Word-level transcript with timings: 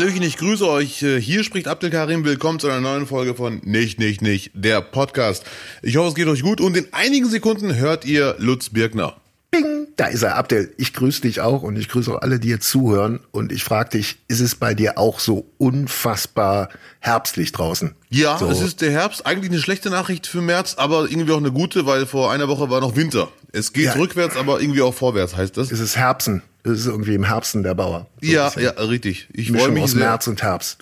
Hallöchen, 0.00 0.22
ich 0.22 0.38
grüße 0.38 0.66
euch. 0.66 1.02
Äh, 1.02 1.20
hier 1.20 1.44
spricht 1.44 1.68
Abdel 1.68 1.90
Karim. 1.90 2.24
Willkommen 2.24 2.58
zu 2.58 2.68
einer 2.68 2.80
neuen 2.80 3.06
Folge 3.06 3.34
von 3.34 3.60
Nicht, 3.64 3.98
Nicht, 3.98 4.22
Nicht, 4.22 4.50
der 4.54 4.80
Podcast. 4.80 5.44
Ich 5.82 5.98
hoffe, 5.98 6.08
es 6.08 6.14
geht 6.14 6.26
euch 6.26 6.40
gut 6.40 6.62
und 6.62 6.74
in 6.74 6.86
einigen 6.92 7.28
Sekunden 7.28 7.76
hört 7.76 8.06
ihr 8.06 8.34
Lutz 8.38 8.70
Birkner. 8.70 9.20
Bing, 9.50 9.88
da 9.96 10.06
ist 10.06 10.22
er, 10.22 10.36
Abdel. 10.36 10.72
Ich 10.76 10.92
grüße 10.94 11.22
dich 11.22 11.40
auch 11.40 11.62
und 11.62 11.76
ich 11.76 11.88
grüße 11.88 12.12
auch 12.14 12.22
alle, 12.22 12.38
die 12.38 12.48
jetzt 12.48 12.68
zuhören. 12.68 13.18
Und 13.32 13.50
ich 13.50 13.64
frage 13.64 13.90
dich, 13.90 14.18
ist 14.28 14.38
es 14.40 14.54
bei 14.54 14.74
dir 14.74 14.96
auch 14.96 15.18
so 15.18 15.50
unfassbar 15.58 16.68
herbstlich 17.00 17.50
draußen? 17.50 17.94
Ja, 18.10 18.38
so. 18.38 18.48
es 18.48 18.60
ist 18.60 18.80
der 18.80 18.92
Herbst. 18.92 19.26
Eigentlich 19.26 19.50
eine 19.50 19.60
schlechte 19.60 19.90
Nachricht 19.90 20.26
für 20.28 20.40
März, 20.40 20.74
aber 20.78 21.10
irgendwie 21.10 21.32
auch 21.32 21.38
eine 21.38 21.50
gute, 21.50 21.84
weil 21.84 22.06
vor 22.06 22.30
einer 22.30 22.46
Woche 22.46 22.70
war 22.70 22.80
noch 22.80 22.94
Winter. 22.94 23.28
Es 23.52 23.72
geht 23.72 23.86
Ja. 23.86 23.92
rückwärts, 23.94 24.36
aber 24.36 24.60
irgendwie 24.60 24.82
auch 24.82 24.94
vorwärts, 24.94 25.36
heißt 25.36 25.56
das. 25.56 25.72
Es 25.72 25.80
ist 25.80 25.96
Herbsten. 25.96 26.42
Es 26.62 26.72
ist 26.80 26.86
irgendwie 26.86 27.14
im 27.14 27.24
Herbsten 27.24 27.62
der 27.64 27.74
Bauer. 27.74 28.06
So 28.20 28.30
Ja, 28.30 28.52
ja, 28.56 28.70
richtig. 28.72 29.28
Ich 29.32 29.50
freue 29.50 29.70
mich 29.70 29.82
aus 29.82 29.92
sehr. 29.92 30.00
März 30.00 30.26
und 30.28 30.42
Herbst. 30.42 30.78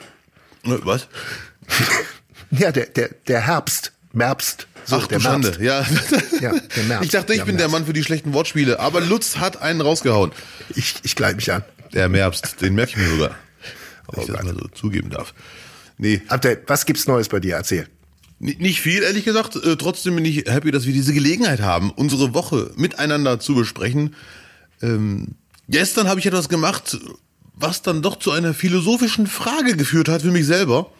Äh, 0.64 0.76
Was? 0.84 1.08
Ja, 2.50 2.72
der, 2.72 2.86
der, 2.86 3.10
der 3.26 3.40
Herbst. 3.46 3.92
Merbst. 4.12 4.66
So, 4.84 4.96
Ach 4.96 5.06
der 5.06 5.20
Schande, 5.20 5.56
Merbst. 5.58 5.60
ja. 6.40 6.50
Ja, 6.52 6.58
der 6.76 6.84
März. 6.84 7.04
Ich 7.04 7.10
dachte, 7.10 7.32
ich 7.34 7.38
Ja, 7.40 7.44
bin 7.44 7.56
der 7.58 7.66
März. 7.68 7.72
Mann 7.80 7.86
für 7.86 7.92
die 7.92 8.02
schlechten 8.02 8.32
Wortspiele, 8.32 8.80
aber 8.80 9.00
Lutz 9.00 9.36
hat 9.36 9.60
einen 9.60 9.80
rausgehauen. 9.80 10.32
Ich, 10.74 10.94
ich 11.02 11.14
gleite 11.14 11.36
mich 11.36 11.52
an. 11.52 11.62
Der 11.92 12.08
Merbst, 12.08 12.60
den 12.62 12.74
merke 12.74 12.92
ich 12.92 12.96
mir 12.96 13.08
sogar. 13.08 13.30
Oh 14.06 14.12
Wenn 14.16 14.22
ich 14.22 14.30
das 14.30 14.42
mal 14.44 14.54
so 14.54 14.68
zugeben 14.68 15.10
darf. 15.10 15.34
Nee, 15.98 16.22
Abdel, 16.28 16.62
was 16.66 16.86
gibt's 16.86 17.06
Neues 17.06 17.28
bei 17.28 17.40
dir? 17.40 17.56
Erzähl. 17.56 17.86
N- 18.40 18.56
Nicht 18.58 18.80
viel, 18.80 19.02
ehrlich 19.02 19.24
gesagt. 19.24 19.56
Äh, 19.56 19.76
trotzdem 19.76 20.14
bin 20.14 20.24
ich 20.24 20.46
happy, 20.46 20.70
dass 20.70 20.86
wir 20.86 20.92
diese 20.92 21.12
Gelegenheit 21.12 21.60
haben, 21.60 21.90
unsere 21.90 22.32
Woche 22.34 22.70
miteinander 22.76 23.40
zu 23.40 23.54
besprechen. 23.54 24.14
Ähm, 24.80 25.34
gestern 25.68 26.08
habe 26.08 26.20
ich 26.20 26.26
etwas 26.26 26.48
gemacht, 26.48 26.96
was 27.54 27.82
dann 27.82 28.00
doch 28.00 28.18
zu 28.18 28.30
einer 28.30 28.54
philosophischen 28.54 29.26
Frage 29.26 29.76
geführt 29.76 30.08
hat 30.08 30.22
für 30.22 30.30
mich 30.30 30.46
selber. 30.46 30.90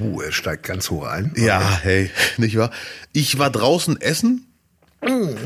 Uh, 0.00 0.20
er 0.20 0.32
steigt 0.32 0.64
ganz 0.64 0.90
hoch 0.90 1.04
ein. 1.06 1.32
Ja, 1.36 1.78
hey, 1.82 2.10
nicht 2.38 2.56
wahr? 2.56 2.70
Ich 3.12 3.38
war 3.38 3.50
draußen 3.50 4.00
essen, 4.00 4.46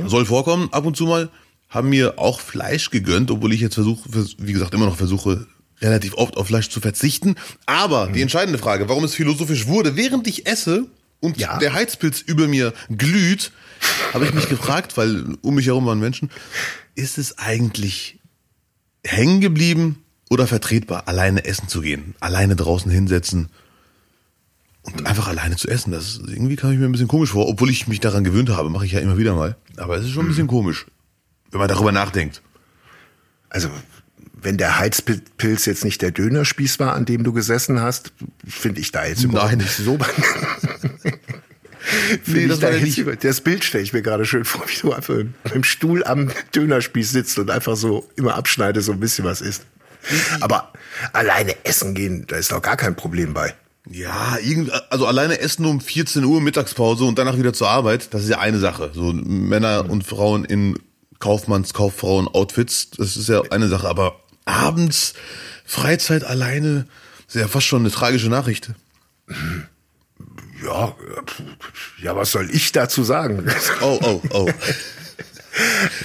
soll 0.06 0.24
vorkommen, 0.24 0.69
ab 0.72 0.86
und 0.86 0.97
zu 0.97 1.05
mal, 1.05 1.28
haben 1.69 1.91
mir 1.91 2.19
auch 2.19 2.41
Fleisch 2.41 2.91
gegönnt, 2.91 3.30
obwohl 3.30 3.52
ich 3.52 3.60
jetzt 3.60 3.74
versuche, 3.74 4.08
vers- 4.08 4.36
wie 4.38 4.52
gesagt, 4.52 4.72
immer 4.74 4.86
noch 4.86 4.97
versuche, 4.97 5.47
relativ 5.82 6.14
oft 6.14 6.36
auf 6.36 6.47
Fleisch 6.47 6.69
zu 6.70 6.80
verzichten. 6.80 7.34
Aber 7.66 8.08
die 8.08 8.22
entscheidende 8.22 8.58
Frage, 8.58 8.88
warum 8.88 9.05
es 9.05 9.14
philosophisch 9.14 9.66
wurde, 9.66 9.97
während 9.97 10.27
ich 10.27 10.47
esse 10.47 10.86
und 11.20 11.36
Ja. 11.38 11.58
der 11.58 11.75
Heizpilz 11.75 12.20
über 12.22 12.48
mir 12.48 12.72
glüht, 12.97 13.52
habe 14.14 14.25
ich 14.25 14.32
mich 14.34 14.48
gefragt, 14.48 14.97
weil 14.97 15.36
um 15.42 15.54
mich 15.54 15.66
herum 15.66 15.84
waren 15.86 16.00
Menschen, 16.00 16.30
ist 16.94 17.19
es 17.19 17.38
eigentlich 17.38 18.19
hängen 19.06 19.41
geblieben 19.41 20.02
oder 20.30 20.47
vertretbar, 20.47 21.08
alleine 21.08 21.44
essen 21.44 21.69
zu 21.69 21.82
gehen, 21.82 22.14
alleine 22.20 22.56
draußen 22.56 22.91
hinsetzen 22.91 23.48
und 24.82 25.06
einfach 25.06 25.28
alleine 25.28 25.56
zu 25.56 25.68
essen? 25.68 25.92
Das 25.92 26.04
ist, 26.04 26.20
irgendwie 26.28 26.56
kam 26.56 26.72
ich 26.72 26.78
mir 26.78 26.86
ein 26.86 26.92
bisschen 26.92 27.08
komisch 27.08 27.30
vor, 27.30 27.48
obwohl 27.48 27.70
ich 27.70 27.88
mich 27.88 28.00
daran 28.00 28.24
gewöhnt 28.24 28.50
habe, 28.50 28.70
mache 28.70 28.86
ich 28.86 28.92
ja 28.92 29.00
immer 29.00 29.18
wieder 29.18 29.34
mal. 29.34 29.56
Aber 29.76 29.96
es 29.96 30.04
ist 30.04 30.10
schon 30.10 30.26
ein 30.26 30.28
bisschen 30.28 30.46
komisch, 30.46 30.86
wenn 31.50 31.60
man 31.60 31.68
darüber 31.68 31.92
nachdenkt. 31.92 32.42
Also, 33.48 33.68
wenn 34.42 34.56
der 34.56 34.78
Heizpilz 34.78 35.66
jetzt 35.66 35.84
nicht 35.84 36.00
der 36.02 36.12
Dönerspieß 36.12 36.78
war, 36.78 36.94
an 36.94 37.04
dem 37.04 37.24
du 37.24 37.32
gesessen 37.32 37.80
hast, 37.80 38.12
finde 38.46 38.80
ich 38.80 38.90
da 38.92 39.04
jetzt 39.04 39.22
überhaupt 39.22 39.50
Nein. 39.50 39.58
nicht 39.58 39.76
so. 39.76 39.98
Nee, 42.26 42.46
das 42.46 42.60
da 42.60 42.70
jetzt 42.70 42.82
nicht. 42.82 42.98
über, 42.98 43.16
das 43.16 43.40
Bild 43.40 43.64
stelle 43.64 43.82
ich 43.82 43.92
mir 43.92 44.02
gerade 44.02 44.24
schön 44.24 44.44
vor, 44.44 44.62
wie 44.66 44.80
du 44.80 44.92
einfach 44.92 45.14
im 45.54 45.64
Stuhl 45.64 46.04
am 46.04 46.30
Dönerspieß 46.54 47.10
sitzt 47.10 47.38
und 47.38 47.50
einfach 47.50 47.76
so 47.76 48.08
immer 48.16 48.34
abschneide, 48.34 48.80
so 48.82 48.92
ein 48.92 49.00
bisschen 49.00 49.24
was 49.24 49.40
isst. 49.40 49.64
Aber 50.40 50.72
alleine 51.12 51.54
essen 51.64 51.94
gehen, 51.94 52.24
da 52.26 52.36
ist 52.36 52.52
doch 52.52 52.62
gar 52.62 52.76
kein 52.76 52.96
Problem 52.96 53.34
bei. 53.34 53.54
Ja, 53.92 54.38
irgendwie, 54.38 54.70
also 54.88 55.06
alleine 55.06 55.40
essen 55.40 55.66
um 55.66 55.80
14 55.80 56.24
Uhr 56.24 56.40
Mittagspause 56.40 57.02
und 57.02 57.18
danach 57.18 57.36
wieder 57.36 57.52
zur 57.52 57.68
Arbeit, 57.68 58.14
das 58.14 58.22
ist 58.22 58.28
ja 58.28 58.38
eine 58.38 58.60
Sache. 58.60 58.92
So 58.94 59.12
Männer 59.12 59.90
und 59.90 60.06
Frauen 60.06 60.44
in 60.44 60.78
Kaufmanns, 61.18 61.74
Kauffrauen, 61.74 62.28
Outfits, 62.28 62.90
das 62.90 63.16
ist 63.16 63.28
ja 63.28 63.42
eine 63.50 63.66
Sache. 63.66 63.88
Aber 63.88 64.20
abends 64.44 65.14
Freizeit 65.64 66.22
alleine, 66.22 66.86
ist 67.26 67.34
ja 67.34 67.48
fast 67.48 67.66
schon 67.66 67.82
eine 67.82 67.90
tragische 67.90 68.28
Nachricht. 68.28 68.70
Ja, 70.64 70.94
ja, 72.00 72.14
was 72.14 72.30
soll 72.30 72.48
ich 72.52 72.70
dazu 72.70 73.02
sagen? 73.02 73.50
Oh, 73.80 73.98
oh, 74.02 74.22
oh. 74.30 74.50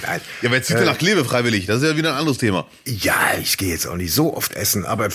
Nein. 0.06 0.20
Ja, 0.42 0.50
wer 0.50 0.62
zieht 0.62 0.78
denn 0.78 0.84
nach 0.84 0.98
Kleve 0.98 1.24
freiwillig? 1.24 1.66
Das 1.66 1.82
ist 1.82 1.88
ja 1.88 1.96
wieder 1.96 2.12
ein 2.12 2.18
anderes 2.18 2.38
Thema. 2.38 2.66
Ja, 2.84 3.14
ich 3.40 3.56
gehe 3.56 3.70
jetzt 3.70 3.86
auch 3.86 3.96
nicht 3.96 4.12
so 4.12 4.36
oft 4.36 4.54
essen, 4.54 4.84
aber 4.84 5.08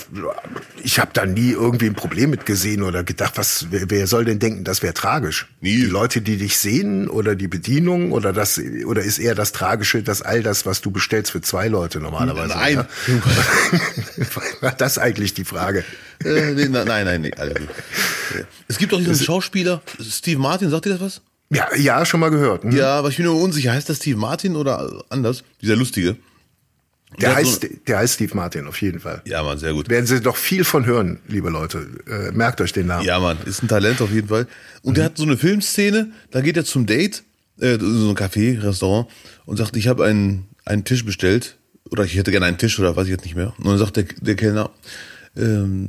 ich 0.82 0.98
habe 0.98 1.10
da 1.12 1.26
nie 1.26 1.50
irgendwie 1.50 1.86
ein 1.86 1.94
Problem 1.94 2.30
mit 2.30 2.46
gesehen 2.46 2.82
oder 2.82 3.04
gedacht, 3.04 3.34
was, 3.36 3.66
wer, 3.70 4.06
soll 4.06 4.24
denn 4.24 4.38
denken, 4.38 4.64
das 4.64 4.82
wäre 4.82 4.94
tragisch? 4.94 5.46
Nie. 5.60 5.76
Die 5.76 5.82
Leute, 5.86 6.20
die 6.20 6.36
dich 6.36 6.58
sehen 6.58 7.08
oder 7.08 7.34
die 7.34 7.48
Bedienung 7.48 8.12
oder 8.12 8.32
das 8.32 8.60
oder 8.86 9.02
ist 9.02 9.18
eher 9.18 9.34
das 9.34 9.52
Tragische, 9.52 10.02
dass 10.02 10.22
all 10.22 10.42
das, 10.42 10.66
was 10.66 10.80
du 10.80 10.90
bestellst 10.90 11.30
für 11.32 11.40
zwei 11.40 11.68
Leute 11.68 12.00
normalerweise. 12.00 12.54
Nein. 12.54 12.86
War 14.60 14.72
das 14.72 14.98
eigentlich 14.98 15.34
die 15.34 15.44
Frage? 15.44 15.84
Äh, 16.24 16.52
nee, 16.52 16.68
na- 16.68 16.84
nein, 16.84 17.04
nein, 17.06 17.20
nee. 17.22 17.30
Es 18.68 18.78
gibt 18.78 18.92
doch 18.92 18.98
diesen 18.98 19.16
Schauspieler, 19.16 19.82
Steve 20.00 20.40
Martin, 20.40 20.70
sagt 20.70 20.86
ihr 20.86 20.92
das 20.92 21.00
was? 21.00 21.20
Ja, 21.54 21.68
ja, 21.76 22.04
schon 22.06 22.20
mal 22.20 22.30
gehört. 22.30 22.64
Hm? 22.64 22.72
Ja, 22.72 22.94
aber 22.98 23.08
ich 23.08 23.16
bin 23.16 23.26
mir 23.26 23.32
unsicher. 23.32 23.72
Heißt 23.72 23.88
das 23.88 23.98
Steve 23.98 24.18
Martin 24.18 24.56
oder 24.56 25.04
anders? 25.10 25.44
Dieser 25.60 25.76
lustige. 25.76 26.16
der, 27.20 27.30
so- 27.30 27.36
heißt, 27.36 27.66
der 27.86 27.98
heißt 27.98 28.14
Steve 28.14 28.34
Martin 28.34 28.66
auf 28.66 28.80
jeden 28.80 29.00
Fall. 29.00 29.20
Ja, 29.26 29.42
Mann, 29.42 29.58
sehr 29.58 29.72
gut. 29.72 29.88
Werden 29.90 30.06
Sie 30.06 30.20
doch 30.20 30.36
viel 30.36 30.64
von 30.64 30.86
hören, 30.86 31.18
liebe 31.28 31.50
Leute. 31.50 31.86
Äh, 32.08 32.32
merkt 32.32 32.60
euch 32.60 32.72
den 32.72 32.86
Namen. 32.86 33.04
Ja, 33.04 33.20
Mann, 33.20 33.36
ist 33.44 33.62
ein 33.62 33.68
Talent 33.68 34.00
auf 34.00 34.10
jeden 34.10 34.28
Fall. 34.28 34.46
Und 34.82 34.96
der 34.96 35.04
hat 35.04 35.18
so 35.18 35.24
eine 35.24 35.36
Filmszene, 35.36 36.10
da 36.30 36.40
geht 36.40 36.56
er 36.56 36.64
zum 36.64 36.86
Date, 36.86 37.22
äh, 37.60 37.78
so 37.78 38.08
ein 38.10 38.16
Café, 38.16 38.62
Restaurant, 38.62 39.08
und 39.44 39.56
sagt, 39.58 39.76
ich 39.76 39.88
habe 39.88 40.04
einen, 40.04 40.46
einen 40.64 40.84
Tisch 40.84 41.04
bestellt, 41.04 41.56
oder 41.90 42.04
ich 42.04 42.16
hätte 42.16 42.30
gerne 42.30 42.46
einen 42.46 42.56
Tisch, 42.58 42.78
oder 42.78 42.96
weiß 42.96 43.04
ich 43.04 43.10
jetzt 43.10 43.24
nicht 43.24 43.36
mehr. 43.36 43.52
Und 43.58 43.66
dann 43.66 43.76
sagt 43.78 43.96
der, 43.96 44.04
der 44.04 44.36
Kellner, 44.36 44.70
ähm, 45.36 45.88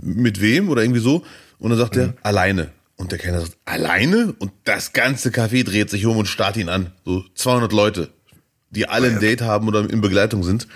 mit 0.00 0.40
wem, 0.40 0.68
oder 0.68 0.82
irgendwie 0.82 1.00
so. 1.00 1.24
Und 1.58 1.70
dann 1.70 1.78
sagt 1.78 1.96
er, 1.96 2.14
alleine. 2.22 2.70
Und 2.98 3.12
der 3.12 3.18
Kellner 3.18 3.40
sagt, 3.40 3.56
alleine? 3.64 4.34
Und 4.38 4.52
das 4.64 4.92
ganze 4.92 5.30
Café 5.30 5.64
dreht 5.64 5.88
sich 5.88 6.04
um 6.04 6.16
und 6.16 6.26
starrt 6.26 6.56
ihn 6.56 6.68
an. 6.68 6.92
So 7.04 7.24
200 7.34 7.72
Leute, 7.72 8.10
die 8.70 8.88
alle 8.88 9.08
ein 9.08 9.20
Date 9.20 9.40
haben 9.40 9.68
oder 9.68 9.88
in 9.88 10.00
Begleitung 10.00 10.42
sind. 10.42 10.68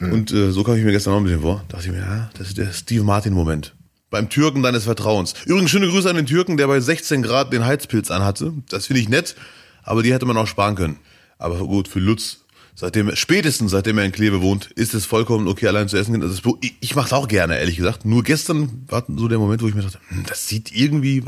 Und 0.00 0.32
äh, 0.32 0.50
so 0.50 0.62
kam 0.62 0.76
ich 0.76 0.84
mir 0.84 0.92
gestern 0.92 1.14
auch 1.14 1.18
ein 1.18 1.24
bisschen 1.24 1.42
vor. 1.42 1.64
Dachte 1.68 1.86
ich 1.86 1.92
mir, 1.92 1.98
ja, 1.98 2.30
das 2.38 2.48
ist 2.48 2.58
der 2.58 2.72
Steve 2.72 3.04
Martin-Moment. 3.04 3.74
Beim 4.08 4.28
Türken 4.28 4.62
deines 4.62 4.84
Vertrauens. 4.84 5.34
Übrigens 5.44 5.70
schöne 5.70 5.88
Grüße 5.88 6.08
an 6.08 6.16
den 6.16 6.26
Türken, 6.26 6.56
der 6.56 6.66
bei 6.66 6.80
16 6.80 7.22
Grad 7.22 7.52
den 7.52 7.64
Heizpilz 7.64 8.10
anhatte. 8.10 8.52
Das 8.68 8.86
finde 8.86 9.00
ich 9.00 9.08
nett, 9.08 9.36
aber 9.82 10.02
die 10.02 10.12
hätte 10.12 10.26
man 10.26 10.36
auch 10.36 10.46
sparen 10.46 10.74
können. 10.74 10.98
Aber 11.38 11.58
gut, 11.58 11.86
für 11.86 12.00
Lutz, 12.00 12.44
seitdem, 12.74 13.14
spätestens 13.14 13.70
seitdem 13.70 13.98
er 13.98 14.04
in 14.04 14.12
Kleve 14.12 14.42
wohnt, 14.42 14.70
ist 14.72 14.94
es 14.94 15.06
vollkommen 15.06 15.46
okay, 15.48 15.68
allein 15.68 15.88
zu 15.88 15.96
essen 15.96 16.20
ich 16.60 16.74
ich 16.80 16.94
mache 16.96 17.06
es 17.06 17.12
auch 17.12 17.28
gerne, 17.28 17.58
ehrlich 17.58 17.76
gesagt. 17.76 18.04
Nur 18.04 18.24
gestern 18.24 18.84
war 18.88 19.04
so 19.06 19.28
der 19.28 19.38
Moment, 19.38 19.62
wo 19.62 19.68
ich 19.68 19.74
mir 19.74 19.82
dachte, 19.82 19.98
hm, 20.08 20.24
das 20.26 20.48
sieht 20.48 20.72
irgendwie 20.74 21.22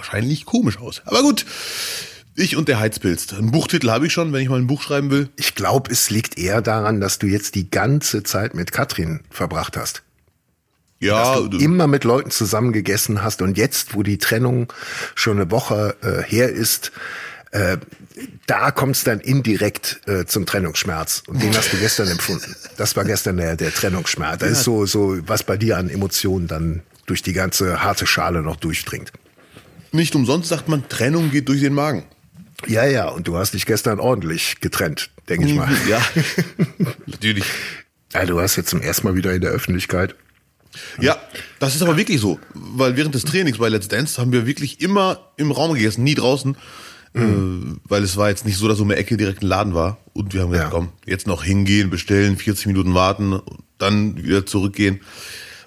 wahrscheinlich 0.00 0.46
komisch 0.46 0.78
aus. 0.78 1.02
Aber 1.04 1.20
gut, 1.20 1.44
ich 2.34 2.56
und 2.56 2.68
der 2.68 2.80
Heizpilz. 2.80 3.32
Einen 3.34 3.50
Buchtitel 3.50 3.90
habe 3.90 4.06
ich 4.06 4.14
schon, 4.14 4.32
wenn 4.32 4.40
ich 4.40 4.48
mal 4.48 4.58
ein 4.58 4.66
Buch 4.66 4.80
schreiben 4.80 5.10
will. 5.10 5.28
Ich 5.36 5.54
glaube, 5.54 5.92
es 5.92 6.08
liegt 6.08 6.38
eher 6.38 6.62
daran, 6.62 7.00
dass 7.00 7.18
du 7.18 7.26
jetzt 7.26 7.54
die 7.54 7.70
ganze 7.70 8.22
Zeit 8.22 8.54
mit 8.54 8.72
Katrin 8.72 9.20
verbracht 9.30 9.76
hast. 9.76 10.02
Ja, 11.00 11.34
dass 11.34 11.50
du 11.50 11.58
immer 11.58 11.86
mit 11.86 12.04
Leuten 12.04 12.30
zusammen 12.30 12.72
gegessen 12.72 13.22
hast 13.22 13.42
und 13.42 13.58
jetzt, 13.58 13.94
wo 13.94 14.02
die 14.02 14.18
Trennung 14.18 14.72
schon 15.14 15.38
eine 15.38 15.50
Woche 15.50 15.96
äh, 16.02 16.22
her 16.22 16.50
ist, 16.50 16.92
äh, 17.50 17.76
da 18.46 18.70
kommt 18.70 18.96
es 18.96 19.04
dann 19.04 19.20
indirekt 19.20 20.00
äh, 20.06 20.24
zum 20.24 20.46
Trennungsschmerz. 20.46 21.22
Und 21.26 21.42
den 21.42 21.54
hast 21.54 21.72
du 21.72 21.76
gestern 21.76 22.08
empfunden. 22.10 22.56
Das 22.78 22.96
war 22.96 23.04
gestern 23.04 23.36
der, 23.36 23.56
der 23.56 23.72
Trennungsschmerz. 23.72 24.40
Da 24.40 24.46
ist 24.46 24.62
so, 24.62 24.86
so, 24.86 25.18
was 25.26 25.42
bei 25.42 25.58
dir 25.58 25.76
an 25.76 25.90
Emotionen 25.90 26.48
dann 26.48 26.82
durch 27.04 27.22
die 27.22 27.32
ganze 27.32 27.82
harte 27.82 28.06
Schale 28.06 28.42
noch 28.42 28.56
durchdringt. 28.56 29.12
Nicht 29.92 30.14
umsonst 30.14 30.48
sagt 30.48 30.68
man, 30.68 30.88
Trennung 30.88 31.30
geht 31.30 31.48
durch 31.48 31.60
den 31.60 31.74
Magen. 31.74 32.04
Ja, 32.66 32.84
ja, 32.84 33.08
und 33.08 33.26
du 33.26 33.36
hast 33.36 33.54
dich 33.54 33.64
gestern 33.66 33.98
ordentlich 34.00 34.60
getrennt, 34.60 35.10
denke 35.28 35.46
ich 35.46 35.54
mal. 35.54 35.68
Ja, 35.88 36.00
natürlich. 37.06 37.44
Ja, 38.12 38.26
du 38.26 38.36
warst 38.36 38.56
jetzt 38.56 38.68
zum 38.70 38.82
ersten 38.82 39.06
Mal 39.06 39.14
wieder 39.16 39.32
in 39.34 39.40
der 39.40 39.50
Öffentlichkeit. 39.50 40.14
Ja, 41.00 41.16
das 41.58 41.74
ist 41.74 41.82
aber 41.82 41.96
wirklich 41.96 42.20
so, 42.20 42.38
weil 42.54 42.96
während 42.96 43.14
des 43.14 43.24
Trainings 43.24 43.58
bei 43.58 43.68
Let's 43.68 43.88
Dance 43.88 44.20
haben 44.20 44.30
wir 44.32 44.46
wirklich 44.46 44.80
immer 44.80 45.30
im 45.36 45.50
Raum 45.50 45.74
gegessen, 45.74 46.04
nie 46.04 46.14
draußen, 46.14 46.54
äh, 47.14 47.20
weil 47.84 48.04
es 48.04 48.16
war 48.16 48.28
jetzt 48.28 48.44
nicht 48.46 48.56
so, 48.56 48.68
dass 48.68 48.78
um 48.78 48.88
die 48.88 48.94
Ecke 48.94 49.16
direkt 49.16 49.42
ein 49.42 49.46
Laden 49.48 49.74
war 49.74 49.98
und 50.12 50.32
wir 50.34 50.42
haben 50.42 50.50
gesagt, 50.50 50.70
Ja. 50.72 50.78
komm, 50.78 50.90
jetzt 51.06 51.26
noch 51.26 51.42
hingehen, 51.42 51.90
bestellen, 51.90 52.36
40 52.36 52.66
Minuten 52.66 52.94
warten, 52.94 53.40
dann 53.78 54.22
wieder 54.22 54.46
zurückgehen 54.46 55.00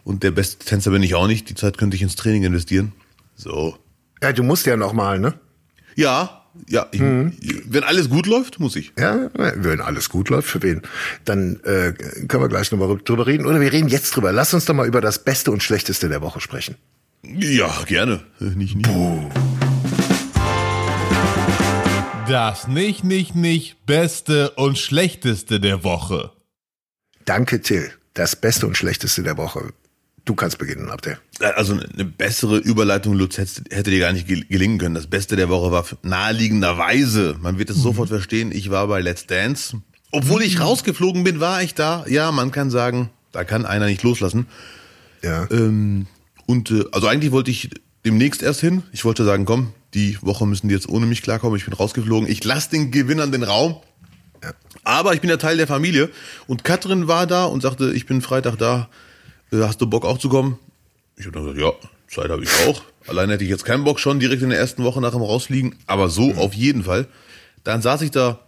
und 0.06 0.24
der 0.24 0.32
beste 0.32 0.64
Tänzer 0.64 0.92
bin 0.92 1.04
ich 1.04 1.16
auch 1.16 1.28
nicht, 1.28 1.50
die 1.50 1.56
Zeit 1.56 1.78
könnte 1.78 1.96
ich 1.98 2.02
ins 2.02 2.16
Training 2.16 2.44
investieren. 2.44 2.94
So. 3.36 3.78
Ja, 4.24 4.32
du 4.32 4.42
musst 4.42 4.66
ja 4.66 4.78
noch 4.78 4.94
mal, 4.94 5.20
ne? 5.20 5.34
Ja, 5.96 6.46
ja, 6.70 6.88
ich, 6.92 7.02
wenn 7.02 7.84
alles 7.84 8.10
gut 8.10 8.26
läuft, 8.26 8.58
muss 8.62 8.78
ich. 8.78 8.94
Ja, 8.98 9.30
wenn 9.34 9.82
alles 9.82 10.10
gut 10.10 10.30
läuft, 10.30 10.48
für 10.48 10.62
wen? 10.62 10.82
Dann 11.26 11.60
äh, 11.66 11.92
können 11.92 12.42
wir 12.42 12.48
gleich 12.48 12.72
nochmal 12.72 12.98
drüber 13.04 13.28
reden. 13.28 13.46
Oder 13.46 13.60
wir 13.60 13.74
reden 13.74 13.90
jetzt 13.90 14.16
drüber. 14.16 14.32
Lass 14.32 14.54
uns 14.54 14.64
doch 14.64 14.74
mal 14.74 14.88
über 14.88 15.02
das 15.02 15.20
Beste 15.26 15.52
und 15.52 15.62
Schlechteste 15.62 16.08
der 16.08 16.22
Woche 16.22 16.40
sprechen. 16.40 16.76
Ja, 17.24 17.70
gerne. 17.86 18.22
Äh, 18.40 18.46
Nicht, 18.46 18.78
nicht. 18.78 18.90
Das 22.30 22.68
nicht, 22.70 23.04
nicht, 23.04 23.36
nicht 23.36 23.86
Beste 23.86 24.52
und 24.52 24.78
Schlechteste 24.78 25.60
der 25.60 25.84
Woche. 25.84 26.32
Danke, 27.26 27.62
Till. 27.62 27.92
Das 28.14 28.38
Beste 28.38 28.68
und 28.68 28.78
Schlechteste 28.78 29.22
der 29.24 29.36
Woche. 29.36 29.74
Du 30.26 30.36
kannst 30.36 30.58
beginnen, 30.58 30.90
Abdel. 30.90 31.18
Also 31.40 31.74
eine 31.74 32.06
bessere 32.06 32.58
Überleitung, 32.58 33.14
Lutz, 33.16 33.38
hätte 33.38 33.92
dir 33.92 34.00
gar 34.00 34.14
nicht 34.14 34.26
gel- 34.28 34.46
gelingen 34.46 34.78
können. 34.78 34.96
Das 34.96 35.08
Beste 35.08 35.36
der 35.36 35.50
Woche 35.50 35.72
war 35.72 35.86
naheliegenderweise, 36.02 37.36
man 37.42 37.58
wird 37.60 37.70
es 37.70 37.78
sofort 37.78 38.10
verstehen, 38.10 38.52
ich 38.52 38.70
war 38.70 38.88
bei 38.88 39.02
Let's 39.02 39.28
Dance. 39.28 39.82
Obwohl 40.12 40.44
ich 40.44 40.60
rausgeflogen 40.62 41.24
bin, 41.24 41.40
war 41.40 41.62
ich 41.64 41.74
da. 41.74 42.06
Ja, 42.08 42.32
man 42.32 42.52
kann 42.52 42.70
sagen, 42.70 43.10
da 43.32 43.44
kann 43.44 43.66
einer 43.66 43.88
nicht 43.88 44.04
loslassen. 44.04 44.48
Ja. 45.24 45.48
Ähm, 45.52 46.08
und 46.46 46.72
äh, 46.72 46.84
also 46.92 47.08
eigentlich 47.08 47.32
wollte 47.32 47.52
ich 47.52 47.70
demnächst 48.06 48.44
erst 48.44 48.62
hin. 48.62 48.84
Ich 48.92 49.04
wollte 49.06 49.26
sagen, 49.26 49.46
komm, 49.46 49.74
die 49.94 50.18
Woche 50.22 50.46
müssen 50.46 50.68
die 50.70 50.74
jetzt 50.76 50.88
ohne 50.88 51.06
mich 51.06 51.22
klarkommen. 51.22 51.58
Ich 51.58 51.66
bin 51.66 51.74
rausgeflogen. 51.74 52.30
Ich 52.30 52.44
lasse 52.44 52.70
den 52.70 52.92
Gewinnern 52.92 53.32
den 53.32 53.44
Raum. 53.44 53.78
Aber 54.84 55.14
ich 55.14 55.22
bin 55.22 55.30
ja 55.30 55.38
Teil 55.38 55.58
der 55.58 55.68
Familie. 55.68 56.10
Und 56.48 56.64
Katrin 56.64 57.08
war 57.08 57.26
da 57.28 57.46
und 57.46 57.62
sagte, 57.62 57.92
ich 57.94 58.06
bin 58.06 58.22
Freitag 58.22 58.58
da. 58.58 58.90
Äh, 59.54 59.64
Hast 59.64 59.80
du 59.82 59.88
Bock 59.88 60.06
auch 60.06 60.18
zu 60.18 60.30
kommen? 60.30 60.60
Ich 61.16 61.26
habe 61.26 61.34
dann 61.34 61.46
gesagt, 61.46 61.62
ja, 61.62 61.90
Zeit 62.10 62.32
habe 62.32 62.44
ich 62.44 62.50
auch. 62.68 62.82
Allein 63.08 63.30
hätte 63.30 63.44
ich 63.44 63.50
jetzt 63.50 63.66
keinen 63.66 63.84
Bock 63.84 64.00
schon 64.00 64.20
direkt 64.20 64.42
in 64.42 64.50
der 64.50 64.60
ersten 64.60 64.84
Woche 64.84 65.00
nach 65.00 65.12
dem 65.12 65.22
Rausfliegen. 65.22 65.76
Aber 65.88 66.10
so 66.10 66.34
auf 66.34 66.54
jeden 66.54 66.84
Fall. 66.84 67.08
Dann 67.64 67.82
saß 67.82 68.02
ich 68.02 68.12
da 68.12 68.40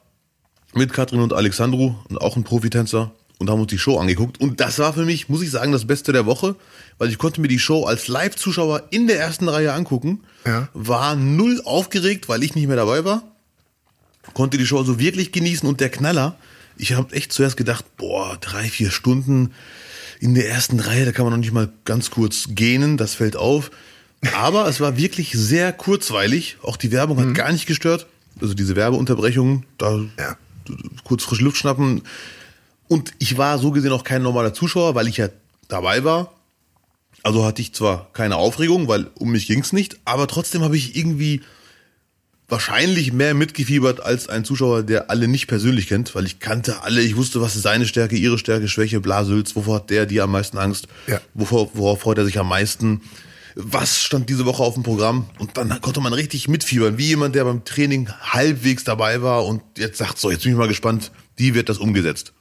mit 0.73 0.91
Katrin 0.91 1.21
und 1.21 1.33
Alexandru 1.33 1.95
und 2.09 2.17
auch 2.19 2.35
ein 2.35 2.43
Profitänzer 2.43 3.11
und 3.37 3.49
haben 3.49 3.61
uns 3.61 3.69
die 3.69 3.77
Show 3.77 3.97
angeguckt. 3.97 4.39
Und 4.39 4.59
das 4.59 4.79
war 4.79 4.93
für 4.93 5.05
mich, 5.05 5.29
muss 5.29 5.41
ich 5.41 5.51
sagen, 5.51 5.71
das 5.71 5.85
Beste 5.85 6.11
der 6.11 6.25
Woche, 6.25 6.55
weil 6.97 7.09
ich 7.09 7.17
konnte 7.17 7.41
mir 7.41 7.47
die 7.47 7.59
Show 7.59 7.85
als 7.85 8.07
Live-Zuschauer 8.07 8.83
in 8.91 9.07
der 9.07 9.19
ersten 9.19 9.47
Reihe 9.47 9.73
angucken. 9.73 10.23
Ja. 10.45 10.69
War 10.73 11.15
null 11.15 11.61
aufgeregt, 11.65 12.29
weil 12.29 12.43
ich 12.43 12.55
nicht 12.55 12.67
mehr 12.67 12.77
dabei 12.77 13.05
war. 13.05 13.23
Konnte 14.33 14.57
die 14.57 14.65
Show 14.65 14.79
also 14.79 14.99
wirklich 14.99 15.31
genießen 15.31 15.67
und 15.67 15.81
der 15.81 15.89
Knaller, 15.89 16.35
ich 16.77 16.93
habe 16.93 17.13
echt 17.13 17.31
zuerst 17.31 17.57
gedacht, 17.57 17.85
boah, 17.97 18.37
drei, 18.41 18.63
vier 18.69 18.91
Stunden 18.91 19.51
in 20.25 20.33
der 20.33 20.49
ersten 20.49 20.79
Reihe, 20.79 21.05
da 21.05 21.11
kann 21.11 21.23
man 21.23 21.33
noch 21.33 21.39
nicht 21.39 21.53
mal 21.53 21.69
ganz 21.85 22.09
kurz 22.09 22.47
gähnen, 22.49 22.97
das 22.97 23.13
fällt 23.13 23.35
auf. 23.35 23.69
Aber 24.35 24.67
es 24.67 24.79
war 24.81 24.97
wirklich 24.97 25.33
sehr 25.33 25.71
kurzweilig. 25.71 26.57
Auch 26.63 26.77
die 26.77 26.91
Werbung 26.91 27.19
hat 27.19 27.35
gar 27.35 27.51
nicht 27.51 27.67
gestört. 27.67 28.07
Also 28.41 28.55
diese 28.55 28.75
Werbeunterbrechungen, 28.75 29.65
da 29.77 29.99
Ja. 30.17 30.35
kurz 31.03 31.23
frische 31.23 31.43
Luft 31.43 31.57
schnappen. 31.57 32.01
Und 32.87 33.13
ich 33.19 33.37
war 33.37 33.59
so 33.59 33.69
gesehen 33.69 33.91
auch 33.91 34.03
kein 34.03 34.23
normaler 34.23 34.51
Zuschauer, 34.51 34.95
weil 34.95 35.07
ich 35.07 35.17
ja 35.17 35.29
dabei 35.67 36.03
war. 36.03 36.33
Also 37.21 37.45
hatte 37.45 37.61
ich 37.61 37.73
zwar 37.73 38.11
keine 38.13 38.37
Aufregung, 38.37 38.87
weil 38.87 39.05
um 39.13 39.31
mich 39.31 39.45
ging's 39.45 39.73
nicht, 39.73 39.99
aber 40.05 40.25
trotzdem 40.27 40.63
habe 40.63 40.75
ich 40.75 40.95
irgendwie 40.95 41.41
wahrscheinlich 42.47 43.11
mehr 43.11 43.33
mitgefiebert 43.33 43.99
als 44.01 44.29
ein 44.29 44.45
Zuschauer, 44.45 44.83
der 44.83 45.09
alle 45.09 45.27
nicht 45.27 45.47
persönlich 45.47 45.87
kennt, 45.87 46.13
weil 46.15 46.25
ich 46.25 46.39
kannte 46.39 46.83
alle, 46.83 47.01
ich 47.01 47.15
wusste, 47.15 47.41
was 47.41 47.55
ist 47.55 47.63
seine 47.63 47.85
Stärke, 47.87 48.15
ihre 48.15 48.37
Stärke, 48.37 48.67
Schwäche, 48.67 48.99
Blasülz, 48.99 49.55
wovor 49.55 49.75
hat 49.77 49.89
der 49.89 50.05
die 50.05 50.21
am 50.21 50.31
meisten 50.31 50.57
Angst, 50.57 50.87
Ja. 51.07 51.19
wovor, 51.33 51.71
worauf 51.73 52.01
freut 52.01 52.17
er 52.19 52.25
sich 52.25 52.37
am 52.37 52.47
meisten, 52.49 53.01
was 53.55 54.03
stand 54.03 54.29
diese 54.29 54.45
Woche 54.45 54.61
auf 54.61 54.73
dem 54.75 54.83
Programm 54.83 55.29
und 55.39 55.57
dann 55.57 55.79
konnte 55.81 56.01
man 56.01 56.13
richtig 56.13 56.47
mitfiebern, 56.47 56.97
wie 56.97 57.07
jemand, 57.07 57.35
der 57.35 57.45
beim 57.45 57.63
Training 57.63 58.09
halbwegs 58.21 58.83
dabei 58.83 59.21
war 59.21 59.45
und 59.45 59.61
jetzt 59.77 59.97
sagt, 59.97 60.19
so, 60.19 60.29
jetzt 60.29 60.43
bin 60.43 60.51
ich 60.51 60.57
mal 60.57 60.67
gespannt, 60.67 61.11
wie 61.37 61.53
wird 61.53 61.69
das 61.69 61.77
umgesetzt. 61.77 62.33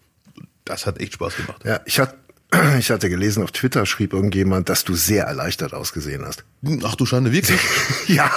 Das 0.64 0.86
hat 0.86 1.00
echt 1.00 1.14
Spaß 1.14 1.36
gemacht. 1.36 1.62
Ja, 1.64 1.80
ich 1.86 1.98
hatte, 2.00 2.16
ich 2.78 2.90
hatte 2.90 3.08
gelesen, 3.08 3.42
auf 3.42 3.52
Twitter 3.52 3.86
schrieb 3.86 4.12
irgendjemand, 4.12 4.68
dass 4.68 4.84
du 4.84 4.94
sehr 4.94 5.24
erleichtert 5.24 5.74
ausgesehen 5.74 6.24
hast. 6.24 6.44
Ach 6.84 6.94
du 6.94 7.06
Schande, 7.06 7.32
wirklich? 7.32 7.60
Ja, 8.08 8.30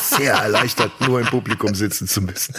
sehr 0.00 0.34
erleichtert, 0.34 0.92
nur 1.00 1.20
im 1.20 1.26
Publikum 1.26 1.74
sitzen 1.74 2.06
zu 2.06 2.22
müssen. 2.22 2.54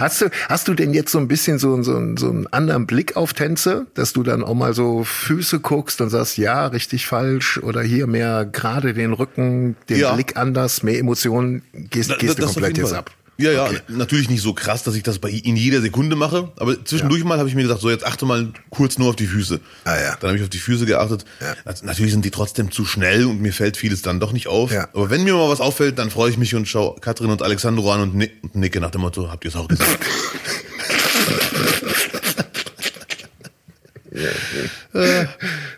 Hast 0.00 0.20
du, 0.22 0.30
hast 0.48 0.68
du 0.68 0.74
denn 0.74 0.94
jetzt 0.94 1.10
so 1.12 1.18
ein 1.18 1.28
bisschen 1.28 1.58
so, 1.58 1.82
so, 1.82 2.16
so 2.16 2.30
einen 2.30 2.46
anderen 2.52 2.86
Blick 2.86 3.16
auf 3.16 3.34
Tänze, 3.34 3.86
dass 3.94 4.12
du 4.12 4.22
dann 4.22 4.42
auch 4.42 4.54
mal 4.54 4.72
so 4.72 5.04
Füße 5.04 5.60
guckst 5.60 6.00
und 6.00 6.08
sagst, 6.10 6.38
ja, 6.38 6.66
richtig 6.68 7.06
falsch 7.06 7.58
oder 7.58 7.82
hier 7.82 8.06
mehr 8.06 8.46
gerade 8.46 8.94
den 8.94 9.12
Rücken, 9.12 9.76
den 9.88 9.98
Ja. 9.98 10.14
Blick 10.14 10.36
anders, 10.36 10.82
mehr 10.82 10.98
Emotionen, 10.98 11.62
gehst, 11.72 12.10
Da- 12.10 12.16
gehst 12.16 12.38
du 12.38 12.44
komplett 12.46 12.78
jetzt 12.78 12.92
ab? 12.94 13.10
Ja, 13.38 13.52
ja, 13.52 13.64
Okay. 13.66 13.80
natürlich 13.88 14.30
nicht 14.30 14.40
so 14.42 14.54
krass, 14.54 14.82
dass 14.82 14.94
ich 14.94 15.02
das 15.02 15.18
bei 15.18 15.28
in 15.28 15.56
jeder 15.56 15.82
Sekunde 15.82 16.16
mache, 16.16 16.50
aber 16.56 16.82
zwischendurch 16.84 17.22
mal 17.22 17.38
habe 17.38 17.48
ich 17.48 17.54
mir 17.54 17.62
gesagt, 17.62 17.82
so 17.82 17.90
jetzt 17.90 18.06
achte 18.06 18.24
mal 18.24 18.50
kurz 18.70 18.96
nur 18.98 19.10
auf 19.10 19.16
die 19.16 19.26
Füße. 19.26 19.60
Ah, 19.84 19.94
ja. 19.96 20.16
Dann 20.20 20.28
habe 20.28 20.38
ich 20.38 20.42
auf 20.42 20.48
die 20.48 20.58
Füße 20.58 20.86
geachtet. 20.86 21.26
Ja. 21.40 21.54
Also, 21.66 21.84
natürlich 21.84 22.12
sind 22.12 22.24
die 22.24 22.30
trotzdem 22.30 22.70
zu 22.70 22.86
schnell 22.86 23.26
und 23.26 23.42
mir 23.42 23.52
fällt 23.52 23.76
vieles 23.76 24.00
dann 24.00 24.20
doch 24.20 24.32
nicht 24.32 24.46
auf. 24.46 24.72
Ja. 24.72 24.88
Aber 24.94 25.10
wenn 25.10 25.22
mir 25.24 25.34
mal 25.34 25.50
was 25.50 25.60
auffällt, 25.60 25.98
dann 25.98 26.10
freue 26.10 26.30
ich 26.30 26.38
mich 26.38 26.54
und 26.54 26.66
schaue 26.66 26.98
Katrin 27.00 27.30
und 27.30 27.42
Alexandro 27.42 27.92
an 27.92 28.00
und, 28.00 28.14
nick, 28.14 28.32
und 28.42 28.54
nicke 28.56 28.80
nach 28.80 28.90
dem 28.90 29.02
Motto, 29.02 29.30
habt 29.30 29.44
ihr 29.44 29.50
es 29.50 29.56
auch 29.56 29.68
gesehen? 29.68 29.86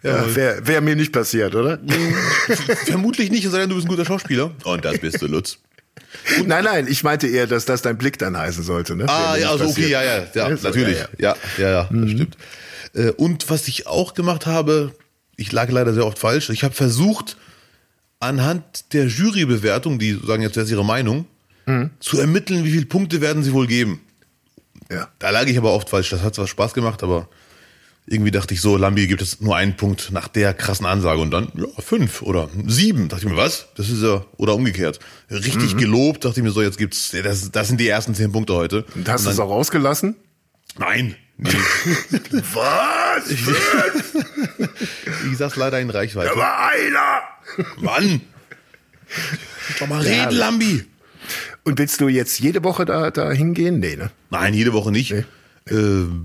Ja, 0.02 0.34
Wäre 0.34 0.66
wär 0.66 0.80
mir 0.80 0.94
nicht 0.94 1.12
passiert, 1.12 1.54
oder? 1.54 1.78
Vermutlich 2.86 3.30
nicht, 3.30 3.44
es 3.44 3.50
sei 3.50 3.60
denn, 3.60 3.68
du 3.70 3.74
bist 3.74 3.86
ein 3.86 3.90
guter 3.90 4.04
Schauspieler. 4.04 4.52
Und 4.64 4.84
das 4.84 4.98
bist 4.98 5.20
du, 5.20 5.26
Lutz. 5.26 5.58
Nein, 6.46 6.64
nein, 6.64 6.86
ich 6.88 7.02
meinte 7.04 7.26
eher, 7.26 7.46
dass 7.46 7.64
das 7.64 7.82
dein 7.82 7.98
Blick 7.98 8.18
dann 8.18 8.36
heißen 8.36 8.62
sollte. 8.62 8.96
Ne? 8.96 9.06
Ah, 9.08 9.36
ja, 9.36 9.50
also 9.50 9.66
okay, 9.66 9.88
ja, 9.88 10.02
ja, 10.02 10.26
ja, 10.34 10.48
natürlich. 10.50 10.98
ja, 11.18 11.34
Ja, 11.58 11.70
ja, 11.70 11.88
das 11.90 12.10
stimmt. 12.10 12.36
Äh, 12.94 13.10
Und 13.10 13.50
was 13.50 13.68
ich 13.68 13.86
auch 13.86 14.14
gemacht 14.14 14.46
habe, 14.46 14.92
ich 15.36 15.52
lag 15.52 15.70
leider 15.70 15.94
sehr 15.94 16.06
oft 16.06 16.18
falsch. 16.18 16.50
Ich 16.50 16.64
habe 16.64 16.74
versucht, 16.74 17.36
anhand 18.20 18.92
der 18.92 19.06
Jurybewertung, 19.06 19.98
die 19.98 20.18
sagen 20.24 20.42
jetzt 20.42 20.56
erst 20.56 20.70
ihre 20.70 20.84
Meinung, 20.84 21.26
zu 22.00 22.18
ermitteln, 22.18 22.64
wie 22.64 22.70
viele 22.72 22.86
Punkte 22.86 23.20
werden 23.20 23.42
sie 23.42 23.52
wohl 23.52 23.66
geben. 23.66 24.00
Ja. 24.90 25.08
Da 25.18 25.28
lag 25.28 25.44
ich 25.46 25.58
aber 25.58 25.74
oft 25.74 25.90
falsch. 25.90 26.08
Das 26.08 26.22
hat 26.22 26.34
zwar 26.34 26.46
Spaß 26.46 26.72
gemacht, 26.72 27.02
aber 27.02 27.28
irgendwie 28.10 28.30
dachte 28.30 28.54
ich 28.54 28.60
so, 28.60 28.76
Lambi 28.76 29.06
gibt 29.06 29.22
es 29.22 29.40
nur 29.40 29.56
einen 29.56 29.76
Punkt 29.76 30.10
nach 30.12 30.28
der 30.28 30.54
krassen 30.54 30.86
Ansage 30.86 31.20
und 31.20 31.30
dann, 31.30 31.52
ja, 31.54 31.66
fünf 31.78 32.22
oder 32.22 32.48
sieben. 32.66 33.08
Dachte 33.08 33.26
ich 33.26 33.30
mir, 33.30 33.36
was? 33.36 33.68
Das 33.76 33.90
ist 33.90 34.02
ja, 34.02 34.24
oder 34.36 34.54
umgekehrt. 34.54 34.98
Richtig 35.30 35.76
gelobt, 35.76 36.24
dachte 36.24 36.40
ich 36.40 36.44
mir 36.44 36.50
so, 36.50 36.62
jetzt 36.62 36.78
gibt's, 36.78 37.12
ja, 37.12 37.22
das, 37.22 37.50
das 37.50 37.68
sind 37.68 37.80
die 37.80 37.88
ersten 37.88 38.14
zehn 38.14 38.32
Punkte 38.32 38.54
heute. 38.54 38.84
Und 38.94 39.08
hast 39.08 39.26
du 39.26 39.30
es 39.30 39.38
auch 39.38 39.50
rausgelassen? 39.50 40.16
Nein. 40.78 41.16
Nee. 41.36 41.50
Was? 42.54 43.30
Ich, 43.30 43.40
ich 45.30 45.38
saß 45.38 45.56
leider 45.56 45.80
in 45.80 45.90
Reichweite. 45.90 46.34
war 46.36 46.70
einer! 46.70 47.20
Mann! 47.80 48.20
Doch 49.78 49.86
mal 49.86 50.00
reden, 50.00 50.34
Lambi! 50.34 50.84
Und 51.64 51.78
willst 51.78 52.00
du 52.00 52.08
jetzt 52.08 52.40
jede 52.40 52.64
Woche 52.64 52.84
da, 52.86 53.10
da 53.10 53.30
hingehen? 53.30 53.78
Nee, 53.78 53.96
ne? 53.96 54.10
Nein, 54.30 54.54
jede 54.54 54.72
Woche 54.72 54.90
nicht. 54.90 55.12
Nee. 55.12 55.24
Ähm, 55.70 56.24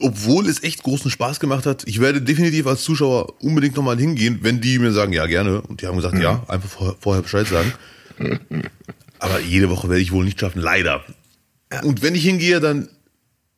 obwohl 0.00 0.48
es 0.48 0.62
echt 0.62 0.82
großen 0.82 1.10
Spaß 1.10 1.40
gemacht 1.40 1.66
hat. 1.66 1.84
Ich 1.86 2.00
werde 2.00 2.22
definitiv 2.22 2.66
als 2.66 2.82
Zuschauer 2.82 3.42
unbedingt 3.42 3.76
nochmal 3.76 3.98
hingehen, 3.98 4.40
wenn 4.42 4.60
die 4.60 4.78
mir 4.78 4.92
sagen, 4.92 5.12
ja, 5.12 5.26
gerne. 5.26 5.60
Und 5.62 5.82
die 5.82 5.86
haben 5.86 5.96
gesagt, 5.96 6.18
ja, 6.18 6.42
einfach 6.48 6.68
vorher, 6.68 6.96
vorher 6.98 7.22
Bescheid 7.22 7.46
sagen. 7.46 7.72
Aber 9.18 9.40
jede 9.40 9.70
Woche 9.70 9.88
werde 9.88 10.02
ich 10.02 10.12
wohl 10.12 10.24
nicht 10.24 10.40
schaffen, 10.40 10.60
leider. 10.60 11.04
Und 11.82 12.02
wenn 12.02 12.14
ich 12.14 12.24
hingehe, 12.24 12.60
dann 12.60 12.88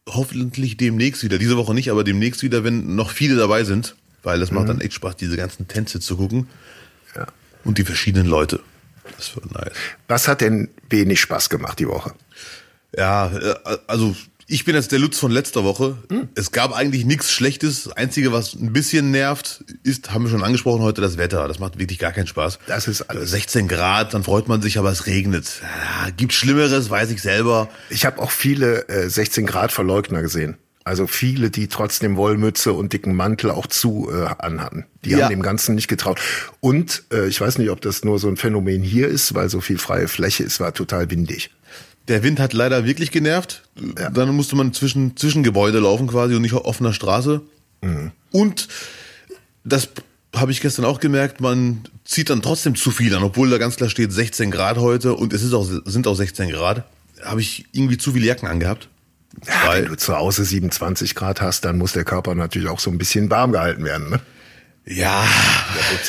hoffentlich 0.09 0.77
demnächst 0.77 1.23
wieder. 1.23 1.39
Diese 1.39 1.57
Woche 1.57 1.75
nicht, 1.75 1.91
aber 1.91 2.05
demnächst 2.05 2.43
wieder, 2.43 2.65
wenn 2.65 2.95
noch 2.95 3.11
viele 3.11 3.37
dabei 3.37 3.65
sind. 3.65 3.97
Weil 4.23 4.39
das 4.39 4.53
macht 4.53 4.69
dann 4.69 4.81
echt 4.81 4.95
Spaß, 4.95 5.17
diese 5.17 5.37
ganzen 5.37 5.67
Tänze 5.67 5.99
zu 5.99 6.17
gucken. 6.17 6.49
Ja. 7.17 7.27
Und 7.65 7.79
die 7.79 7.85
verschiedenen 7.85 8.27
Leute. 8.27 8.61
Das 9.17 9.35
wird 9.35 9.53
nice. 9.53 9.73
Was 10.09 10.29
hat 10.29 10.41
denn 10.41 10.69
wenig 10.89 11.21
Spaß 11.21 11.49
gemacht 11.49 11.79
die 11.81 11.89
Woche? 11.89 12.13
Ja, 12.97 13.33
äh, 13.37 13.55
also 13.87 14.15
ich 14.53 14.65
bin 14.67 14.75
jetzt 14.75 14.93
der 14.93 14.99
Lutz 14.99 15.19
von 15.19 15.31
letzter 15.33 15.65
Woche. 15.65 15.97
Es 16.35 16.53
gab 16.53 16.73
eigentlich 16.77 17.07
nichts 17.07 17.33
Schlechtes. 17.33 17.85
Das 17.85 17.93
Einzige, 17.97 18.33
was 18.33 18.55
ein 18.55 18.73
bisschen 18.73 19.11
nervt, 19.11 19.65
ist, 19.83 20.13
haben 20.13 20.25
wir 20.25 20.31
schon 20.31 20.45
angesprochen 20.45 20.83
heute, 20.83 21.01
das 21.01 21.17
Wetter. 21.17 21.49
Das 21.49 21.59
macht 21.59 21.79
wirklich 21.79 21.99
gar 21.99 22.13
keinen 22.13 22.27
Spaß. 22.27 22.59
Das 22.67 22.87
ist 22.87 23.03
alles. 23.03 23.31
16 23.31 23.67
Grad, 23.67 24.13
dann 24.13 24.25
freut 24.25 24.49
man 24.49 24.61
sich, 24.61 24.79
aber 24.79 24.91
es 24.93 25.07
regnet. 25.07 25.63
Ja, 26.05 26.11
gibt 26.11 26.35
Schlimmeres, 26.35 26.91
weiß 26.91 27.11
ich 27.13 27.23
selber. 27.23 27.71
Ich 27.89 28.05
habe 28.05 28.21
auch 28.21 28.31
viele 28.31 28.89
äh, 28.89 29.09
16 29.09 29.47
Grad 29.47 29.73
Verleugner 29.73 30.21
gesehen. 30.21 30.57
Also 30.85 31.07
viele, 31.07 31.49
die 31.51 31.69
trotzdem 31.69 32.17
Wollmütze 32.17 32.73
und 32.73 32.93
dicken 32.93 33.15
Mantel 33.15 33.53
auch 33.53 33.69
zu 33.69 34.11
äh, 34.13 34.27
anhatten. 34.39 34.85
Die 35.05 35.11
Ja. 35.11 35.21
haben 35.25 35.31
dem 35.31 35.43
Ganzen 35.43 35.77
nicht 35.77 35.89
getraut. 35.89 36.21
Und 36.61 37.05
äh, 37.13 37.27
ich 37.29 37.41
weiß 37.41 37.59
nicht, 37.59 37.71
ob 37.71 37.81
das 37.81 38.05
nur 38.05 38.19
so 38.19 38.29
ein 38.29 38.37
Phänomen 38.37 38.83
hier 38.83 39.09
ist, 39.09 39.35
weil 39.35 39.49
so 39.49 39.61
viel 39.61 39.79
freie 39.79 40.09
Fläche 40.09 40.43
ist, 40.43 40.61
war 40.61 40.75
total 40.75 41.09
windig. 41.11 41.51
Der 42.09 42.23
Wind 42.23 42.41
hat 42.41 42.53
leider 42.53 42.85
wirklich 42.85 43.11
genervt. 43.11 43.63
Dann 44.13 44.35
musste 44.35 44.57
man 44.57 44.73
zwischen, 44.73 45.17
zwischen 45.17 45.43
Gebäude 45.43 45.79
laufen 45.79 46.07
quasi 46.09 46.35
und 46.35 46.43
nicht 46.43 46.55
auf 46.55 46.65
offener 46.65 46.93
Straße. 46.93 47.41
Und 48.33 48.69
das 49.65 49.89
habe 50.35 50.51
ich 50.51 50.61
gestern 50.61 50.85
auch 50.85 50.99
gemerkt, 51.01 51.41
man 51.41 51.83
zieht 52.05 52.31
dann 52.31 52.43
trotzdem 52.43 52.75
zu 52.75 52.91
viel 52.91 53.15
an, 53.15 53.23
obwohl 53.23 53.51
da 53.51 53.59
ganz 53.59 53.77
klar 53.77 53.91
steht 53.91 54.13
16 54.13 54.51
Grad 54.51 54.79
heute 54.79 55.15
und 55.15 55.33
es 55.33 55.43
ist 55.43 55.53
auch, 55.53 55.69
sind 55.85 56.07
auch 56.07 56.15
16 56.15 56.51
Grad. 56.51 56.85
Habe 57.23 57.41
ich 57.41 57.67
irgendwie 57.73 57.99
zu 57.99 58.13
viele 58.13 58.27
Jacken 58.27 58.49
angehabt. 58.49 58.89
Ja, 59.47 59.53
Weil- 59.69 59.83
wenn 59.85 59.91
du 59.91 59.97
zu 59.97 60.17
Hause 60.17 60.45
27 60.45 61.15
Grad 61.15 61.41
hast, 61.41 61.65
dann 61.65 61.79
muss 61.79 61.93
der 61.93 62.05
Körper 62.05 62.35
natürlich 62.35 62.69
auch 62.69 62.81
so 62.81 62.91
ein 62.91 62.99
bisschen 62.99 63.31
warm 63.31 63.53
gehalten 63.53 63.85
werden. 63.85 64.11
Ne? 64.11 64.21
Ja, 64.87 65.25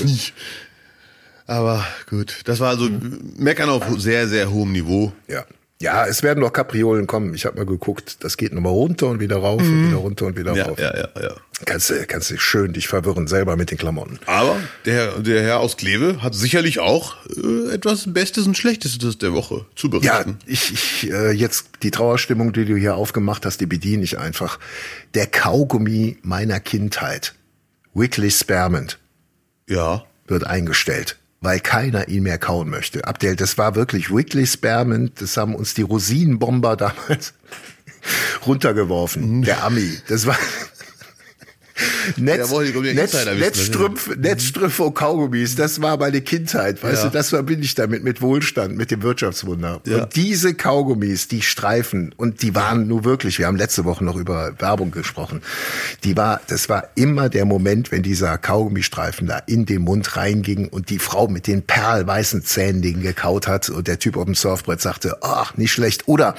nicht. 0.03 0.33
Aber 1.45 1.85
gut, 2.09 2.41
das 2.45 2.59
war 2.59 2.69
also 2.69 2.89
Meckern 3.38 3.69
auf 3.69 3.83
sehr, 4.00 4.27
sehr 4.27 4.50
hohem 4.51 4.71
Niveau. 4.71 5.12
Ja. 5.27 5.45
Ja, 5.83 6.05
es 6.07 6.23
werden 6.23 6.39
noch 6.39 6.53
Kapriolen 6.53 7.07
kommen. 7.07 7.33
Ich 7.33 7.45
habe 7.45 7.57
mal 7.57 7.65
geguckt, 7.65 8.23
das 8.23 8.37
geht 8.37 8.53
nochmal 8.53 8.71
runter 8.71 9.07
und 9.07 9.19
wieder 9.19 9.35
rauf 9.35 9.61
und 9.61 9.87
wieder 9.89 9.97
runter 9.97 10.25
und 10.27 10.37
wieder 10.37 10.55
Ja, 10.55 10.65
rauf. 10.67 10.79
ja, 10.79 10.95
ja, 10.97 11.09
ja. 11.21 11.35
Kannst 11.65 11.89
du 11.89 12.05
kannst 12.07 12.31
du 12.31 12.37
schön 12.37 12.71
dich 12.71 12.87
verwirren 12.87 13.27
selber 13.27 13.57
mit 13.57 13.69
den 13.69 13.77
Klamotten. 13.77 14.17
Aber 14.25 14.55
der, 14.85 15.19
der 15.19 15.43
Herr 15.43 15.59
aus 15.59 15.75
Kleve 15.75 16.21
hat 16.23 16.35
sicherlich 16.35 16.79
auch 16.79 17.17
äh, 17.35 17.73
etwas 17.73 18.05
Bestes 18.13 18.47
und 18.47 18.57
Schlechtestes 18.57 19.17
der 19.17 19.33
Woche 19.33 19.65
zu 19.75 19.87
Ja, 19.99 20.23
berichten. 20.23 20.37
ich, 20.45 20.71
ich 20.71 21.11
äh, 21.11 21.31
jetzt 21.31 21.65
die 21.83 21.91
Trauerstimmung, 21.91 22.53
die 22.53 22.63
du 22.63 22.77
hier 22.77 22.95
aufgemacht 22.95 23.45
hast, 23.45 23.59
die 23.59 23.65
bediene 23.65 24.03
ich 24.03 24.17
einfach. 24.17 24.59
Der 25.15 25.27
Kaugummi 25.27 26.17
meiner 26.21 26.61
Kindheit, 26.61 27.33
Wiggly 27.93 28.31
Spearmint, 28.31 28.99
Ja. 29.67 30.05
wird 30.27 30.45
eingestellt, 30.45 31.17
weil 31.43 31.59
keiner 31.59 32.07
ihn 32.07 32.23
mehr 32.23 32.38
kauen 32.38 32.69
möchte. 32.69 33.05
Abdel, 33.05 33.35
das 33.35 33.57
war 33.57 33.75
wirklich 33.75 34.09
Wiggly 34.09 34.47
Spearmint, 34.47 35.21
das 35.21 35.35
haben 35.35 35.55
uns 35.55 35.73
die 35.73 35.81
Rosinenbomber 35.81 36.75
damals 36.77 37.33
runtergeworfen. 38.47 39.39
Mhm. 39.39 39.41
Der 39.43 39.63
Ami, 39.63 39.97
das 40.07 40.25
war 40.25 40.38
Netz, 42.17 42.51
Netz, 42.51 43.25
Netzstrümpfe, 43.37 44.15
Netzstrümpfe 44.17 44.83
und 44.83 44.93
Kaugummis, 44.93 45.55
das 45.55 45.81
war 45.81 45.97
meine 45.97 46.21
Kindheit, 46.21 46.83
weißt 46.83 47.03
Ja. 47.03 47.09
du, 47.09 47.13
das 47.13 47.29
verbinde 47.29 47.63
ich 47.65 47.75
damit 47.75 48.03
mit 48.03 48.21
Wohlstand, 48.21 48.75
mit 48.77 48.91
dem 48.91 49.01
Wirtschaftswunder. 49.03 49.81
Ja. 49.85 50.03
Und 50.03 50.15
diese 50.15 50.53
Kaugummis, 50.53 51.27
die 51.27 51.41
Streifen, 51.41 52.13
und 52.17 52.41
die 52.41 52.55
waren 52.55 52.87
nur 52.87 53.03
wirklich, 53.03 53.39
wir 53.39 53.47
haben 53.47 53.57
letzte 53.57 53.85
Woche 53.85 54.03
noch 54.03 54.15
über 54.15 54.53
Werbung 54.59 54.91
gesprochen, 54.91 55.41
die 56.03 56.15
war, 56.17 56.41
das 56.47 56.69
war 56.69 56.89
immer 56.95 57.29
der 57.29 57.45
Moment, 57.45 57.91
wenn 57.91 58.03
dieser 58.03 58.37
Kaugummistreifen 58.37 59.27
da 59.27 59.39
in 59.45 59.65
den 59.65 59.81
Mund 59.81 60.15
reinging 60.17 60.67
und 60.67 60.89
die 60.89 60.99
Frau 60.99 61.27
mit 61.27 61.47
den 61.47 61.61
perlweißen 61.63 62.43
Zähnen 62.43 62.81
den 62.81 63.01
gekaut 63.01 63.47
hat 63.47 63.69
und 63.69 63.87
der 63.87 63.99
Typ 63.99 64.17
auf 64.17 64.25
dem 64.25 64.35
Surfbrett 64.35 64.81
sagte, 64.81 65.17
ach, 65.21 65.55
nicht 65.57 65.71
schlecht. 65.71 66.07
Oder 66.07 66.35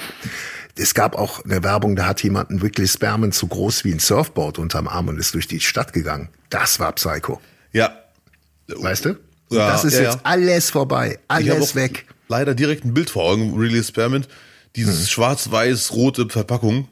es 0.77 0.93
gab 0.93 1.15
auch 1.15 1.43
eine 1.45 1.63
Werbung, 1.63 1.95
da 1.95 2.05
hat 2.07 2.21
jemand 2.23 2.49
einen 2.49 2.61
Wiggly 2.61 2.87
Spearmint 2.87 3.33
so 3.33 3.47
groß 3.47 3.83
wie 3.85 3.93
ein 3.93 3.99
Surfboard 3.99 4.59
unterm 4.59 4.87
Arm 4.87 5.07
und 5.07 5.17
ist 5.17 5.33
durch 5.33 5.47
die 5.47 5.59
Stadt 5.61 5.93
gegangen. 5.93 6.29
Das 6.49 6.79
war 6.79 6.91
Psycho. 6.93 7.39
Ja. 7.71 7.97
Weißt 8.67 9.05
du? 9.05 9.17
Ja, 9.51 9.69
das 9.69 9.85
ist 9.85 9.93
ja, 9.93 10.01
jetzt 10.01 10.15
ja. 10.15 10.21
alles 10.23 10.71
vorbei. 10.71 11.19
Alles 11.27 11.75
weg. 11.75 12.05
leider 12.27 12.55
direkt 12.55 12.83
ein 12.83 12.93
Bild 12.93 13.09
vor 13.09 13.23
Augen, 13.23 13.57
Really 13.57 13.83
Spearmint. 13.83 14.27
Dieses 14.75 15.01
Mhm. 15.01 15.05
schwarz-weiß-rote 15.05 16.27
Verpackung. 16.29 16.87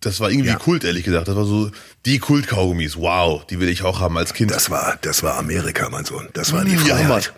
Das 0.00 0.20
war 0.20 0.30
irgendwie. 0.30 0.54
Kult, 0.54 0.84
ehrlich 0.84 1.04
gesagt. 1.04 1.28
Das 1.28 1.36
war 1.36 1.44
so 1.44 1.70
die 2.06 2.18
Kult-Kaugummis. 2.18 2.96
Wow, 2.96 3.44
die 3.44 3.60
will 3.60 3.68
ich 3.68 3.82
auch 3.82 4.00
haben 4.00 4.16
als 4.16 4.32
Kind. 4.32 4.50
Das 4.50 4.70
war, 4.70 4.96
das 5.02 5.22
war 5.22 5.36
Amerika, 5.36 5.90
mein 5.90 6.06
Sohn. 6.06 6.28
Das 6.32 6.52
war 6.52 6.64
die 6.64 6.76
Freiheit. 6.76 7.34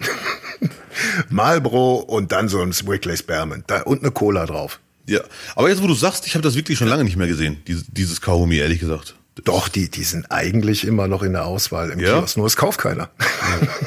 Marlboro 1.29 1.95
und 2.07 2.31
dann 2.31 2.49
so 2.49 2.61
ein 2.61 2.71
Wiggly 2.73 3.17
Spearmint. 3.17 3.65
Da, 3.67 3.83
und 3.83 4.03
eine 4.03 4.13
Cola 4.13 4.47
drauf. 4.47 4.79
Ja. 5.13 5.21
Aber 5.57 5.69
jetzt, 5.69 5.83
wo 5.83 5.87
du 5.87 5.95
sagst, 5.95 6.27
ich 6.27 6.35
habe 6.35 6.43
das 6.43 6.55
wirklich 6.55 6.79
schon 6.79 6.89
lange 6.89 7.05
nicht 7.05 7.17
mehr 7.17 7.27
gesehen, 7.29 7.59
dieses, 7.67 7.85
dieses 7.89 8.21
Kaugummi, 8.21 8.57
ehrlich 8.57 8.81
gesagt. 8.81 9.15
Doch, 9.45 9.69
die, 9.69 9.91
die 9.91 10.05
sind 10.05 10.31
eigentlich 10.31 10.87
immer 10.87 11.09
noch 11.09 11.23
in 11.23 11.33
der 11.33 11.47
Auswahl 11.47 11.91
im 11.91 12.01
Ja? 12.01 12.19
Kiosk, 12.19 12.37
nur 12.37 12.47
es 12.47 12.57
kauft 12.57 12.79
keiner. 12.81 13.09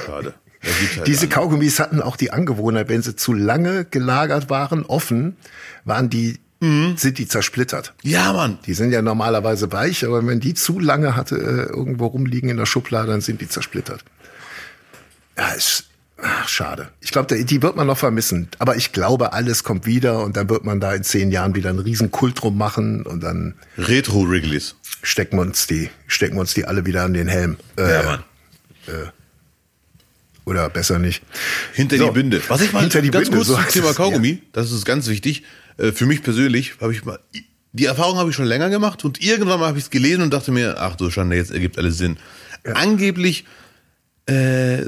Schade. 0.05 0.33
Ja, 0.63 0.71
halt 0.97 1.07
Diese 1.07 1.25
an. 1.25 1.29
Kaugummis 1.29 1.79
hatten 1.79 2.01
auch 2.01 2.15
die 2.17 2.31
Angewohnheit, 2.31 2.89
wenn 2.89 3.03
sie 3.03 3.15
zu 3.15 3.33
lange 3.33 3.85
gelagert 3.85 4.49
waren, 4.49 4.83
offen, 4.85 5.35
waren 5.83 6.09
die, 6.09 6.39
Mhm. 6.61 6.95
sind 6.97 7.17
die 7.17 7.27
zersplittert. 7.27 7.93
Ja, 8.01 8.31
Mann. 8.33 8.57
Die 8.65 8.73
sind 8.73 8.91
ja 8.91 9.01
normalerweise 9.01 9.71
weich, 9.71 10.05
aber 10.05 10.25
wenn 10.25 10.39
die 10.39 10.53
zu 10.53 10.79
lange 10.79 11.15
hatte, 11.15 11.35
äh, 11.35 11.69
irgendwo 11.71 12.07
rumliegen 12.07 12.49
in 12.49 12.57
der 12.57 12.65
Schublade, 12.65 13.11
dann 13.11 13.21
sind 13.21 13.41
die 13.41 13.49
zersplittert. 13.49 14.03
Ja, 15.37 15.49
ist 15.49 15.89
ach, 16.17 16.47
schade. 16.47 16.89
Ich 17.01 17.11
glaube, 17.11 17.43
die 17.43 17.61
wird 17.61 17.75
man 17.75 17.87
noch 17.87 17.97
vermissen. 17.97 18.49
Aber 18.59 18.75
ich 18.75 18.91
glaube, 18.91 19.33
alles 19.33 19.63
kommt 19.63 19.85
wieder 19.85 20.23
und 20.23 20.37
dann 20.37 20.49
wird 20.49 20.63
man 20.63 20.79
da 20.79 20.93
in 20.93 21.03
zehn 21.03 21.31
Jahren 21.31 21.55
wieder 21.55 21.69
einen 21.69 21.79
riesen 21.79 22.11
Kult 22.11 22.41
drum 22.41 22.57
machen 22.57 23.03
und 23.05 23.21
dann 23.21 23.55
Retro-Wrigley's. 23.77 24.75
stecken 25.01 25.37
wir 25.37 25.41
uns 25.41 25.67
die, 25.67 25.89
stecken 26.07 26.35
wir 26.35 26.41
uns 26.41 26.53
die 26.53 26.65
alle 26.65 26.85
wieder 26.85 27.03
an 27.03 27.13
den 27.13 27.27
Helm. 27.27 27.57
Äh, 27.77 27.89
Ja, 27.91 28.03
Mann. 28.03 28.23
Oder 30.45 30.69
besser 30.69 30.99
nicht. 30.99 31.23
Hinter 31.73 31.97
So, 31.97 32.05
die 32.07 32.11
Binde. 32.13 32.41
Was 32.47 32.61
ich 32.61 32.71
mal 32.71 32.81
hinter 32.81 33.01
die 33.01 33.09
ganz 33.09 33.29
Binde, 33.29 33.37
kurz 33.37 33.47
so 33.47 33.55
zum 33.55 33.67
Thema 33.67 33.93
Kaugummi, 33.93 34.43
das 34.53 34.71
ist 34.71 34.85
ganz 34.85 35.07
wichtig. 35.07 35.43
Äh, 35.77 35.91
Für 35.91 36.05
mich 36.05 36.21
persönlich 36.21 36.75
habe 36.81 36.93
ich 36.93 37.03
mal, 37.03 37.19
die 37.73 37.85
Erfahrung 37.85 38.17
habe 38.17 38.29
ich 38.29 38.35
schon 38.35 38.45
länger 38.45 38.69
gemacht 38.69 39.03
und 39.03 39.21
irgendwann 39.23 39.59
mal 39.59 39.67
habe 39.67 39.79
ich 39.79 39.85
es 39.85 39.89
gelesen 39.89 40.21
und 40.21 40.31
dachte 40.33 40.51
mir, 40.51 40.75
ach 40.79 40.95
du 40.95 41.09
Schande, 41.09 41.35
jetzt 41.35 41.51
ergibt 41.51 41.77
alles 41.79 41.97
Sinn. 41.97 42.17
Angeblich 42.75 43.45
äh, 44.27 44.83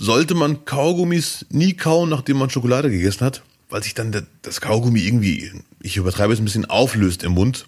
sollte 0.00 0.34
man 0.34 0.64
Kaugummis 0.64 1.44
nie 1.50 1.74
kauen, 1.74 2.08
nachdem 2.08 2.38
man 2.38 2.48
Schokolade 2.48 2.90
gegessen 2.90 3.20
hat, 3.24 3.42
weil 3.68 3.82
sich 3.82 3.94
dann 3.94 4.26
das 4.40 4.60
Kaugummi 4.62 5.00
irgendwie, 5.00 5.52
ich 5.82 5.98
übertreibe 5.98 6.32
es 6.32 6.38
ein 6.40 6.44
bisschen, 6.44 6.64
auflöst 6.64 7.22
im 7.22 7.32
Mund 7.32 7.66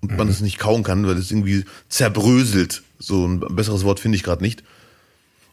und 0.00 0.16
man 0.16 0.28
es 0.28 0.40
nicht 0.40 0.58
kauen 0.58 0.84
kann, 0.84 1.06
weil 1.08 1.18
es 1.18 1.30
irgendwie 1.30 1.64
zerbröselt. 1.88 2.84
So 3.00 3.26
ein 3.26 3.40
besseres 3.40 3.82
Wort 3.82 3.98
finde 3.98 4.16
ich 4.16 4.22
gerade 4.22 4.44
nicht. 4.44 4.62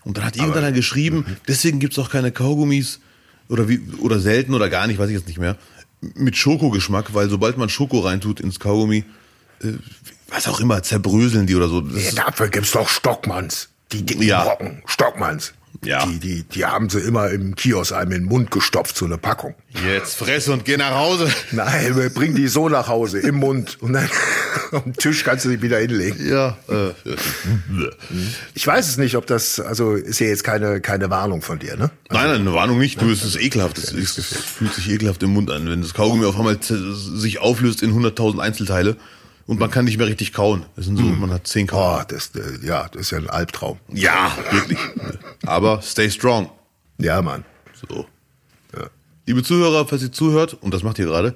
Und 0.04 0.18
dann 0.18 0.26
hat 0.26 0.36
irgendeiner 0.36 0.72
geschrieben, 0.72 1.26
deswegen 1.48 1.80
gibt's 1.80 1.98
auch 1.98 2.12
keine 2.12 2.32
Kaugummis 2.32 3.00
oder 3.50 3.68
wie 3.68 3.82
oder 4.00 4.20
selten 4.20 4.54
oder 4.54 4.70
gar 4.70 4.86
nicht, 4.86 5.00
weiß 5.00 5.10
ich 5.10 5.16
jetzt 5.16 5.28
nicht 5.28 5.40
mehr, 5.40 5.58
mit 6.00 6.38
Schokogeschmack, 6.38 7.16
weil 7.16 7.28
sobald 7.30 7.58
man 7.58 7.70
Schoko 7.70 8.00
reintut 8.02 8.40
ins 8.40 8.60
Kaugummi, 8.60 9.04
äh, 9.64 9.68
was 10.30 10.48
auch 10.48 10.60
immer, 10.60 10.84
zerbröseln 10.84 11.48
die 11.48 11.56
oder 11.56 11.70
so. 11.70 11.82
Ja, 11.82 12.12
dafür 12.12 12.50
gibt's 12.50 12.72
doch 12.72 12.88
Stockmanns. 12.88 13.70
Die 13.92 14.06
dicken 14.06 14.22
Ja. 14.24 14.44
Brocken. 14.44 14.84
Stockmanns. 14.86 15.54
Ja. 15.86 16.06
Die, 16.06 16.20
die, 16.20 16.44
die 16.44 16.66
haben 16.66 16.90
sie 16.90 17.00
immer 17.00 17.30
im 17.30 17.56
Kiosk 17.56 17.94
einem 17.94 18.12
in 18.12 18.22
den 18.24 18.30
Mund 18.30 18.52
gestopft, 18.52 18.96
so 18.98 19.06
eine 19.06 19.18
Packung. 19.18 19.56
jetzt 19.86 20.16
fress 20.18 20.48
und 20.50 20.66
geh 20.66 20.78
nach 20.78 20.96
Hause. 20.96 21.32
Nein, 21.52 21.96
wir 21.96 22.10
bringen 22.10 22.36
die 22.36 22.48
so 22.48 22.70
nach 22.70 22.88
Hause, 22.88 23.20
im 23.20 23.36
Mund. 23.36 23.78
Und 23.82 23.94
dann 23.94 24.10
den 24.86 24.94
Tisch 24.94 25.24
kannst 25.24 25.46
du 25.46 25.50
sie 25.50 25.62
wieder 25.62 25.80
hinlegen. 25.80 26.28
Ja, 26.30 26.58
äh, 26.70 26.92
Ich 28.56 28.66
weiß 28.66 28.88
es 28.88 28.98
nicht, 28.98 29.16
ob 29.16 29.28
das, 29.28 29.60
also 29.60 29.94
ist 29.94 30.20
ja 30.20 30.28
jetzt 30.28 30.44
keine, 30.44 30.82
keine 30.82 31.10
Warnung 31.10 31.42
von 31.42 31.60
dir, 31.60 31.76
ne? 31.76 31.92
Nein, 32.10 32.28
nein, 32.30 32.42
eine 32.42 32.54
Warnung 32.54 32.80
nicht, 32.80 33.02
nur 33.02 33.12
es 33.12 33.24
ist 33.24 33.36
ekelhaft. 33.40 33.78
Es, 33.78 33.92
es 33.94 34.26
fühlt 34.36 34.74
sich 34.74 34.90
ekelhaft 34.90 35.24
im 35.24 35.32
Mund 35.34 35.50
an, 35.52 35.70
wenn 35.70 35.82
das 35.82 35.94
Kaugummi 35.94 36.26
auf 36.26 36.38
einmal 36.38 36.58
sich 36.62 37.40
auflöst 37.40 37.82
in 37.82 37.92
100.000 37.94 38.40
Einzelteile 38.40 38.98
und 39.46 39.60
man 39.60 39.70
kann 39.72 39.86
nicht 39.86 39.98
mehr 39.98 40.08
richtig 40.08 40.34
kauen. 40.34 40.66
Das 40.76 40.86
sind 40.86 40.98
so, 40.98 41.04
man 41.04 41.32
hat 41.32 41.48
zehn 41.48 41.68
Kauen. 41.68 42.02
Oh, 42.02 42.04
das, 42.08 42.32
äh, 42.36 42.66
ja, 42.66 42.88
das 42.92 43.02
ist 43.04 43.12
ja 43.12 43.18
ein 43.18 43.30
Albtraum. 43.30 43.78
Ja, 43.92 44.32
wirklich. 44.52 44.80
Aber 45.46 45.82
stay 45.82 46.10
strong. 46.10 46.50
Ja, 46.98 47.22
Mann. 47.22 47.46
So. 47.88 48.08
Liebe 49.26 49.42
Zuhörer, 49.42 49.88
falls 49.88 50.04
ihr 50.04 50.12
zuhört, 50.12 50.56
und 50.56 50.74
das 50.74 50.84
macht 50.84 51.00
ihr 51.00 51.06
gerade, 51.06 51.34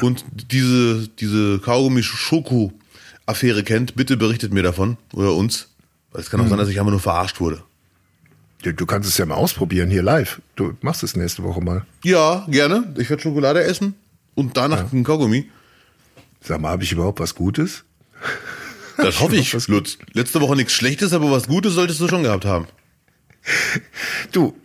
und 0.00 0.24
diese, 0.50 1.08
diese 1.08 1.58
Kaugummi-Schoko-Affäre 1.58 3.62
kennt, 3.64 3.96
bitte 3.96 4.16
berichtet 4.16 4.52
mir 4.52 4.62
davon 4.62 4.96
oder 5.12 5.34
uns. 5.34 5.68
Weil 6.12 6.22
es 6.22 6.30
kann 6.30 6.40
auch 6.40 6.48
sein, 6.48 6.58
dass 6.58 6.68
ich 6.68 6.78
einfach 6.78 6.90
nur 6.90 7.00
verarscht 7.00 7.40
wurde. 7.40 7.62
Du, 8.62 8.86
kannst 8.86 9.08
es 9.08 9.16
ja 9.18 9.26
mal 9.26 9.36
ausprobieren 9.36 9.90
hier 9.90 10.02
live. 10.02 10.40
Du 10.56 10.76
machst 10.80 11.02
es 11.02 11.16
nächste 11.16 11.42
Woche 11.42 11.60
mal. 11.60 11.84
Ja, 12.02 12.46
gerne. 12.48 12.92
Ich 12.98 13.08
werde 13.08 13.22
Schokolade 13.22 13.62
essen 13.62 13.94
und 14.34 14.56
danach 14.56 14.92
einen 14.92 15.04
Kaugummi. 15.04 15.48
Sag 16.42 16.60
mal, 16.60 16.70
habe 16.70 16.82
ich 16.82 16.92
überhaupt 16.92 17.20
was 17.20 17.34
Gutes? 17.34 17.84
Das 18.96 19.20
hoffe 19.20 19.36
ich, 19.36 19.52
Lutz. 19.68 19.98
Letzte 20.12 20.40
Woche 20.40 20.56
nichts 20.56 20.72
Schlechtes, 20.72 21.12
aber 21.12 21.30
was 21.30 21.46
Gutes 21.46 21.74
solltest 21.74 22.00
du 22.00 22.08
schon 22.08 22.24
gehabt 22.24 22.44
haben. 22.44 22.66
Du, 24.32 24.56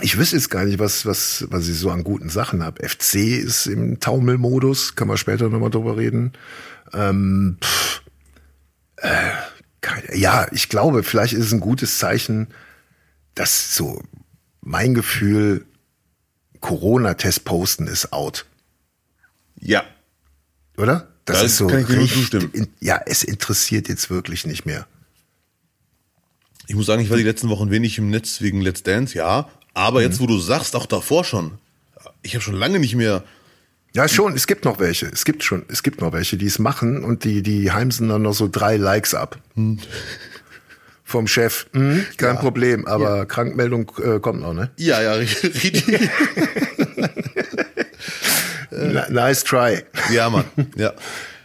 ich 0.00 0.16
wüsste 0.18 0.36
jetzt 0.36 0.50
gar 0.50 0.64
nicht, 0.64 0.78
was, 0.78 1.04
was, 1.06 1.44
was 1.50 1.68
ich 1.68 1.78
so 1.78 1.90
an 1.90 2.04
guten 2.04 2.28
Sachen 2.30 2.62
habe. 2.62 2.88
FC 2.88 3.14
ist 3.16 3.66
im 3.66 4.00
Taumelmodus, 4.00 4.94
kann 4.94 5.08
man 5.08 5.16
später 5.16 5.48
nochmal 5.48 5.70
drüber 5.70 5.96
reden. 5.96 6.32
Ähm, 6.92 7.58
pff, 7.62 8.02
äh, 8.96 9.30
keine, 9.80 10.16
ja, 10.16 10.46
ich 10.52 10.68
glaube, 10.68 11.02
vielleicht 11.02 11.32
ist 11.34 11.46
es 11.46 11.52
ein 11.52 11.60
gutes 11.60 11.98
Zeichen, 11.98 12.48
dass 13.34 13.74
so 13.76 14.02
mein 14.60 14.94
Gefühl, 14.94 15.64
Corona-Test 16.60 17.44
posten 17.44 17.86
ist 17.86 18.12
out, 18.12 18.46
Ja. 19.60 19.84
oder? 20.76 21.08
Das 21.24 21.40
Da 21.40 21.44
ist 21.44 21.56
so 21.58 21.66
kann 21.68 21.80
ich 21.80 21.88
richtig- 21.90 22.12
zustimmen. 22.30 22.68
ja, 22.80 23.00
es 23.06 23.22
interessiert 23.22 23.88
jetzt 23.88 24.10
wirklich 24.10 24.46
nicht 24.46 24.64
mehr. 24.66 24.86
Ich 26.70 26.74
muss 26.76 26.84
sagen, 26.86 27.00
ich 27.02 27.08
war 27.10 27.16
die 27.16 27.22
letzten 27.22 27.48
Wochen 27.48 27.70
wenig 27.70 27.96
im 27.98 28.10
Netz 28.10 28.40
wegen 28.42 28.60
Let's 28.60 28.82
Dance, 28.82 29.16
ja. 29.16 29.48
Aber 29.74 30.00
Mhm. 30.00 30.06
jetzt, 30.06 30.20
wo 30.20 30.26
du 30.26 30.38
sagst, 30.38 30.76
auch 30.76 30.86
davor 30.86 31.24
schon. 31.24 31.52
Ich 32.22 32.34
habe 32.34 32.42
schon 32.44 32.54
lange 32.54 32.78
nicht 32.78 32.94
mehr. 32.94 33.24
Ja, 33.94 34.06
schon, 34.06 34.34
es 34.34 34.46
gibt 34.46 34.64
noch 34.66 34.78
welche. 34.78 35.06
Es 35.06 35.24
gibt 35.24 35.42
schon, 35.42 35.64
es 35.68 35.82
gibt 35.82 36.00
noch 36.02 36.12
welche, 36.12 36.36
die 36.36 36.44
es 36.46 36.58
machen 36.58 37.02
und 37.04 37.24
die, 37.24 37.42
die 37.42 37.72
heimsen 37.72 38.08
dann 38.10 38.20
noch 38.22 38.34
so 38.34 38.48
drei 38.52 38.76
Likes 38.76 39.14
ab. 39.14 39.38
Hm. 39.54 39.78
vom 41.04 41.26
Chef. 41.26 41.66
Mhm, 41.72 42.04
kein 42.18 42.38
Problem, 42.38 42.86
aber 42.86 43.24
Krankmeldung 43.24 43.90
äh, 44.04 44.20
kommt 44.20 44.42
noch, 44.42 44.52
ne? 44.52 44.70
Ja, 44.76 45.00
ja, 45.00 45.14
richtig. 45.14 45.84
N- 48.70 49.02
Nice 49.08 49.42
try. 49.42 49.82
ja, 50.12 50.28
Mann. 50.28 50.44
Ja. 50.76 50.92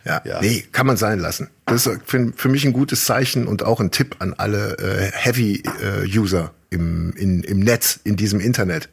Ja, 0.05 0.22
Ja. 0.25 0.41
nee, 0.41 0.63
kann 0.72 0.86
man 0.86 0.98
sein 0.98 1.19
lassen. 1.19 1.50
Das 1.65 1.88
ist 1.88 2.00
für, 2.05 2.33
für 2.36 2.50
mich 2.50 2.65
ein 2.65 2.74
gutes 2.74 3.05
Zeichen 3.05 3.48
und 3.48 3.63
auch 3.63 3.79
ein 3.79 3.91
Tipp 3.91 4.17
an 4.19 4.33
alle 4.33 4.77
äh, 4.77 5.12
Heavy-User 5.13 6.51
im, 6.69 7.13
in, 7.15 7.43
im 7.43 7.60
Netz, 7.60 8.00
in 8.03 8.15
diesem 8.15 8.39
Internet. 8.39 8.89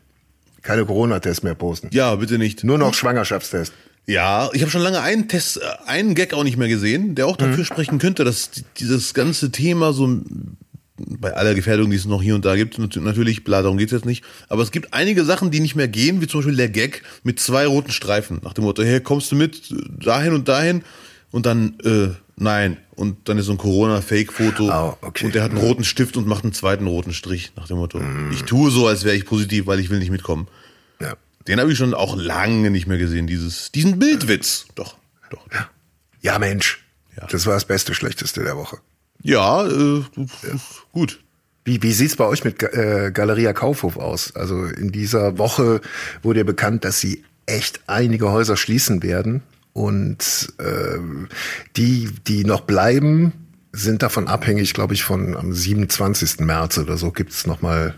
Keine 0.62 0.84
Corona-Tests 0.84 1.42
mehr 1.42 1.54
posten. 1.54 1.88
Ja, 1.92 2.14
bitte 2.16 2.38
nicht. 2.38 2.64
Nur 2.64 2.78
noch 2.78 2.94
Schwangerschaftstest. 2.94 3.72
Ja, 4.06 4.50
ich 4.52 4.60
habe 4.62 4.70
schon 4.70 4.82
lange 4.82 5.00
einen 5.00 5.28
Test, 5.28 5.58
äh, 5.58 5.60
einen 5.86 6.14
Gag 6.14 6.34
auch 6.34 6.44
nicht 6.44 6.56
mehr 6.56 6.68
gesehen, 6.68 7.14
der 7.14 7.26
auch 7.26 7.36
dafür 7.36 7.64
sprechen 7.64 7.98
könnte, 7.98 8.24
dass 8.24 8.50
die- 8.50 8.64
dieses 8.78 9.14
ganze 9.14 9.50
Thema 9.52 9.92
so 9.92 10.06
ein- 10.06 10.56
bei 11.06 11.34
aller 11.34 11.54
Gefährdung, 11.54 11.90
die 11.90 11.96
es 11.96 12.04
noch 12.04 12.22
hier 12.22 12.34
und 12.34 12.44
da 12.44 12.56
gibt, 12.56 12.78
nat- 12.78 12.96
natürlich, 12.96 13.44
bla, 13.44 13.62
darum 13.62 13.78
geht's 13.78 13.92
jetzt 13.92 14.04
nicht. 14.06 14.24
Aber 14.48 14.62
es 14.62 14.70
gibt 14.70 14.92
einige 14.94 15.24
Sachen, 15.24 15.50
die 15.50 15.60
nicht 15.60 15.74
mehr 15.76 15.88
gehen, 15.88 16.20
wie 16.20 16.26
zum 16.26 16.40
Beispiel 16.40 16.56
der 16.56 16.68
Gag 16.68 17.02
mit 17.22 17.40
zwei 17.40 17.66
roten 17.66 17.90
Streifen. 17.92 18.40
Nach 18.42 18.52
dem 18.52 18.64
Motto, 18.64 18.82
hey, 18.82 19.00
kommst 19.00 19.30
du 19.32 19.36
mit 19.36 19.74
dahin 20.04 20.32
und 20.32 20.48
dahin? 20.48 20.82
Und 21.30 21.46
dann, 21.46 21.78
äh, 21.84 22.08
nein. 22.36 22.76
Und 22.96 23.28
dann 23.28 23.38
ist 23.38 23.46
so 23.46 23.52
ein 23.52 23.58
Corona-Fake-Foto. 23.58 24.68
Oh, 24.70 24.96
okay. 25.00 25.26
Und 25.26 25.34
der 25.34 25.42
hat 25.42 25.52
einen 25.52 25.60
roten 25.60 25.84
Stift 25.84 26.16
und 26.16 26.26
macht 26.26 26.44
einen 26.44 26.52
zweiten 26.52 26.86
roten 26.86 27.12
Strich. 27.12 27.52
Nach 27.56 27.66
dem 27.66 27.76
Motto, 27.78 28.00
ich 28.32 28.42
tue 28.42 28.70
so, 28.70 28.86
als 28.86 29.04
wäre 29.04 29.16
ich 29.16 29.24
positiv, 29.24 29.66
weil 29.66 29.80
ich 29.80 29.90
will 29.90 30.00
nicht 30.00 30.10
mitkommen. 30.10 30.48
Ja. 31.00 31.14
Den 31.48 31.60
habe 31.60 31.72
ich 31.72 31.78
schon 31.78 31.94
auch 31.94 32.16
lange 32.16 32.70
nicht 32.70 32.86
mehr 32.86 32.98
gesehen, 32.98 33.26
dieses, 33.26 33.72
diesen 33.72 33.98
Bildwitz. 33.98 34.66
Doch, 34.74 34.96
doch. 35.30 35.46
Ja, 36.20 36.38
Mensch. 36.38 36.84
Ja. 37.16 37.26
Das 37.30 37.46
war 37.46 37.54
das 37.54 37.64
beste, 37.64 37.94
schlechteste 37.94 38.42
der 38.42 38.56
Woche. 38.56 38.78
Ja, 39.22 39.66
äh, 39.66 40.02
gut. 40.92 41.20
Wie, 41.64 41.82
wie 41.82 41.92
sieht's 41.92 42.16
bei 42.16 42.24
euch 42.24 42.44
mit 42.44 42.62
äh, 42.62 43.10
Galeria 43.12 43.52
Kaufhof 43.52 43.96
aus? 43.96 44.34
Also 44.34 44.64
in 44.64 44.92
dieser 44.92 45.38
Woche 45.38 45.80
wurde 46.22 46.40
ja 46.40 46.44
bekannt, 46.44 46.84
dass 46.84 47.00
sie 47.00 47.22
echt 47.46 47.80
einige 47.86 48.30
Häuser 48.30 48.56
schließen 48.56 49.02
werden. 49.02 49.42
Und 49.72 50.52
ähm, 50.58 51.28
die, 51.76 52.08
die 52.26 52.44
noch 52.44 52.62
bleiben, 52.62 53.32
sind 53.72 54.02
davon 54.02 54.26
abhängig, 54.26 54.74
glaube 54.74 54.94
ich, 54.94 55.04
von 55.04 55.36
am 55.36 55.52
27. 55.52 56.40
März 56.40 56.78
oder 56.78 56.96
so 56.96 57.12
gibt's 57.12 57.46
noch 57.46 57.62
mal. 57.62 57.94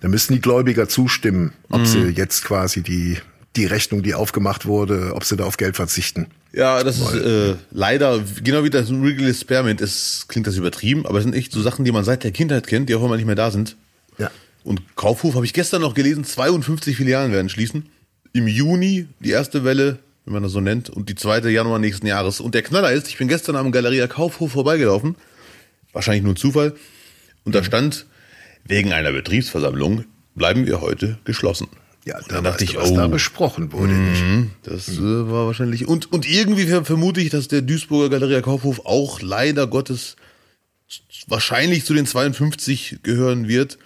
Da 0.00 0.08
müssen 0.08 0.34
die 0.34 0.40
Gläubiger 0.40 0.88
zustimmen, 0.88 1.52
ob 1.70 1.86
sie 1.86 2.02
jetzt 2.08 2.44
quasi 2.44 2.82
die, 2.82 3.18
die 3.56 3.66
Rechnung, 3.66 4.02
die 4.02 4.14
aufgemacht 4.14 4.66
wurde, 4.66 5.12
ob 5.14 5.24
sie 5.24 5.36
da 5.36 5.44
auf 5.44 5.56
Geld 5.56 5.76
verzichten. 5.76 6.26
Ja, 6.52 6.82
das 6.82 6.98
ist 6.98 7.14
äh, 7.14 7.54
leider, 7.70 8.22
genau 8.42 8.64
wie 8.64 8.70
das 8.70 8.90
Wrigley 8.90 9.34
Spearmint, 9.34 9.80
ist, 9.80 10.26
klingt 10.28 10.46
das 10.46 10.56
übertrieben, 10.56 11.06
aber 11.06 11.18
es 11.18 11.24
sind 11.24 11.34
echt 11.34 11.52
so 11.52 11.60
Sachen, 11.62 11.84
die 11.84 11.92
man 11.92 12.04
seit 12.04 12.24
der 12.24 12.30
Kindheit 12.30 12.66
kennt, 12.66 12.88
die 12.88 12.94
auch 12.94 13.04
immer 13.04 13.16
nicht 13.16 13.26
mehr 13.26 13.34
da 13.34 13.50
sind. 13.50 13.76
Ja. 14.18 14.30
Und 14.62 14.96
Kaufhof 14.96 15.34
habe 15.34 15.44
ich 15.44 15.52
gestern 15.52 15.82
noch 15.82 15.94
gelesen, 15.94 16.24
52 16.24 16.96
Filialen 16.96 17.32
werden 17.32 17.48
schließen. 17.48 17.86
Im 18.32 18.48
Juni 18.48 19.06
die 19.20 19.30
erste 19.30 19.64
Welle, 19.64 19.98
wenn 20.24 20.34
man 20.34 20.42
das 20.42 20.52
so 20.52 20.60
nennt, 20.60 20.90
und 20.90 21.08
die 21.08 21.14
zweite 21.14 21.50
Januar 21.50 21.78
nächsten 21.78 22.06
Jahres. 22.06 22.40
Und 22.40 22.54
der 22.54 22.62
Knaller 22.62 22.92
ist, 22.92 23.08
ich 23.08 23.18
bin 23.18 23.28
gestern 23.28 23.56
am 23.56 23.72
Galeria 23.72 24.06
Kaufhof 24.06 24.52
vorbeigelaufen, 24.52 25.16
wahrscheinlich 25.92 26.22
nur 26.22 26.32
ein 26.32 26.36
Zufall, 26.36 26.74
und 27.44 27.54
da 27.54 27.62
stand, 27.62 28.06
wegen 28.64 28.92
einer 28.92 29.12
Betriebsversammlung 29.12 30.04
bleiben 30.34 30.66
wir 30.66 30.80
heute 30.80 31.18
geschlossen. 31.24 31.68
Ja, 32.04 32.18
und 32.18 32.30
da 32.30 32.42
dachte 32.42 32.64
ich, 32.64 32.72
du, 32.72 32.78
was 32.80 32.90
oh, 32.90 32.96
da 32.96 33.06
besprochen 33.08 33.72
wurde. 33.72 33.92
Mhm, 33.94 34.50
Das 34.62 34.88
äh, 34.88 35.00
war 35.00 35.46
wahrscheinlich. 35.46 35.88
Und, 35.88 36.12
und 36.12 36.28
irgendwie 36.28 36.66
ver- 36.66 36.84
vermute 36.84 37.20
ich, 37.20 37.30
dass 37.30 37.48
der 37.48 37.62
Duisburger 37.62 38.10
Galeria 38.10 38.42
Kaufhof 38.42 38.84
auch 38.84 39.22
leider 39.22 39.66
Gottes 39.66 40.16
wahrscheinlich 41.28 41.84
zu 41.84 41.94
den 41.94 42.06
52 42.06 42.98
gehören 43.02 43.48
wird. 43.48 43.78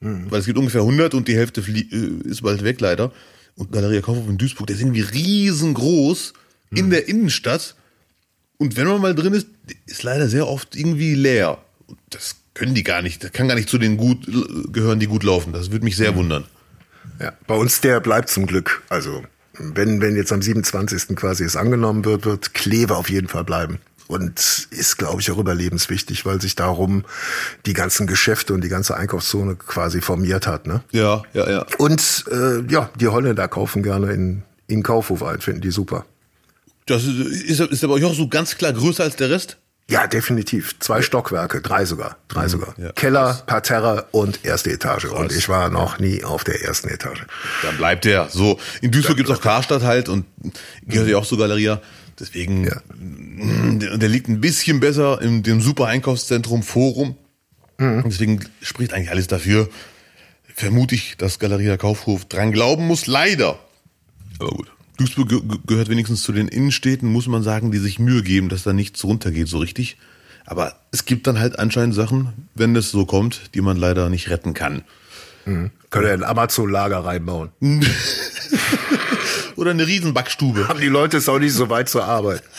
Weil 0.00 0.40
es 0.40 0.46
gibt 0.46 0.58
ungefähr 0.58 0.82
100 0.82 1.14
und 1.14 1.26
die 1.26 1.34
Hälfte 1.36 1.60
äh, 1.62 2.28
ist 2.28 2.42
bald 2.42 2.62
weg 2.64 2.80
leider. 2.80 3.12
Und 3.56 3.72
Galeria 3.72 4.02
Kaufhof 4.02 4.28
in 4.28 4.36
Duisburg, 4.38 4.66
der 4.66 4.76
ist 4.76 4.82
irgendwie 4.82 5.00
riesengroß 5.00 6.34
in 6.74 6.90
der 6.90 7.08
Innenstadt. 7.08 7.76
Und 8.58 8.76
wenn 8.76 8.86
man 8.86 9.00
mal 9.00 9.14
drin 9.14 9.32
ist, 9.32 9.48
ist 9.86 10.02
leider 10.02 10.28
sehr 10.28 10.48
oft 10.48 10.76
irgendwie 10.76 11.14
leer. 11.14 11.58
Und 11.86 11.98
das 12.10 12.36
können 12.54 12.74
die 12.74 12.82
gar 12.84 13.00
nicht. 13.02 13.24
Das 13.24 13.32
kann 13.32 13.48
gar 13.48 13.54
nicht 13.54 13.68
zu 13.70 13.78
den 13.78 13.96
gut 13.96 14.28
äh, 14.28 14.70
gehören, 14.70 15.00
die 15.00 15.06
gut 15.06 15.22
laufen. 15.24 15.52
Das 15.52 15.70
würde 15.72 15.84
mich 15.84 15.96
sehr 15.96 16.14
wundern. 16.14 16.44
Ja, 17.20 17.32
bei 17.46 17.54
uns 17.54 17.80
der 17.80 18.00
bleibt 18.00 18.28
zum 18.28 18.46
Glück. 18.46 18.82
Also 18.88 19.22
wenn, 19.58 20.00
wenn 20.00 20.16
jetzt 20.16 20.32
am 20.32 20.42
27. 20.42 21.16
quasi 21.16 21.44
es 21.44 21.56
angenommen 21.56 22.04
wird, 22.04 22.24
wird 22.24 22.54
Kleve 22.54 22.96
auf 22.96 23.10
jeden 23.10 23.28
Fall 23.28 23.44
bleiben. 23.44 23.78
Und 24.08 24.68
ist, 24.70 24.98
glaube 24.98 25.20
ich, 25.20 25.30
auch 25.32 25.38
überlebenswichtig, 25.38 26.24
weil 26.24 26.40
sich 26.40 26.54
darum 26.54 27.04
die 27.66 27.72
ganzen 27.72 28.06
Geschäfte 28.06 28.54
und 28.54 28.62
die 28.62 28.68
ganze 28.68 28.96
Einkaufszone 28.96 29.56
quasi 29.56 30.00
formiert 30.00 30.46
hat. 30.46 30.66
Ne? 30.66 30.82
Ja, 30.92 31.22
ja, 31.32 31.50
ja. 31.50 31.66
Und 31.78 32.24
äh, 32.30 32.60
ja, 32.70 32.88
die 33.00 33.08
Holländer 33.08 33.48
kaufen 33.48 33.82
gerne 33.82 34.12
in, 34.12 34.42
in 34.68 34.84
Kaufhof 34.84 35.24
ein, 35.24 35.40
finden 35.40 35.60
die 35.60 35.72
super. 35.72 36.04
Das 36.86 37.02
ist, 37.02 37.18
ist, 37.18 37.60
ist 37.60 37.82
aber 37.82 37.94
auch 37.94 38.14
so 38.14 38.28
ganz 38.28 38.56
klar 38.56 38.72
größer 38.72 39.02
als 39.02 39.16
der 39.16 39.30
Rest? 39.30 39.58
Ja, 39.88 40.08
definitiv. 40.08 40.74
Zwei 40.80 41.00
Stockwerke, 41.00 41.60
drei 41.60 41.84
sogar. 41.84 42.16
Drei 42.26 42.48
sogar. 42.48 42.74
ja. 42.76 42.90
Keller, 42.92 43.40
Parterre 43.46 44.06
und 44.10 44.44
erste 44.44 44.72
Etage. 44.72 45.04
Und 45.04 45.28
Krass. 45.28 45.36
ich 45.36 45.48
war 45.48 45.68
noch 45.70 46.00
nie 46.00 46.24
auf 46.24 46.42
der 46.42 46.60
ersten 46.64 46.88
Etage. 46.88 47.24
Dann 47.62 47.76
bleibt 47.76 48.04
der. 48.04 48.28
So, 48.28 48.58
in 48.80 48.90
Duisburg 48.90 49.16
gibt's 49.16 49.30
auch 49.30 49.40
Karstadt 49.40 49.82
halt 49.82 50.08
und 50.08 50.26
gehört 50.82 51.08
ja 51.08 51.18
auch 51.18 51.26
zur 51.26 51.38
Galeria. 51.38 51.80
Deswegen, 52.18 52.64
Ja. 52.64 52.80
der, 53.96 54.08
liegt 54.08 54.26
ein 54.28 54.40
bisschen 54.40 54.80
besser 54.80 55.20
in 55.22 55.42
dem 55.44 55.60
super 55.60 55.86
Einkaufszentrum 55.86 56.62
Forum. 56.64 57.16
Mhm. 57.78 57.98
Und 58.02 58.06
deswegen 58.06 58.40
spricht 58.62 58.92
eigentlich 58.92 59.10
alles 59.10 59.28
dafür. 59.28 59.68
Vermute 60.52 60.94
ich, 60.96 61.16
dass 61.16 61.38
Galeria 61.38 61.76
Kaufhof 61.76 62.24
dran 62.24 62.50
glauben 62.50 62.86
muss, 62.88 63.06
leider. 63.06 63.58
Aber 64.40 64.50
gut. 64.50 64.72
Duisburg 64.96 65.28
ge 65.28 65.40
ge- 65.40 65.58
gehört 65.66 65.88
wenigstens 65.88 66.22
zu 66.22 66.32
den 66.32 66.48
Innenstädten, 66.48 67.10
muss 67.10 67.26
man 67.28 67.42
sagen, 67.42 67.70
die 67.72 67.78
sich 67.78 67.98
Mühe 67.98 68.22
geben, 68.22 68.48
dass 68.48 68.62
da 68.62 68.72
nichts 68.72 69.02
runtergeht 69.04 69.48
so 69.48 69.58
richtig. 69.58 69.96
Aber 70.46 70.76
es 70.92 71.04
gibt 71.04 71.26
dann 71.26 71.38
halt 71.38 71.58
anscheinend 71.58 71.94
Sachen, 71.94 72.48
wenn 72.54 72.74
es 72.76 72.90
so 72.90 73.04
kommt, 73.04 73.54
die 73.54 73.60
man 73.60 73.76
leider 73.76 74.08
nicht 74.08 74.30
retten 74.30 74.54
kann. 74.54 74.82
Können 75.44 75.70
wir 76.06 76.12
ein 76.12 76.24
Amazon-Lager 76.24 77.04
reinbauen. 77.04 77.50
Oder 79.56 79.70
eine 79.70 79.86
Riesenbackstube. 79.86 80.68
Haben 80.68 80.80
die 80.80 80.86
Leute 80.88 81.16
es 81.18 81.28
auch 81.28 81.38
nicht 81.38 81.52
so 81.54 81.70
weit 81.70 81.88
zur 81.88 82.04
Arbeit. 82.04 82.42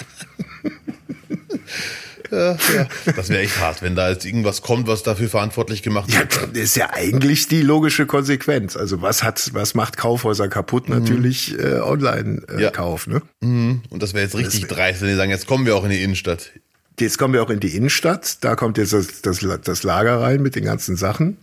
Ja, 2.31 2.53
ja. 2.75 2.87
Das 3.15 3.29
wäre 3.29 3.41
echt 3.41 3.59
hart, 3.59 3.81
wenn 3.81 3.95
da 3.95 4.09
jetzt 4.09 4.25
irgendwas 4.25 4.61
kommt, 4.61 4.87
was 4.87 5.03
dafür 5.03 5.29
verantwortlich 5.29 5.83
gemacht 5.83 6.11
Ja, 6.11 6.19
wird. 6.19 6.35
das 6.53 6.63
ist 6.63 6.75
ja 6.75 6.89
eigentlich 6.93 7.47
die 7.47 7.61
logische 7.61 8.05
Konsequenz. 8.05 8.75
Also 8.75 9.01
was 9.01 9.23
hat, 9.23 9.51
was 9.53 9.73
macht 9.75 9.97
Kaufhäuser 9.97 10.47
kaputt? 10.47 10.89
Natürlich 10.89 11.57
äh, 11.59 11.79
Online-Kauf. 11.79 13.07
Ja. 13.07 13.21
ne? 13.41 13.81
Und 13.89 14.03
das 14.03 14.13
wäre 14.13 14.23
jetzt 14.25 14.35
richtig 14.35 14.67
dreist, 14.67 15.01
wenn 15.01 15.09
die 15.09 15.15
sagen, 15.15 15.31
jetzt 15.31 15.47
kommen 15.47 15.65
wir 15.65 15.75
auch 15.75 15.83
in 15.83 15.89
die 15.91 16.01
Innenstadt. 16.03 16.51
Jetzt 16.99 17.17
kommen 17.17 17.33
wir 17.33 17.43
auch 17.43 17.49
in 17.49 17.59
die 17.59 17.75
Innenstadt. 17.75 18.43
Da 18.43 18.55
kommt 18.55 18.77
jetzt 18.77 18.93
das, 18.93 19.21
das, 19.21 19.45
das 19.63 19.83
Lager 19.83 20.19
rein 20.21 20.41
mit 20.41 20.55
den 20.55 20.65
ganzen 20.65 20.95
Sachen. 20.97 21.37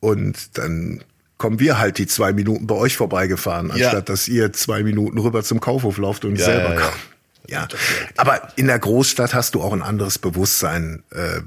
Und 0.00 0.56
dann 0.58 1.02
kommen 1.36 1.60
wir 1.60 1.78
halt 1.78 1.98
die 1.98 2.06
zwei 2.06 2.32
Minuten 2.32 2.66
bei 2.66 2.74
euch 2.74 2.96
vorbeigefahren, 2.96 3.68
Ja. 3.68 3.74
anstatt 3.88 4.08
dass 4.08 4.28
ihr 4.28 4.52
zwei 4.52 4.82
Minuten 4.82 5.18
rüber 5.18 5.42
zum 5.42 5.60
Kaufhof 5.60 5.98
lauft 5.98 6.24
und 6.24 6.36
Ja, 6.36 6.44
selber 6.46 6.70
ja, 6.70 6.74
ja. 6.74 6.80
kauft. 6.80 7.07
Ja, 7.46 7.66
aber 8.16 8.52
in 8.56 8.66
der 8.66 8.78
Großstadt 8.78 9.34
hast 9.34 9.54
du 9.54 9.62
auch 9.62 9.72
ein 9.72 9.82
anderes 9.82 10.18
Bewusstsein. 10.18 11.02
Äh, 11.10 11.40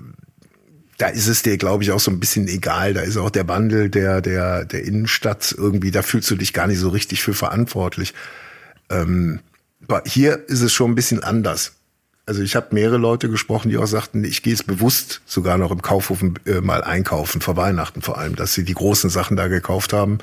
da 0.97 1.08
ist 1.08 1.27
es 1.27 1.41
dir, 1.41 1.58
glaube 1.58 1.84
ich, 1.84 1.91
auch 1.91 1.99
so 1.99 2.12
ein 2.12 2.19
bisschen 2.19 2.47
egal. 2.47 2.93
Da 2.93 3.01
ist 3.01 3.17
auch 3.17 3.32
der 3.32 3.47
Wandel 3.47 3.89
der, 3.89 4.21
der, 4.21 4.65
der 4.65 4.84
Innenstadt 4.84 5.54
irgendwie, 5.58 5.91
da 5.91 6.04
fühlst 6.04 6.30
du 6.30 6.36
dich 6.36 6.54
gar 6.54 6.67
nicht 6.67 6.80
so 6.80 6.89
richtig 6.89 7.23
für 7.23 7.34
verantwortlich. 7.34 8.13
Ähm, 8.89 9.39
aber 9.88 10.04
hier 10.06 10.47
ist 10.47 10.62
es 10.62 10.71
schon 10.73 10.91
ein 10.91 10.95
bisschen 10.95 11.23
anders. 11.23 11.73
Also 12.27 12.43
ich 12.43 12.56
habe 12.56 12.67
mehrere 12.71 12.97
Leute 12.97 13.30
gesprochen, 13.30 13.69
die 13.69 13.77
auch 13.77 13.88
sagten, 13.88 14.23
ich 14.23 14.43
gehe 14.43 14.54
es 14.54 14.63
bewusst 14.63 15.21
sogar 15.25 15.58
noch 15.58 15.71
im 15.71 15.82
Kaufhof 15.82 16.23
äh, 16.45 16.62
mal 16.62 16.84
einkaufen, 16.84 17.41
vor 17.41 17.58
Weihnachten 17.58 18.01
vor 18.01 18.19
allem, 18.19 18.36
dass 18.36 18.54
sie 18.54 18.63
die 18.63 18.75
großen 18.75 19.10
Sachen 19.10 19.36
da 19.36 19.47
gekauft 19.47 19.91
haben, 19.91 20.19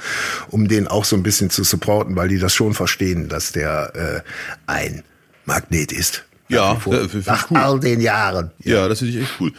um 0.49 0.69
den 0.69 0.87
auch 0.87 1.05
so 1.05 1.17
ein 1.17 1.25
bisschen 1.25 1.51
zu 1.51 1.65
supporten, 1.65 2.15
weil 2.15 2.29
die 2.29 2.39
das 2.39 2.55
schon 2.55 2.73
verstehen, 2.73 3.29
dass 3.29 3.53
der 3.53 3.93
äh, 3.95 4.21
ein 4.67 5.03
Magnet 5.49 5.91
ist. 5.93 6.25
Ja, 6.49 6.77
vor. 6.77 6.95
ja, 6.95 7.01
find 7.09 7.23
ich 7.23 7.27
nach 7.27 7.51
cool. 7.51 7.57
all 7.57 7.81
den 7.81 8.01
Jahren. 8.01 8.51
Ja, 8.63 8.87
das 8.89 9.01
finde 9.01 9.15
ich 9.19 9.23
echt 9.25 9.33
cool. 9.41 9.53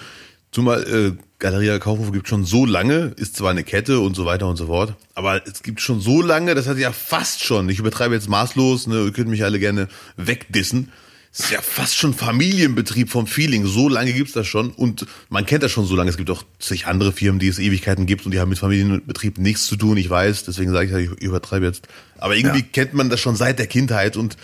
Zumal 0.51 0.83
äh, 0.83 1.11
Galeria 1.39 1.77
Kaufhof 1.79 2.11
gibt 2.11 2.27
schon 2.27 2.45
so 2.45 2.65
lange, 2.65 3.13
ist 3.17 3.35
zwar 3.35 3.51
eine 3.51 3.63
Kette 3.63 3.99
und 3.99 4.15
so 4.15 4.25
weiter 4.25 4.47
und 4.47 4.55
so 4.55 4.67
fort, 4.67 4.95
aber 5.13 5.45
es 5.47 5.61
gibt 5.61 5.79
schon 5.81 5.99
so 6.01 6.21
lange, 6.21 6.55
das 6.55 6.67
hat 6.67 6.77
ja 6.79 6.91
fast 6.91 7.43
schon, 7.43 7.69
ich 7.69 7.77
übertreibe 7.79 8.15
jetzt 8.15 8.27
maßlos, 8.29 8.87
ne, 8.87 9.03
ihr 9.03 9.11
könnt 9.13 9.29
mich 9.29 9.43
alle 9.43 9.59
gerne 9.59 9.87
wegdissen, 10.17 10.91
es 11.31 11.41
ist 11.41 11.51
ja 11.51 11.61
fast 11.61 11.95
schon 11.95 12.15
Familienbetrieb 12.15 13.11
vom 13.11 13.27
Feeling, 13.27 13.67
so 13.67 13.87
lange 13.89 14.11
gibt's 14.11 14.33
das 14.33 14.47
schon 14.47 14.71
und 14.71 15.05
man 15.29 15.45
kennt 15.45 15.61
das 15.61 15.71
schon 15.71 15.85
so 15.85 15.95
lange, 15.95 16.09
es 16.09 16.17
gibt 16.17 16.31
auch 16.31 16.41
zig 16.57 16.87
andere 16.87 17.11
Firmen, 17.11 17.37
die 17.39 17.47
es 17.47 17.59
Ewigkeiten 17.59 18.07
gibt 18.07 18.25
und 18.25 18.31
die 18.33 18.39
haben 18.39 18.49
mit 18.49 18.57
Familienbetrieb 18.57 19.37
nichts 19.37 19.67
zu 19.67 19.75
tun, 19.75 19.97
ich 19.97 20.09
weiß, 20.09 20.45
deswegen 20.45 20.71
sage 20.71 20.87
ich, 20.87 20.91
ja, 20.91 20.97
ich 20.97 21.09
übertreibe 21.21 21.67
jetzt, 21.67 21.87
aber 22.17 22.35
irgendwie 22.35 22.61
Ja. 22.61 22.65
kennt 22.73 22.95
man 22.95 23.09
das 23.11 23.19
schon 23.19 23.35
seit 23.35 23.59
der 23.59 23.67
Kindheit 23.67 24.17
und 24.17 24.35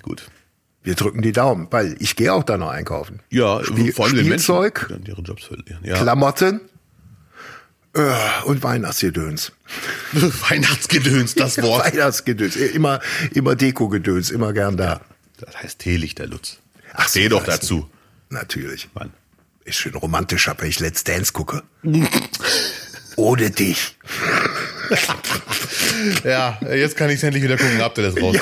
gut. 0.00 0.28
Wir 0.84 0.94
drücken 0.94 1.22
die 1.22 1.32
Daumen, 1.32 1.66
weil 1.70 1.96
ich 1.98 2.14
gehe 2.14 2.32
auch 2.32 2.44
da 2.44 2.56
noch 2.58 2.68
einkaufen. 2.68 3.20
Ja, 3.30 3.64
Spiel, 3.64 3.92
vor 3.92 4.04
allem 4.06 4.18
Spielzeug, 4.18 4.86
Menschen, 4.90 5.06
ihre 5.06 5.22
Jobs 5.22 5.44
verlieren. 5.44 5.78
Ja. 5.82 5.96
Klamotten, 6.00 6.60
Äh, 7.96 8.12
und 8.44 8.62
Weihnachtsgedöns. 8.62 9.52
Weihnachtsgedöns, 10.12 11.34
das 11.34 11.60
Wort. 11.62 11.84
Weihnachtsgedöns. 11.86 12.56
Immer, 12.56 13.00
immer 13.32 13.54
Deko-Gedöns, 13.56 14.30
immer 14.30 14.52
gern 14.52 14.76
da. 14.76 15.00
Das 15.38 15.56
heißt 15.62 15.78
Teelichter, 15.78 16.26
Lutz. 16.26 16.58
Ach 16.92 17.08
so, 17.08 17.26
doch 17.28 17.44
dazu. 17.44 17.88
Natürlich. 18.30 18.88
Mann. 18.94 19.12
Ist 19.64 19.76
schön 19.78 19.94
romantischer, 19.94 20.54
wenn 20.58 20.68
ich 20.68 20.80
Let's 20.80 21.04
Dance 21.04 21.32
gucke. 21.32 21.62
Ohne 23.16 23.50
dich. 23.50 23.96
Ja, 26.24 26.58
jetzt 26.74 26.96
kann 26.96 27.08
ich 27.10 27.22
endlich 27.22 27.42
wieder 27.42 27.56
gucken. 27.56 27.78
Habt 27.80 27.96
ihr 27.98 28.10
das 28.10 28.20
raus? 28.20 28.36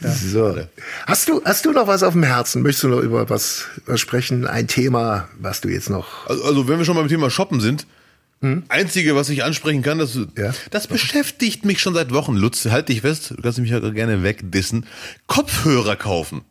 So. 0.00 0.56
Hast 1.06 1.28
du, 1.28 1.42
hast 1.44 1.64
du 1.64 1.72
noch 1.72 1.86
was 1.86 2.02
auf 2.02 2.12
dem 2.12 2.22
Herzen? 2.22 2.62
Möchtest 2.62 2.84
du 2.84 2.88
noch 2.88 3.00
über 3.00 3.28
was, 3.30 3.64
sprechen? 3.96 4.46
Ein 4.46 4.68
Thema, 4.68 5.28
was 5.38 5.60
du 5.60 5.68
jetzt 5.68 5.90
noch. 5.90 6.26
Also, 6.28 6.44
also 6.44 6.68
wenn 6.68 6.78
wir 6.78 6.84
schon 6.84 6.96
beim 6.96 7.08
Thema 7.08 7.30
Shoppen 7.30 7.60
sind, 7.60 7.86
einzige, 8.68 9.16
was 9.16 9.30
ich 9.30 9.42
ansprechen 9.42 9.82
kann, 9.82 9.98
das, 9.98 10.18
Ja. 10.36 10.52
das 10.70 10.86
beschäftigt 10.86 11.64
mich 11.64 11.80
schon 11.80 11.94
seit 11.94 12.12
Wochen. 12.12 12.34
Lutz, 12.36 12.66
halt 12.66 12.90
dich 12.90 13.00
fest, 13.00 13.30
du 13.36 13.42
kannst 13.42 13.58
mich 13.58 13.70
ja 13.70 13.78
gerne 13.80 14.22
wegdissen. 14.22 14.86
Kopfhörer 15.26 15.96
kaufen. 15.96 16.42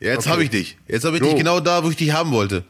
Ja, 0.00 0.14
jetzt 0.14 0.28
habe 0.28 0.42
ich 0.42 0.50
dich. 0.50 0.78
Jetzt 0.88 1.04
habe 1.04 1.16
ich 1.16 1.22
dich 1.22 1.32
Jo. 1.32 1.36
genau 1.38 1.60
da, 1.60 1.84
wo 1.84 1.90
ich 1.90 1.96
dich 1.96 2.12
haben 2.12 2.30
wollte. 2.32 2.64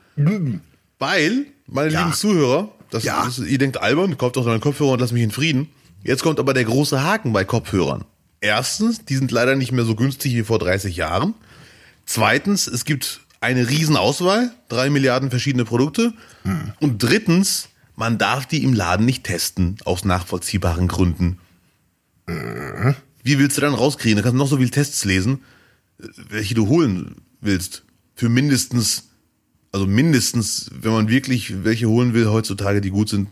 Weil, 1.03 1.47
meine 1.67 1.91
Ja. 1.93 2.01
lieben 2.05 2.13
Zuhörer, 2.15 2.69
das, 2.91 3.03
Ja. 3.03 3.25
das, 3.25 3.39
ihr 3.41 3.59
denkt 3.59 3.77
albern, 3.79 4.17
kauft 4.17 4.37
doch 4.37 4.45
deinen 4.45 4.61
Kopfhörer 4.61 4.93
und 4.93 5.01
lass 5.01 5.11
mich 5.11 5.23
in 5.25 5.33
Frieden. 5.33 5.69
Jetzt 6.05 6.23
kommt 6.23 6.39
aber 6.39 6.55
der 6.55 6.63
große 6.65 7.03
Haken 7.03 7.33
bei 7.33 7.45
Kopfhörern. 7.45 8.05
Erstens, 8.41 9.05
die 9.05 9.17
sind 9.17 9.33
leider 9.33 9.57
nicht 9.57 9.73
mehr 9.73 9.85
so 9.85 9.97
günstig 9.97 10.35
wie 10.35 10.45
vor 10.45 10.61
30 10.61 10.95
Jahren. 10.97 11.35
Zweitens, 12.07 12.69
es 12.69 12.85
gibt 12.85 13.21
eine 13.41 13.69
Riesenauswahl, 13.69 14.53
drei 14.69 14.91
Milliarden 14.91 15.31
verschiedene 15.31 15.65
Produkte. 15.65 16.13
Und 16.79 17.03
drittens, 17.03 17.69
man 17.97 18.17
darf 18.19 18.47
die 18.47 18.63
im 18.63 18.73
Laden 18.73 19.05
nicht 19.05 19.25
testen, 19.25 19.79
aus 19.85 20.05
nachvollziehbaren 20.05 20.87
Gründen. 20.87 21.39
Wie 23.25 23.39
willst 23.41 23.57
du 23.57 23.61
dann 23.61 23.75
rauskriegen? 23.75 24.17
Da 24.17 24.23
kannst 24.23 24.35
du 24.35 24.39
noch 24.39 24.49
so 24.49 24.57
viele 24.59 24.71
Tests 24.71 25.05
lesen, 25.05 25.43
äh, 26.01 26.07
welche 26.31 26.55
du 26.55 26.69
holen 26.69 27.17
willst. 27.41 27.83
Für 28.15 28.29
mindestens, 28.29 29.09
also 29.73 29.87
mindestens, 29.87 30.71
wenn 30.73 30.93
man 30.93 31.09
wirklich 31.09 31.65
welche 31.65 31.89
holen 31.89 32.15
will 32.15 32.27
heutzutage, 32.27 32.81
die 32.81 32.91
gut 32.91 33.09
sind, 33.09 33.29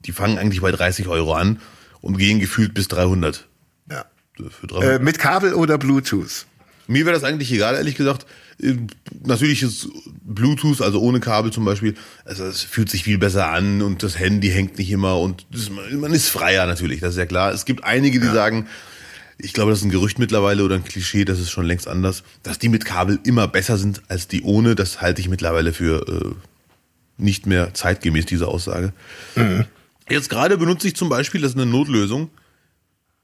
die 0.00 0.12
fangen 0.12 0.38
eigentlich 0.38 0.60
bei 0.60 0.72
30 0.72 1.06
Euro 1.08 1.34
an 1.34 1.60
und 2.00 2.18
gehen 2.18 2.40
gefühlt 2.40 2.74
bis 2.74 2.88
300. 2.88 3.48
Ja. 3.90 4.04
Für 4.36 4.66
300. 4.66 5.00
Äh, 5.00 5.02
mit 5.02 5.18
Kabel 5.18 5.54
oder 5.54 5.78
Bluetooth? 5.78 6.46
Mir 6.86 7.06
wäre 7.06 7.14
das 7.14 7.22
eigentlich 7.22 7.52
egal, 7.52 7.76
ehrlich 7.76 7.94
gesagt. 7.94 8.26
Äh, 8.60 8.74
Natürlich 9.24 9.62
ist 9.62 9.88
Bluetooth, 10.24 10.80
also 10.80 11.00
ohne 11.00 11.20
Kabel 11.20 11.52
zum 11.52 11.64
Beispiel, 11.64 11.94
also 12.24 12.44
es 12.44 12.62
fühlt 12.62 12.90
sich 12.90 13.04
viel 13.04 13.18
besser 13.18 13.50
an 13.50 13.80
und 13.80 14.02
das 14.02 14.18
Handy 14.18 14.50
hängt 14.50 14.78
nicht 14.78 14.90
immer 14.90 15.18
und 15.20 15.46
das, 15.52 15.70
man 15.70 16.12
ist 16.12 16.28
freier 16.28 16.66
natürlich, 16.66 17.00
das 17.00 17.12
ist 17.12 17.18
ja 17.18 17.26
klar. 17.26 17.52
Es 17.52 17.64
gibt 17.64 17.84
einige, 17.84 18.18
die 18.18 18.26
sagen, 18.26 18.66
ich 19.42 19.52
glaube, 19.52 19.70
das 19.70 19.80
ist 19.80 19.84
ein 19.84 19.90
Gerücht 19.90 20.18
mittlerweile 20.18 20.64
oder 20.64 20.74
ein 20.74 20.84
Klischee, 20.84 21.24
das 21.24 21.38
ist 21.38 21.50
schon 21.50 21.66
längst 21.66 21.88
anders, 21.88 22.22
dass 22.42 22.58
die 22.58 22.68
mit 22.68 22.84
Kabel 22.84 23.18
immer 23.24 23.48
besser 23.48 23.76
sind 23.76 24.02
als 24.08 24.28
die 24.28 24.42
ohne. 24.42 24.74
Das 24.74 25.00
halte 25.00 25.20
ich 25.20 25.28
mittlerweile 25.28 25.72
für 25.72 26.06
äh, 26.08 26.34
nicht 27.16 27.46
mehr 27.46 27.74
zeitgemäß, 27.74 28.26
diese 28.26 28.48
Aussage. 28.48 28.92
Jetzt 30.08 30.30
gerade 30.30 30.56
benutze 30.58 30.88
ich 30.88 30.96
zum 30.96 31.08
Beispiel, 31.08 31.40
das 31.40 31.52
ist 31.52 31.56
eine 31.56 31.70
Notlösung, 31.70 32.30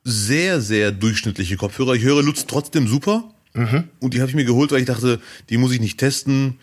sehr, 0.05 0.61
sehr 0.61 0.93
durchschnittliche 0.93 1.57
Kopfhörer. 1.57 1.95
Ich 1.95 2.03
höre 2.03 2.23
Lutz 2.23 2.47
trotzdem 2.47 2.87
super. 2.87 3.25
Und 4.01 4.15
die 4.15 4.21
habe 4.21 4.31
ich 4.31 4.37
mir 4.37 4.45
geholt, 4.45 4.71
weil 4.71 4.81
ich 4.81 4.87
dachte, 4.87 5.21
die 5.49 5.57
muss 5.57 5.73
ich 5.73 5.81
nicht 5.81 5.99
testen. 5.99 6.59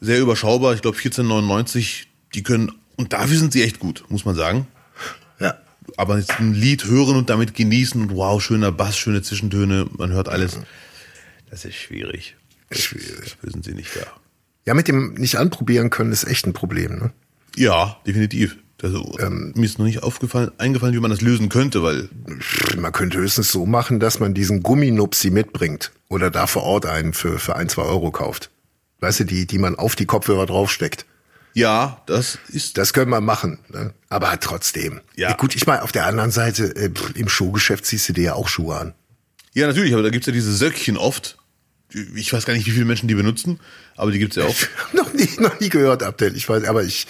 Sehr 0.00 0.20
überschaubar, 0.20 0.74
ich 0.74 0.82
glaube 0.82 0.98
14,99. 0.98 2.04
Die 2.34 2.42
können, 2.42 2.72
und 2.96 3.12
dafür 3.12 3.38
sind 3.38 3.52
sie 3.52 3.62
echt 3.62 3.80
gut, 3.80 4.04
muss 4.08 4.24
man 4.24 4.36
sagen. 4.36 4.66
Ja. 5.40 5.56
Aber 5.96 6.18
jetzt 6.18 6.38
ein 6.38 6.54
Lied 6.54 6.84
hören 6.84 7.16
und 7.16 7.30
damit 7.30 7.54
genießen 7.54 8.00
und 8.00 8.16
wow, 8.16 8.42
schöner 8.42 8.72
Bass, 8.72 8.96
schöne 8.98 9.22
Zwischentöne, 9.22 9.86
man 9.96 10.12
hört 10.12 10.28
alles. 10.28 10.58
Das 11.50 11.64
ist 11.64 11.76
schwierig. 11.76 12.36
Schwierig. 12.70 13.36
Dafür 13.36 13.50
sind 13.50 13.64
sie 13.64 13.74
nicht 13.74 13.94
da. 13.96 14.06
Ja, 14.64 14.74
mit 14.74 14.88
dem 14.88 15.14
nicht 15.14 15.36
anprobieren 15.36 15.90
können 15.90 16.12
ist 16.12 16.24
echt 16.24 16.46
ein 16.46 16.52
Problem. 16.52 16.98
Ne? 16.98 17.12
Ja, 17.56 17.96
definitiv. 18.06 18.56
Also, 18.82 19.16
mir 19.30 19.64
ist 19.64 19.78
noch 19.78 19.86
nicht 19.86 20.02
aufgefallen, 20.02 20.50
eingefallen, 20.58 20.94
wie 20.94 21.00
man 21.00 21.10
das 21.10 21.22
lösen 21.22 21.48
könnte, 21.48 21.82
weil 21.82 22.10
Man 22.76 22.92
könnte 22.92 23.18
höchstens 23.18 23.50
so 23.50 23.64
machen, 23.64 24.00
dass 24.00 24.20
man 24.20 24.34
diesen 24.34 24.62
Gumminupsi 24.62 25.30
mitbringt 25.30 25.92
oder 26.08 26.30
da 26.30 26.46
vor 26.46 26.64
Ort 26.64 26.84
einen 26.84 27.14
für, 27.14 27.38
für 27.38 27.56
ein, 27.56 27.70
zwei 27.70 27.82
Euro 27.82 28.10
kauft. 28.10 28.50
Weißt 29.00 29.20
du, 29.20 29.24
die, 29.24 29.46
die 29.46 29.58
man 29.58 29.76
auf 29.76 29.96
die 29.96 30.04
Kopfhörer 30.04 30.44
draufsteckt. 30.44 31.06
Ja, 31.56 32.02
das 32.04 32.38
ist 32.48 32.76
Das 32.76 32.92
können 32.92 33.10
wir 33.10 33.22
machen. 33.22 33.58
Ne? 33.68 33.94
Aber 34.10 34.38
trotzdem. 34.38 35.00
Ja. 35.16 35.32
Gut, 35.32 35.56
ich 35.56 35.66
meine, 35.66 35.82
auf 35.82 35.90
der 35.90 36.04
anderen 36.04 36.30
Seite, 36.30 36.76
äh, 36.76 36.90
im 37.14 37.30
Schuhgeschäft 37.30 37.86
ziehst 37.86 38.08
du 38.10 38.12
dir 38.12 38.24
ja 38.24 38.34
auch 38.34 38.46
Schuhe 38.46 38.76
an. 38.76 38.94
Ja, 39.54 39.66
natürlich, 39.66 39.94
aber 39.94 40.02
da 40.02 40.10
gibt's 40.10 40.26
ja 40.26 40.34
diese 40.34 40.54
Söckchen 40.54 40.98
oft. 40.98 41.38
Ich 42.14 42.30
weiß 42.30 42.44
gar 42.44 42.52
nicht, 42.52 42.66
wie 42.66 42.72
viele 42.72 42.84
Menschen 42.84 43.08
die 43.08 43.14
benutzen, 43.14 43.58
aber 43.96 44.10
die 44.10 44.18
gibt's 44.18 44.36
ja 44.36 44.44
auch. 44.44 44.54
noch 44.92 45.14
nie, 45.14 45.30
noch 45.38 45.58
nie 45.58 45.70
gehört, 45.70 46.02
Abdel. 46.02 46.36
Ich 46.36 46.46
weiß, 46.46 46.64
aber 46.64 46.84
ich, 46.84 47.06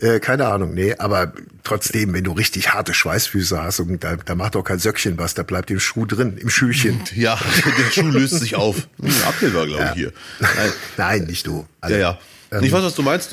äh, 0.00 0.18
keine 0.18 0.48
Ahnung, 0.48 0.74
nee, 0.74 0.96
aber 0.98 1.32
trotzdem, 1.62 2.12
wenn 2.12 2.24
du 2.24 2.32
richtig 2.32 2.74
harte 2.74 2.92
Schweißfüße 2.92 3.62
hast 3.62 3.78
und 3.78 4.02
da, 4.02 4.16
da 4.16 4.34
macht 4.34 4.56
doch 4.56 4.64
kein 4.64 4.80
Söckchen 4.80 5.16
was, 5.16 5.34
da 5.34 5.44
bleibt 5.44 5.70
im 5.70 5.78
Schuh 5.78 6.06
drin, 6.06 6.38
im 6.38 6.50
Schüchchen. 6.50 7.02
Ja, 7.14 7.38
der 7.78 7.92
Schuh 7.92 8.08
löst 8.08 8.40
sich 8.40 8.56
auf. 8.56 8.88
Apfel 9.28 9.54
war, 9.54 9.66
glaube 9.66 9.84
ich, 9.84 9.92
hier. 9.92 10.12
Nein. 10.40 10.72
Nein, 10.96 11.24
nicht 11.26 11.46
du. 11.46 11.68
Also, 11.80 11.94
Ja, 11.96 12.18
ja. 12.50 12.60
ich 12.60 12.72
weiß, 12.72 12.82
was 12.82 12.96
du 12.96 13.02
meinst. 13.02 13.32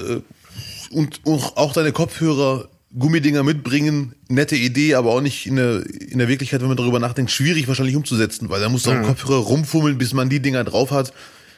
Und 0.93 1.21
auch 1.25 1.73
deine 1.73 1.91
Kopfhörer, 1.91 2.69
Gummidinger 2.97 3.43
mitbringen, 3.43 4.13
nette 4.27 4.55
Idee, 4.55 4.95
aber 4.95 5.11
auch 5.11 5.21
nicht 5.21 5.47
in 5.47 5.55
der, 5.55 5.83
in 5.85 6.19
der 6.19 6.27
Wirklichkeit, 6.27 6.61
wenn 6.61 6.67
man 6.67 6.77
darüber 6.77 6.99
nachdenkt, 6.99 7.31
schwierig 7.31 7.67
wahrscheinlich 7.67 7.95
umzusetzen, 7.95 8.49
weil 8.49 8.61
da 8.61 8.69
muss 8.69 8.87
auch 8.87 8.91
ein 8.91 9.03
Kopfhörer 9.03 9.39
rumfummeln, 9.39 9.97
bis 9.97 10.13
man 10.13 10.29
die 10.29 10.39
Dinger 10.39 10.63
drauf 10.63 10.91
hat. 10.91 11.11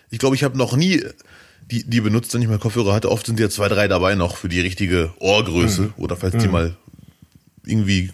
Ich 0.10 0.20
glaube, 0.20 0.36
ich 0.36 0.44
habe 0.44 0.58
noch 0.58 0.78
nie 0.78 1.04
die, 1.70 1.84
die 1.84 2.00
benutzt, 2.00 2.34
wenn 2.34 2.42
ich 2.42 2.48
mal 2.48 2.60
Kopfhörer 2.60 2.94
hatte. 2.94 3.12
Oft 3.12 3.26
sind 3.26 3.40
ja 3.40 3.50
zwei, 3.50 3.68
drei 3.68 3.88
dabei 3.88 4.16
noch 4.16 4.38
für 4.38 4.50
die 4.50 4.62
richtige 4.62 5.14
Ohrgröße 5.20 5.94
oder 5.98 6.16
falls 6.16 6.38
die 6.38 6.48
mal 6.48 6.78
irgendwie 7.66 8.12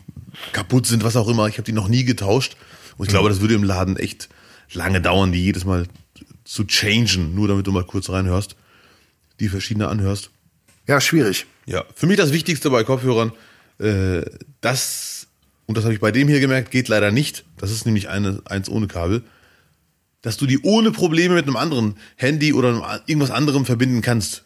kaputt 0.53 0.87
sind, 0.87 1.03
was 1.03 1.15
auch 1.15 1.27
immer. 1.27 1.47
Ich 1.47 1.55
habe 1.55 1.63
die 1.63 1.73
noch 1.73 1.89
nie 1.89 2.05
getauscht. 2.05 2.55
Und 2.97 3.05
ich 3.05 3.11
glaube, 3.11 3.29
das 3.29 3.41
würde 3.41 3.53
im 3.53 3.63
Laden 3.63 3.97
echt 3.97 4.29
lange 4.73 5.01
dauern, 5.01 5.31
die 5.31 5.43
jedes 5.43 5.65
Mal 5.65 5.85
zu 6.45 6.63
changen, 6.65 7.35
nur 7.35 7.47
damit 7.47 7.67
du 7.67 7.71
mal 7.71 7.83
kurz 7.83 8.09
reinhörst, 8.09 8.55
die 9.39 9.49
verschiedene 9.49 9.89
anhörst. 9.89 10.31
Ja, 10.91 10.99
schwierig. 10.99 11.45
Ja, 11.67 11.85
für 11.95 12.05
mich 12.05 12.17
das 12.17 12.33
Wichtigste 12.33 12.69
bei 12.69 12.83
Kopfhörern, 12.83 13.31
äh, 13.79 14.23
das, 14.59 15.27
und 15.65 15.77
das 15.77 15.85
habe 15.85 15.93
ich 15.93 16.01
bei 16.01 16.11
dem 16.11 16.27
hier 16.27 16.41
gemerkt, 16.41 16.69
geht 16.69 16.89
leider 16.89 17.11
nicht. 17.13 17.45
Das 17.55 17.71
ist 17.71 17.85
nämlich 17.85 18.09
eine, 18.09 18.41
eins 18.43 18.67
ohne 18.67 18.87
Kabel, 18.87 19.23
dass 20.21 20.35
du 20.35 20.45
die 20.47 20.59
ohne 20.63 20.91
Probleme 20.91 21.35
mit 21.35 21.45
einem 21.45 21.55
anderen 21.55 21.95
Handy 22.17 22.51
oder 22.51 23.01
irgendwas 23.07 23.31
anderem 23.31 23.65
verbinden 23.65 24.01
kannst. 24.01 24.43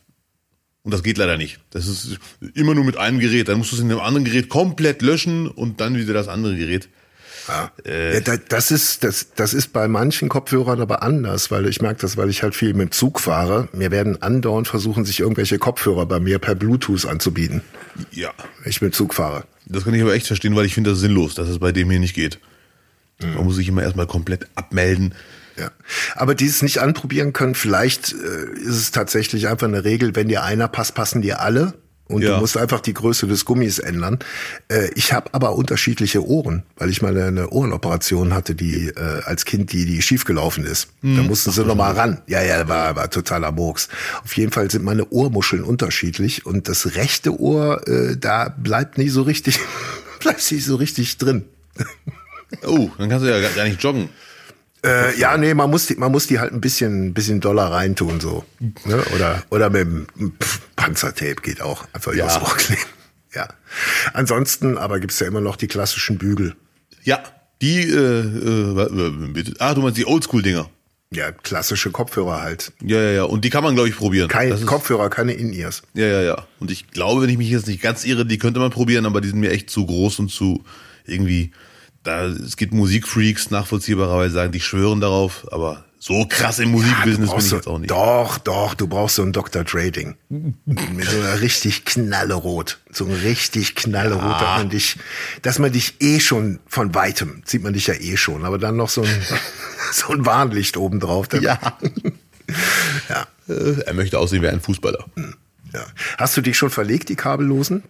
Und 0.84 0.94
das 0.94 1.02
geht 1.02 1.18
leider 1.18 1.36
nicht. 1.36 1.62
Das 1.72 1.88
ist 1.88 2.20
immer 2.54 2.76
nur 2.76 2.86
mit 2.86 2.98
einem 2.98 3.18
Gerät. 3.18 3.48
Dann 3.48 3.58
musst 3.58 3.72
du 3.72 3.78
es 3.78 3.82
in 3.82 3.90
einem 3.90 4.02
anderen 4.02 4.26
Gerät 4.26 4.48
komplett 4.48 5.02
löschen 5.02 5.48
und 5.48 5.82
dann 5.82 5.98
wieder 5.98 6.14
das 6.14 6.28
andere 6.28 6.56
Gerät. 6.56 6.90
Ja, 7.48 7.72
da, 8.22 8.38
das 8.38 8.72
ist 8.72 9.04
das, 9.04 9.28
das 9.36 9.54
ist 9.54 9.72
bei 9.74 9.88
manchen 9.88 10.30
Kopfhörern 10.30 10.82
aber 10.82 11.04
anders, 11.04 11.52
weil 11.52 11.68
ich 11.68 11.82
merke 11.82 12.02
das, 12.02 12.18
weil 12.18 12.30
ich 12.30 12.44
halt 12.44 12.56
viel 12.56 12.74
mit 12.74 12.90
dem 12.90 12.92
Zug 12.92 13.20
fahre. 13.20 13.68
Mir 13.74 13.92
werden 13.92 14.22
andauernd 14.22 14.68
versuchen, 14.68 15.06
sich 15.06 15.20
irgendwelche 15.20 15.60
Kopfhörer 15.60 16.06
bei 16.06 16.20
mir 16.20 16.40
per 16.40 16.56
Bluetooth 16.56 17.06
anzubieten, 17.06 17.62
Ja, 18.12 18.32
wenn 18.64 18.70
ich 18.70 18.82
mit 18.82 18.94
dem 18.94 18.96
Zug 18.96 19.14
fahre. 19.14 19.44
das 19.66 19.84
kann 19.84 19.94
ich 19.94 20.02
aber 20.02 20.14
echt 20.14 20.28
verstehen, 20.28 20.56
weil 20.56 20.66
ich 20.66 20.74
finde 20.74 20.90
das 20.92 21.00
sinnlos, 21.00 21.36
dass 21.36 21.48
es 21.48 21.60
bei 21.60 21.72
dem 21.72 21.90
hier 21.90 22.00
nicht 22.00 22.16
geht. 22.16 22.40
Man 23.22 23.46
muss 23.46 23.56
sich 23.56 23.68
immer 23.70 23.82
erstmal 23.84 24.08
komplett 24.08 24.48
abmelden. 24.56 25.16
Ja. 25.58 25.72
Aber 26.16 26.36
dieses 26.36 26.62
nicht 26.62 26.80
anprobieren 26.80 27.32
können, 27.32 27.56
vielleicht 27.56 28.12
äh, 28.12 28.60
ist 28.60 28.76
es 28.76 28.92
tatsächlich 28.92 29.48
einfach 29.48 29.68
eine 29.68 29.86
Regel, 29.86 30.14
wenn 30.16 30.28
dir 30.28 30.44
einer 30.44 30.68
passt, 30.68 30.96
passen 30.96 31.22
dir 31.22 31.40
alle. 31.40 31.76
Und 32.08 32.22
Ja. 32.22 32.36
du 32.36 32.42
musst 32.42 32.56
einfach 32.56 32.82
die 32.82 32.94
Größe 32.94 33.26
des 33.26 33.46
Gummis 33.46 33.80
ändern. 33.80 34.20
Äh, 34.68 34.90
ich 34.94 35.12
habe 35.12 35.34
aber 35.34 35.56
unterschiedliche 35.56 36.24
Ohren, 36.24 36.62
weil 36.78 36.90
ich 36.92 37.02
mal 37.02 37.18
eine 37.20 37.50
Ohrenoperation 37.50 38.34
hatte, 38.34 38.54
die 38.54 38.90
äh, 38.90 39.22
als 39.26 39.46
Kind, 39.46 39.72
die, 39.74 39.86
die 39.86 40.02
schiefgelaufen 40.04 40.66
ist. 40.66 40.90
Da 41.02 41.24
mussten 41.24 41.50
sie 41.52 41.64
noch 41.66 41.76
mal 41.76 41.94
ran. 41.94 42.22
Ja, 42.28 42.44
ja, 42.44 42.68
war, 42.68 42.96
war 42.96 43.10
totaler 43.10 43.52
Murks. 43.52 43.90
Auf 44.24 44.38
jeden 44.38 44.52
Fall 44.52 44.70
sind 44.70 44.84
meine 44.84 45.10
Ohrmuscheln 45.10 45.64
unterschiedlich 45.64 46.46
und 46.46 46.68
das 46.70 46.96
rechte 46.96 47.40
Ohr, 47.40 47.88
äh, 47.88 48.16
da 48.18 48.50
bleibt 48.50 48.98
nicht 49.00 49.12
so 49.12 49.24
richtig, 49.24 49.60
bleibt 50.20 50.52
nicht 50.52 50.66
so 50.66 50.76
richtig 50.76 51.18
drin. 51.18 51.46
Oh, 52.66 52.90
dann 52.98 53.10
kannst 53.10 53.26
du 53.26 53.30
ja 53.30 53.50
gar 53.50 53.66
nicht 53.66 53.82
joggen. 53.84 54.10
Äh, 54.86 55.18
ja, 55.20 55.36
nee, 55.38 55.54
man 55.54 55.70
muss 55.70 55.88
die, 55.88 55.96
man 55.96 56.12
muss 56.12 56.28
die 56.28 56.40
halt 56.40 56.54
ein 56.54 56.62
bisschen, 56.62 57.14
bisschen 57.14 57.42
doller 57.42 57.66
reintun, 57.72 58.20
so. 58.20 58.46
Ne? 58.60 59.04
Oder, 59.16 59.44
oder 59.50 59.70
mit 59.70 59.82
dem 59.82 60.08
Panzertape 60.76 61.36
geht 61.42 61.62
auch. 61.62 61.86
Einfach 61.94 62.14
Ja. 62.14 62.26
übers 62.26 62.42
Ohr 62.42 62.56
kleben. 62.56 62.82
Ja. 63.34 63.48
Ansonsten, 64.14 64.78
aber 64.78 65.00
gibt's 65.00 65.20
ja 65.20 65.28
immer 65.28 65.42
noch 65.42 65.56
die 65.56 65.68
klassischen 65.68 66.18
Bügel. 66.18 66.56
Ja, 67.04 67.22
die, 67.62 67.82
äh, 67.82 68.22
äh, 68.22 68.82
äh. 69.40 69.54
Ah, 69.60 69.74
du 69.74 69.82
meinst 69.82 69.98
die 69.98 70.06
Oldschool-Dinger. 70.08 70.70
Ja, 71.12 71.32
klassische 71.32 71.92
Kopfhörer 71.92 72.42
halt. 72.42 72.74
Ja, 72.82 73.00
ja, 73.02 73.12
ja. 73.12 73.24
Und 73.24 73.46
die 73.46 73.50
kann 73.50 73.64
man, 73.64 73.76
glaube 73.76 73.90
ich, 73.90 73.96
probieren. 73.96 74.28
Kein 74.28 74.52
ist- 74.52 74.66
Kopfhörer, 74.66 75.10
keine 75.10 75.34
In-Ears. 75.34 75.84
Ja, 75.94 76.06
ja, 76.08 76.22
ja. 76.22 76.48
Und 76.60 76.72
ich 76.72 76.90
glaube, 76.92 77.22
wenn 77.22 77.30
ich 77.30 77.38
mich 77.38 77.50
jetzt 77.50 77.68
nicht 77.68 77.82
ganz 77.82 78.06
irre, 78.06 78.26
die 78.26 78.38
könnte 78.38 78.60
man 78.60 78.72
probieren, 78.72 79.06
aber 79.06 79.22
die 79.22 79.30
sind 79.30 79.40
mir 79.40 79.52
echt 79.52 79.70
zu 79.70 79.86
groß 79.86 80.20
und 80.20 80.30
zu 80.32 80.64
irgendwie. 81.06 81.52
Da 82.06 82.26
es 82.28 82.56
gibt 82.56 82.72
Musikfreaks 82.72 83.50
nachvollziehbarerweise 83.50 84.36
sagen, 84.36 84.52
die 84.52 84.62
schwören 84.62 85.02
darauf, 85.02 85.52
aber 85.52 85.86
so 85.98 86.24
krass 86.30 86.60
im 86.60 86.70
Musikbusiness 86.70 87.18
bin 87.18 87.26
brauchst 87.26 87.48
ich 87.48 87.54
jetzt 87.54 87.68
auch 87.68 87.80
nicht. 87.80 87.90
Doch, 87.90 88.38
doch, 88.38 88.76
du 88.76 88.86
brauchst 88.86 89.16
so 89.16 89.24
ein 89.24 89.34
Dr. 89.34 89.64
Dre-Ding. 89.64 90.16
Mit 90.30 91.10
so 91.10 91.18
einer 91.18 91.42
richtig 91.42 91.84
knallerot. 91.84 92.78
So 92.92 93.06
ein 93.06 93.12
richtig 93.12 93.74
knallerot, 93.74 94.40
dass 94.40 94.58
man 94.60 94.70
dich, 94.70 94.98
dass 95.42 95.58
man 95.58 95.72
dich 95.72 95.96
eh 96.02 96.20
schon 96.20 96.60
von 96.68 96.94
weitem, 96.94 97.42
sieht 97.44 97.64
man 97.64 97.74
dich 97.74 97.88
ja 97.88 97.96
eh 97.96 98.18
schon, 98.18 98.46
aber 98.46 98.60
dann 98.60 98.76
noch 98.76 98.90
so 98.90 99.02
ein, 99.02 99.22
so 99.92 100.14
ein 100.14 100.28
Warnlicht 100.28 100.78
obendrauf. 100.78 101.28
Ja. 101.42 101.60
ja. 103.10 103.28
Er 103.48 103.94
möchte 103.96 104.20
aussehen 104.20 104.44
wie 104.44 104.50
ein 104.50 104.62
Fußballer. 104.62 105.06
ja. 105.74 105.86
Hast 106.20 106.38
du 106.38 106.42
dich 106.42 106.56
schon 106.56 106.70
verlegt, 106.70 107.10
die 107.10 107.16
kabellosen? 107.16 107.82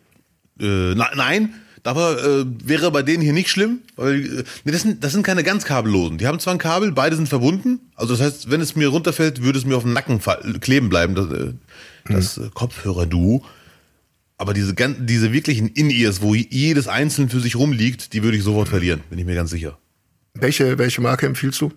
Äh, 0.57 0.95
na, 0.95 1.09
nein, 1.15 1.53
aber 1.87 2.23
äh, 2.23 2.45
wäre 2.63 2.91
bei 2.91 3.01
denen 3.03 3.21
hier 3.23 3.33
nicht 3.33 3.49
schlimm, 3.49 3.79
weil 3.95 4.39
äh, 4.39 4.43
nee, 4.63 4.71
das 4.71 4.81
sind 4.81 5.03
das 5.03 5.11
sind 5.13 5.23
keine 5.23 5.43
ganz 5.43 5.65
kabellosen. 5.65 6.17
Die 6.17 6.27
haben 6.27 6.39
zwar 6.39 6.53
ein 6.53 6.59
Kabel, 6.59 6.91
beide 6.91 7.15
sind 7.15 7.29
verbunden. 7.29 7.79
Also 7.95 8.13
das 8.15 8.21
heißt, 8.25 8.51
wenn 8.51 8.61
es 8.61 8.75
mir 8.75 8.87
runterfällt, 8.89 9.41
würde 9.41 9.59
es 9.59 9.65
mir 9.65 9.75
auf 9.77 9.83
dem 9.83 9.93
Nacken 9.93 10.19
fa- 10.19 10.39
kleben 10.61 10.89
bleiben. 10.89 11.15
Das, 11.15 11.31
äh, 11.31 11.53
das 12.09 12.37
äh, 12.37 12.49
Kopfhörer-Duo. 12.53 13.43
Aber 14.37 14.53
diese 14.53 14.73
gan- 14.75 15.05
diese 15.07 15.31
wirklichen 15.31 15.67
In-Ears, 15.69 16.21
wo 16.21 16.35
jedes 16.35 16.87
einzeln 16.87 17.29
für 17.29 17.39
sich 17.39 17.55
rumliegt, 17.55 18.13
die 18.13 18.21
würde 18.21 18.37
ich 18.37 18.43
sofort 18.43 18.67
verlieren, 18.67 19.01
bin 19.09 19.17
ich 19.17 19.25
mir 19.25 19.35
ganz 19.35 19.49
sicher. 19.49 19.77
Welche, 20.33 20.77
welche 20.77 20.99
Marke 21.01 21.25
empfiehlst 21.25 21.61
du? 21.61 21.71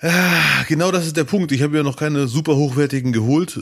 Ah, 0.00 0.62
Genau 0.68 0.92
das 0.92 1.06
ist 1.06 1.16
der 1.16 1.24
Punkt. 1.24 1.50
Ich 1.50 1.62
habe 1.62 1.76
ja 1.76 1.82
noch 1.82 1.96
keine 1.96 2.28
super 2.28 2.54
hochwertigen 2.56 3.12
geholt, 3.12 3.58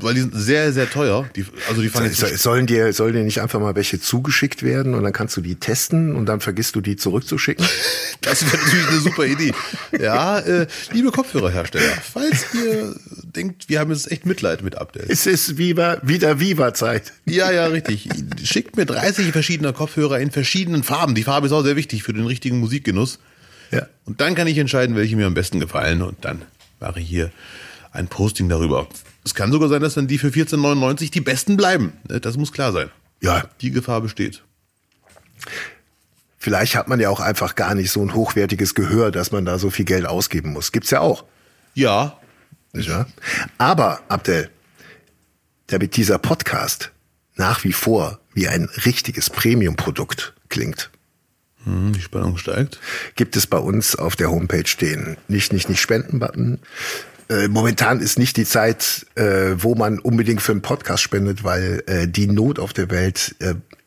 weil 0.00 0.14
die 0.14 0.20
sind 0.20 0.34
sehr, 0.36 0.72
sehr 0.72 0.88
teuer. 0.88 1.28
Die, 1.34 1.44
also 1.68 1.82
die 1.82 1.88
fangen 1.88 2.06
jetzt 2.06 2.18
So- 2.20 2.26
Sollen 2.36 2.66
dir, 2.66 2.92
sollen 2.92 3.14
dir 3.14 3.24
nicht 3.24 3.40
einfach 3.40 3.58
mal 3.58 3.74
welche 3.74 4.00
zugeschickt 4.00 4.62
werden 4.62 4.94
und 4.94 5.02
dann 5.02 5.12
kannst 5.12 5.36
du 5.36 5.40
die 5.40 5.56
testen 5.56 6.14
und 6.14 6.26
dann 6.26 6.40
vergisst 6.40 6.76
du 6.76 6.80
die 6.80 6.96
zurückzuschicken? 6.96 7.66
Das 8.22 8.44
wäre 8.44 8.56
natürlich 8.64 8.88
eine 8.88 8.98
super 9.00 9.24
Idee. 9.26 9.52
Ja, 10.00 10.38
äh, 10.40 10.66
liebe 10.92 11.12
Kopfhörerhersteller, 11.12 11.84
falls 12.12 12.46
ihr 12.54 12.96
denkt, 13.36 13.68
wir 13.68 13.78
haben 13.78 13.92
jetzt 13.92 14.10
echt 14.10 14.26
Mitleid 14.26 14.62
mit 14.62 14.76
Abdel. 14.78 15.04
es 15.08 15.26
ist 15.26 15.58
Viva, 15.58 15.98
wieder 16.02 16.40
Viva-Zeit. 16.40 17.12
Ja, 17.26 17.52
ja, 17.52 17.66
richtig. 17.66 18.08
Schickt 18.42 18.76
mir 18.76 18.84
30 18.86 19.30
verschiedene 19.30 19.72
Kopfhörer 19.72 20.18
in 20.18 20.32
verschiedenen 20.32 20.82
Farben. 20.82 21.14
Die 21.14 21.22
Farbe 21.22 21.46
ist 21.46 21.52
auch 21.52 21.62
sehr 21.62 21.76
wichtig 21.76 22.02
für 22.02 22.14
den 22.14 22.26
richtigen 22.26 22.58
Musikgenuss. 22.58 23.18
Ja. 23.70 23.86
Und 24.04 24.20
dann 24.20 24.34
kann 24.34 24.46
ich 24.46 24.58
entscheiden, 24.58 24.96
welche 24.96 25.16
mir 25.16 25.26
am 25.26 25.34
besten 25.34 25.60
gefallen. 25.60 26.02
Und 26.02 26.24
dann 26.24 26.42
mache 26.80 27.00
ich 27.00 27.08
hier 27.08 27.30
ein 27.92 28.08
Posting 28.08 28.48
darüber. 28.48 28.88
Es 29.24 29.34
kann 29.34 29.50
sogar 29.50 29.68
sein, 29.68 29.82
dass 29.82 29.94
dann 29.94 30.06
die 30.06 30.18
für 30.18 30.28
14,99 30.28 31.10
die 31.10 31.20
besten 31.20 31.56
bleiben. 31.56 31.94
Ne, 32.08 32.20
Das 32.20 32.36
muss 32.36 32.52
klar 32.52 32.72
sein. 32.72 32.90
Ja, 33.20 33.48
Die 33.60 33.70
Gefahr 33.70 34.00
besteht. 34.00 34.42
Vielleicht 36.38 36.76
hat 36.76 36.86
man 36.86 37.00
ja 37.00 37.10
auch 37.10 37.18
einfach 37.20 37.56
gar 37.56 37.74
nicht 37.74 37.90
so 37.90 38.00
ein 38.02 38.14
hochwertiges 38.14 38.74
Gehör, 38.74 39.10
dass 39.10 39.32
man 39.32 39.44
da 39.44 39.58
so 39.58 39.70
viel 39.70 39.84
Geld 39.84 40.06
ausgeben 40.06 40.52
muss. 40.52 40.70
Gibt's 40.70 40.90
ja 40.90 41.00
auch. 41.00 41.24
Ja, 41.74 42.20
wahr? 42.72 43.06
Aber, 43.58 44.00
Abdel, 44.08 44.50
damit 45.66 45.96
dieser 45.96 46.18
Podcast 46.18 46.92
nach 47.34 47.64
wie 47.64 47.72
vor 47.72 48.20
wie 48.32 48.48
ein 48.48 48.68
richtiges 48.84 49.30
Premium-Produkt 49.30 50.34
klingt, 50.48 50.90
die 51.66 52.00
Spannung 52.00 52.36
steigt. 52.38 52.78
gibt 53.16 53.36
es 53.36 53.46
bei 53.46 53.58
uns 53.58 53.96
auf 53.96 54.16
der 54.16 54.30
Homepage 54.30 54.64
den 54.80 55.16
nicht, 55.28 55.52
nicht, 55.52 55.68
nicht 55.68 55.80
Spenden-Button. 55.80 56.60
Äh, 57.28 57.48
momentan 57.48 58.00
ist 58.00 58.18
nicht 58.18 58.36
die 58.36 58.44
Zeit, 58.44 59.06
äh, 59.16 59.54
wo 59.58 59.74
man 59.74 59.98
unbedingt 59.98 60.42
für 60.42 60.52
einen 60.52 60.62
Podcast 60.62 61.02
spendet, 61.02 61.42
weil 61.42 61.82
äh, 61.86 62.06
die 62.06 62.28
Not 62.28 62.60
auf 62.60 62.72
der 62.72 62.90
Welt 62.90 63.34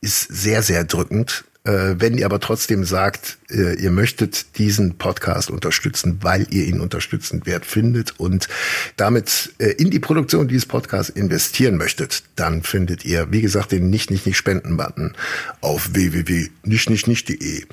ist 0.02 0.28
sehr, 0.30 0.62
sehr 0.62 0.84
drückend. 0.84 1.46
Äh, 1.66 1.96
wenn 1.98 2.18
ihr 2.18 2.26
aber 2.26 2.40
trotzdem 2.40 2.86
sagt, 2.86 3.38
äh, 3.50 3.76
ihr 3.76 3.92
möchtet 3.92 4.58
diesen 4.58 4.98
Podcast 4.98 5.52
unterstützen, 5.52 6.20
weil 6.22 6.48
ihr 6.52 6.66
ihn 6.66 6.80
unterstützend 6.80 7.46
wert 7.46 7.66
findet 7.66 8.18
und 8.18 8.48
damit 8.96 9.54
äh, 9.58 9.72
in 9.72 9.90
die 9.90 10.00
Produktion 10.00 10.48
dieses 10.48 10.66
Podcasts 10.66 11.10
investieren 11.10 11.76
möchtet, 11.76 12.24
dann 12.38 12.64
findet 12.64 13.04
ihr, 13.04 13.32
wie 13.32 13.42
gesagt, 13.42 13.74
den 13.74 13.90
nicht, 13.90 14.10
nicht, 14.10 14.26
nicht 14.26 14.38
Spenden-Button 14.38 15.16
auf 15.60 15.94
www.nichtnichtnicht.de. 15.94 17.66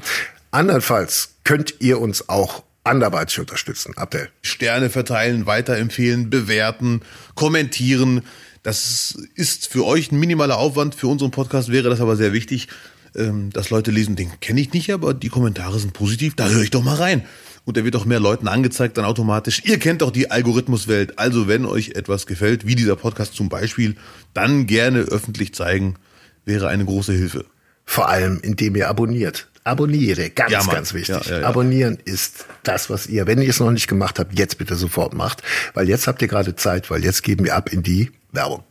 Andernfalls 0.50 1.34
könnt 1.44 1.76
ihr 1.80 2.00
uns 2.00 2.28
auch 2.28 2.64
anderweitig 2.82 3.38
unterstützen. 3.38 3.96
Abdel. 3.96 4.28
Sterne 4.42 4.90
verteilen, 4.90 5.46
weiterempfehlen, 5.46 6.28
bewerten, 6.28 7.02
kommentieren. 7.34 8.22
Das 8.62 9.16
ist 9.34 9.68
für 9.68 9.84
euch 9.84 10.10
ein 10.10 10.18
minimaler 10.18 10.56
Aufwand. 10.58 10.94
Für 10.94 11.06
unseren 11.06 11.30
Podcast 11.30 11.70
wäre 11.70 11.88
das 11.88 12.00
aber 12.00 12.16
sehr 12.16 12.32
wichtig, 12.32 12.68
ähm, 13.16 13.50
dass 13.52 13.70
Leute 13.70 13.90
lesen, 13.90 14.16
den 14.16 14.30
kenne 14.40 14.60
ich 14.60 14.72
nicht, 14.72 14.92
aber 14.92 15.14
die 15.14 15.28
Kommentare 15.28 15.78
sind 15.78 15.92
positiv. 15.92 16.34
Da 16.34 16.48
höre 16.48 16.62
ich 16.62 16.70
doch 16.70 16.84
mal 16.84 16.96
rein. 16.96 17.24
Und 17.64 17.76
der 17.76 17.84
wird 17.84 17.96
auch 17.96 18.04
mehr 18.04 18.20
Leuten 18.20 18.46
angezeigt, 18.46 18.96
dann 18.96 19.04
automatisch. 19.04 19.62
Ihr 19.64 19.78
kennt 19.78 20.02
doch 20.02 20.12
die 20.12 20.30
Algorithmuswelt. 20.30 21.18
Also 21.18 21.48
wenn 21.48 21.66
euch 21.66 21.90
etwas 21.90 22.26
gefällt, 22.26 22.66
wie 22.66 22.76
dieser 22.76 22.94
Podcast 22.94 23.34
zum 23.34 23.48
Beispiel, 23.48 23.96
dann 24.34 24.66
gerne 24.66 25.00
öffentlich 25.00 25.52
zeigen, 25.52 25.96
wäre 26.44 26.68
eine 26.68 26.84
große 26.84 27.12
Hilfe. 27.12 27.44
Vor 27.84 28.08
allem, 28.08 28.38
indem 28.42 28.76
ihr 28.76 28.88
abonniert. 28.88 29.48
Abonniere, 29.64 30.30
ganz, 30.30 30.52
Ja, 30.52 30.62
ganz 30.64 30.94
wichtig. 30.94 31.26
Ja, 31.26 31.40
ja. 31.40 31.46
Abonnieren 31.46 31.98
ist 32.04 32.46
das, 32.62 32.88
was 32.88 33.08
ihr, 33.08 33.26
wenn 33.26 33.42
ihr 33.42 33.50
es 33.50 33.58
noch 33.58 33.72
nicht 33.72 33.88
gemacht 33.88 34.20
habt, 34.20 34.38
jetzt 34.38 34.58
bitte 34.58 34.76
sofort 34.76 35.12
macht. 35.12 35.42
Weil 35.74 35.88
jetzt 35.88 36.06
habt 36.06 36.22
ihr 36.22 36.28
gerade 36.28 36.54
Zeit, 36.54 36.88
weil 36.88 37.02
jetzt 37.02 37.24
geben 37.24 37.44
wir 37.44 37.56
ab 37.56 37.72
in 37.72 37.82
die 37.82 38.12
Werbung. 38.30 38.62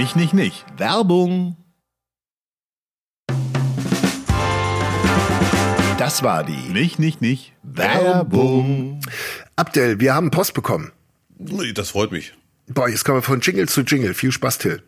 Nicht, 0.00 0.16
nicht, 0.16 0.32
nicht. 0.32 0.64
Werbung. 0.78 1.58
Das 5.98 6.22
war 6.22 6.42
die 6.42 6.72
Nicht, 6.72 6.98
nicht, 6.98 7.20
nicht. 7.20 7.52
Werbung. 7.62 9.02
Abdel, 9.56 10.00
wir 10.00 10.14
haben 10.14 10.30
Post 10.30 10.54
bekommen. 10.54 10.90
Das 11.74 11.90
freut 11.90 12.12
mich. 12.12 12.32
Boah, 12.68 12.88
jetzt 12.88 13.04
kommen 13.04 13.18
wir 13.18 13.22
von 13.22 13.42
Jingle 13.42 13.68
zu 13.68 13.82
Jingle. 13.82 14.14
Viel 14.14 14.32
Spaß, 14.32 14.56
Till. 14.56 14.82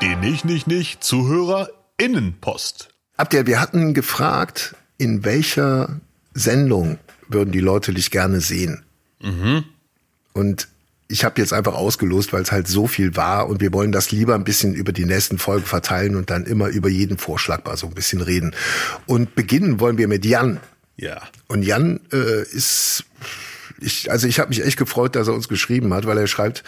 Die 0.00 0.14
nicht, 0.14 0.44
nicht, 0.44 0.68
nicht 0.68 1.02
ZuhörerInnenpost. 1.02 2.90
Abdel, 3.16 3.48
wir 3.48 3.60
hatten 3.60 3.94
gefragt, 3.94 4.76
in 4.96 5.24
welcher 5.24 6.00
Sendung 6.34 7.00
würden 7.26 7.50
die 7.50 7.58
Leute 7.58 7.92
dich 7.92 8.12
gerne 8.12 8.40
sehen? 8.40 8.84
Und 10.34 10.68
ich 11.08 11.24
habe 11.24 11.40
jetzt 11.40 11.54
einfach 11.54 11.74
ausgelost, 11.74 12.34
weil 12.34 12.42
es 12.42 12.52
halt 12.52 12.68
so 12.68 12.86
viel 12.86 13.16
war 13.16 13.48
und 13.48 13.62
wir 13.62 13.72
wollen 13.72 13.92
das 13.92 14.12
lieber 14.12 14.34
ein 14.34 14.44
bisschen 14.44 14.74
über 14.74 14.92
die 14.92 15.06
nächsten 15.06 15.38
Folgen 15.38 15.64
verteilen 15.64 16.16
und 16.16 16.28
dann 16.28 16.44
immer 16.44 16.68
über 16.68 16.90
jeden 16.90 17.16
Vorschlag 17.16 17.64
mal 17.64 17.78
so 17.78 17.86
ein 17.86 17.94
bisschen 17.94 18.20
reden. 18.20 18.54
Und 19.06 19.34
beginnen 19.34 19.80
wollen 19.80 19.96
wir 19.96 20.06
mit 20.06 20.26
Jan. 20.26 20.60
Ja. 20.96 21.22
Und 21.46 21.62
Jan 21.62 22.00
äh, 22.12 22.42
ist, 22.42 23.04
ich, 23.80 24.10
also 24.10 24.26
ich 24.26 24.38
habe 24.38 24.50
mich 24.50 24.62
echt 24.62 24.76
gefreut, 24.76 25.16
dass 25.16 25.28
er 25.28 25.34
uns 25.34 25.48
geschrieben 25.48 25.94
hat, 25.94 26.06
weil 26.06 26.18
er 26.18 26.26
schreibt, 26.26 26.62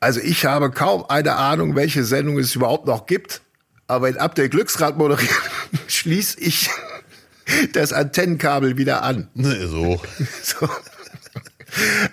also 0.00 0.18
ich 0.20 0.44
habe 0.44 0.70
kaum 0.72 1.04
eine 1.08 1.36
Ahnung, 1.36 1.76
welche 1.76 2.02
Sendung 2.02 2.36
es 2.38 2.56
überhaupt 2.56 2.86
noch 2.86 3.06
gibt, 3.06 3.42
aber 3.86 4.08
in 4.08 4.16
Update 4.16 4.50
Glücksrad 4.50 4.98
moderiert, 4.98 5.30
schließe 5.86 6.40
ich 6.40 6.68
das 7.74 7.92
Antennenkabel 7.92 8.76
wieder 8.76 9.02
an. 9.04 9.28
Ne, 9.34 9.68
So. 9.68 10.00
So. 10.42 10.68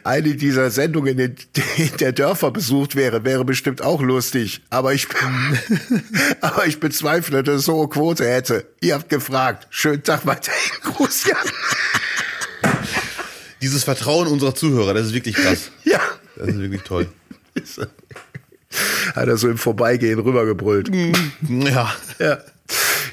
Eine 0.04 0.36
dieser 0.36 0.70
Sendungen, 0.70 1.18
in 1.18 1.36
denen 1.56 1.98
der 2.00 2.12
Dörfer 2.12 2.52
besucht 2.52 2.96
wäre, 2.96 3.24
wäre 3.24 3.46
bestimmt 3.46 3.82
auch 3.82 4.02
lustig. 4.02 4.62
Aber 4.70 4.94
ich, 4.94 5.08
aber 6.41 6.68
ich 6.68 6.80
bezweifle, 6.80 7.44
dass 7.44 7.56
es 7.60 7.65
so 7.65 7.80
eine 7.80 7.89
Quote 7.89 8.28
hätte. 8.28 8.68
Ihr 8.82 8.96
habt 8.96 9.10
gefragt. 9.10 9.68
Schönen 9.70 10.04
Tag 10.04 10.26
weiterhin. 10.26 10.72
Gruß, 10.84 11.26
Jan. 11.26 12.74
Dieses 13.62 13.84
Vertrauen 13.84 14.28
unserer 14.28 14.54
Zuhörer, 14.54 14.94
das 14.94 15.08
ist 15.08 15.13
wirklich 15.13 15.36
krass. 15.36 15.72
Ja. 15.84 16.00
Das 16.36 16.50
ist 16.50 16.60
wirklich 16.60 16.82
toll. 16.84 17.08
Hat 19.15 19.28
er 19.28 19.38
so 19.38 19.50
im 19.50 19.58
Vorbeigehen 19.58 20.20
rübergebrüllt. 20.20 20.91
Ja. 21.48 21.96
Ja. 22.20 22.38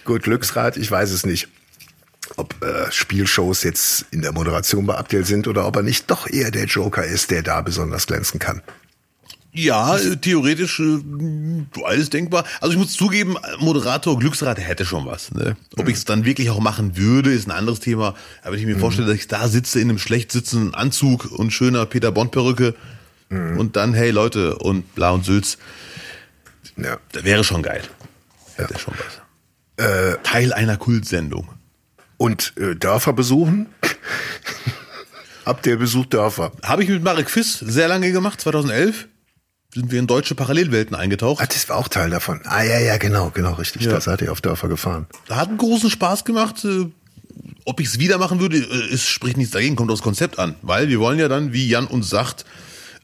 Gut, 0.04 0.24
Glücksrad, 0.24 0.76
ich 0.76 0.90
weiß 0.90 1.10
es 1.12 1.24
nicht. 1.24 1.48
Äh, 2.92 2.94
Spielshows 2.94 3.62
jetzt 3.62 4.06
in 4.10 4.22
der 4.22 4.32
Moderation 4.32 4.86
bei 4.86 4.96
Abdel 4.96 5.24
sind 5.24 5.48
oder 5.48 5.66
ob 5.66 5.76
er 5.76 5.82
nicht 5.82 6.10
doch 6.10 6.28
eher 6.28 6.50
der 6.50 6.66
Joker 6.66 7.04
ist, 7.04 7.30
der 7.30 7.42
da 7.42 7.60
besonders 7.62 8.06
glänzen 8.06 8.38
kann. 8.38 8.62
Ja, 9.54 9.98
äh, 9.98 10.16
theoretisch 10.16 10.80
äh, 10.80 11.00
alles 11.84 12.08
denkbar. 12.08 12.44
Also 12.60 12.72
ich 12.72 12.78
muss 12.78 12.92
zugeben, 12.94 13.36
Moderator 13.58 14.18
Glücksrad 14.18 14.58
hätte 14.58 14.86
schon 14.86 15.04
was. 15.04 15.30
Ne? 15.32 15.56
Ob 15.76 15.88
ich 15.88 15.96
es 15.96 16.04
dann 16.06 16.24
wirklich 16.24 16.48
auch 16.50 16.60
machen 16.60 16.96
würde, 16.96 17.32
ist 17.32 17.46
ein 17.46 17.50
anderes 17.50 17.80
Thema. 17.80 18.14
Aber 18.42 18.52
wenn 18.52 18.60
ich 18.60 18.66
mir 18.66 18.78
vorstelle, 18.78 19.08
dass 19.08 19.16
ich 19.16 19.28
da 19.28 19.48
sitze 19.48 19.78
in 19.80 19.90
einem 19.90 19.98
schlecht 19.98 20.32
sitzenden 20.32 20.74
Anzug 20.74 21.30
und 21.30 21.50
schöner 21.50 21.84
Peter 21.84 22.12
Bond 22.12 22.30
Perücke 22.30 22.74
und 23.30 23.76
dann 23.76 23.94
hey 23.94 24.10
Leute 24.10 24.56
und 24.58 24.94
bla 24.94 25.10
und 25.10 25.24
Sülz, 25.24 25.56
Ja. 26.76 26.98
wäre 27.12 27.44
schon 27.44 27.62
geil. 27.62 27.82
Hätte 28.56 28.78
schon 28.78 28.92
was. 28.94 30.18
Teil 30.22 30.52
einer 30.52 30.76
Kultsendung. 30.76 31.48
Und 32.22 32.52
äh, 32.56 32.76
Dörfer 32.76 33.12
besuchen? 33.12 33.66
Habt 35.44 35.66
ihr 35.66 35.76
besucht 35.76 36.14
Dörfer? 36.14 36.52
Habe 36.62 36.84
ich 36.84 36.88
mit 36.88 37.02
Marek 37.02 37.28
Fiss 37.28 37.58
sehr 37.58 37.88
lange 37.88 38.12
gemacht, 38.12 38.40
2011. 38.40 39.08
Sind 39.74 39.90
wir 39.90 39.98
in 39.98 40.06
deutsche 40.06 40.36
Parallelwelten 40.36 40.94
eingetaucht. 40.94 41.42
Ah, 41.42 41.46
das 41.46 41.68
war 41.68 41.78
auch 41.78 41.88
Teil 41.88 42.10
davon. 42.10 42.40
Ah 42.44 42.62
ja, 42.62 42.78
ja, 42.78 42.96
genau, 42.96 43.32
genau, 43.34 43.54
richtig. 43.54 43.82
Ja. 43.82 43.90
Da 43.90 44.00
seid 44.00 44.22
ihr 44.22 44.30
auf 44.30 44.40
Dörfer 44.40 44.68
gefahren. 44.68 45.06
Hat 45.30 45.48
einen 45.48 45.58
großen 45.58 45.90
Spaß 45.90 46.24
gemacht. 46.24 46.64
Äh, 46.64 46.92
Ob 47.64 47.80
ich 47.80 47.88
es 47.88 47.98
wieder 47.98 48.18
machen 48.18 48.38
würde, 48.38 48.58
äh, 48.58 48.94
es 48.94 49.04
spricht 49.08 49.36
nichts 49.36 49.52
dagegen, 49.52 49.74
kommt 49.74 49.90
aufs 49.90 50.02
Konzept 50.02 50.38
an. 50.38 50.54
Weil 50.62 50.88
wir 50.90 51.00
wollen 51.00 51.18
ja 51.18 51.26
dann, 51.26 51.52
wie 51.52 51.66
Jan 51.66 51.88
uns 51.88 52.08
sagt, 52.08 52.44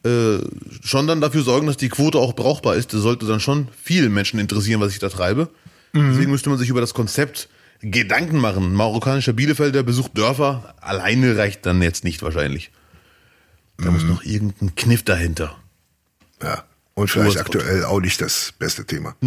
äh, 0.05 0.39
schon 0.85 1.09
dann 1.09 1.21
dafür 1.21 1.43
sorgen, 1.43 1.67
dass 1.67 1.77
die 1.77 1.89
Quote 1.89 2.19
auch 2.19 2.35
brauchbar 2.35 2.77
ist. 2.77 2.95
Das 2.95 3.01
sollte 3.01 3.27
dann 3.27 3.41
schon 3.41 3.67
viele 3.83 4.11
Menschen 4.11 4.39
interessieren, 4.39 4.81
was 4.81 4.93
ich 4.93 5.01
da 5.01 5.09
treibe. 5.09 5.49
Deswegen 5.93 6.31
müsste 6.31 6.51
man 6.51 6.59
sich 6.61 6.69
über 6.69 6.81
das 6.81 6.95
Konzept 6.95 7.49
Gedanken 7.81 8.39
machen. 8.39 8.75
Marokkanischer 8.75 9.33
Bielefelder 9.33 9.83
besucht 9.83 10.17
Dörfer. 10.19 10.75
Alleine 10.81 11.37
reicht 11.37 11.65
dann 11.67 11.81
jetzt 11.83 12.05
nicht 12.05 12.23
wahrscheinlich. 12.23 12.71
Da 13.79 13.91
muss 13.91 14.03
noch 14.03 14.25
irgendein 14.25 14.75
Kniff 14.75 15.05
dahinter. 15.05 15.57
Ja. 16.43 16.65
Und 16.95 17.09
vielleicht 17.11 17.37
Urs- 17.37 17.41
aktuell 17.41 17.85
auch 17.85 18.01
nicht 18.01 18.21
das 18.21 18.53
beste 18.59 18.85
Thema. 18.85 19.15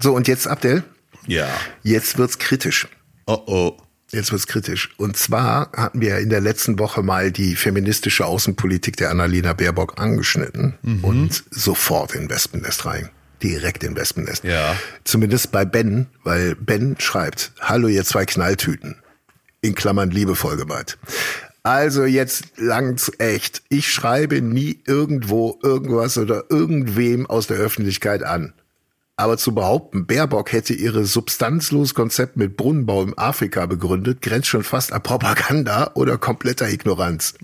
so, 0.00 0.14
und 0.14 0.28
jetzt, 0.28 0.46
Abdel, 0.46 0.84
Ja. 1.26 1.48
jetzt 1.82 2.18
wird's 2.18 2.38
kritisch. 2.38 2.88
Oh 3.26 3.42
oh. 3.46 3.76
Jetzt 4.12 4.30
wird's 4.30 4.46
kritisch. 4.46 4.90
Und 4.98 5.16
zwar 5.16 5.72
hatten 5.72 6.00
wir 6.00 6.18
in 6.18 6.28
der 6.28 6.40
letzten 6.40 6.78
Woche 6.78 7.02
mal 7.02 7.32
die 7.32 7.56
feministische 7.56 8.24
Außenpolitik 8.24 8.96
der 8.96 9.10
Annalena 9.10 9.52
Baerbock 9.52 9.98
angeschnitten 10.00 10.74
und 11.02 11.42
sofort 11.50 12.14
in 12.14 12.30
Wespennest 12.30 12.84
rein. 12.86 13.10
Direkt 13.42 13.84
in 13.84 13.96
Wespennest. 13.96 14.44
Ja. 14.44 14.76
Zumindest 15.04 15.52
bei 15.52 15.64
Ben, 15.64 16.06
weil 16.24 16.54
Ben 16.54 16.96
schreibt, 16.98 17.52
hallo 17.60 17.88
ihr 17.88 18.04
zwei 18.04 18.24
Knalltüten. 18.24 18.96
In 19.60 19.74
Klammern 19.74 20.10
liebevoll 20.10 20.56
gemeint. 20.56 20.98
Also 21.62 22.04
jetzt 22.04 22.44
langt's 22.56 23.10
echt. 23.18 23.62
Ich 23.68 23.92
schreibe 23.92 24.40
nie 24.40 24.80
irgendwo 24.86 25.58
irgendwas 25.62 26.16
oder 26.16 26.44
irgendwem 26.48 27.26
aus 27.26 27.48
der 27.48 27.56
Öffentlichkeit 27.56 28.22
an. 28.22 28.52
Aber 29.16 29.38
zu 29.38 29.54
behaupten, 29.54 30.06
Baerbock 30.06 30.52
hätte 30.52 30.74
ihre 30.74 31.06
substanzloses 31.06 31.94
Konzept 31.94 32.36
mit 32.36 32.56
Brunnenbau 32.56 33.02
im 33.02 33.18
Afrika 33.18 33.64
begründet, 33.64 34.20
grenzt 34.20 34.48
schon 34.48 34.62
fast 34.62 34.92
an 34.92 35.02
Propaganda 35.02 35.90
oder 35.94 36.18
kompletter 36.18 36.68
Ignoranz. 36.68 37.34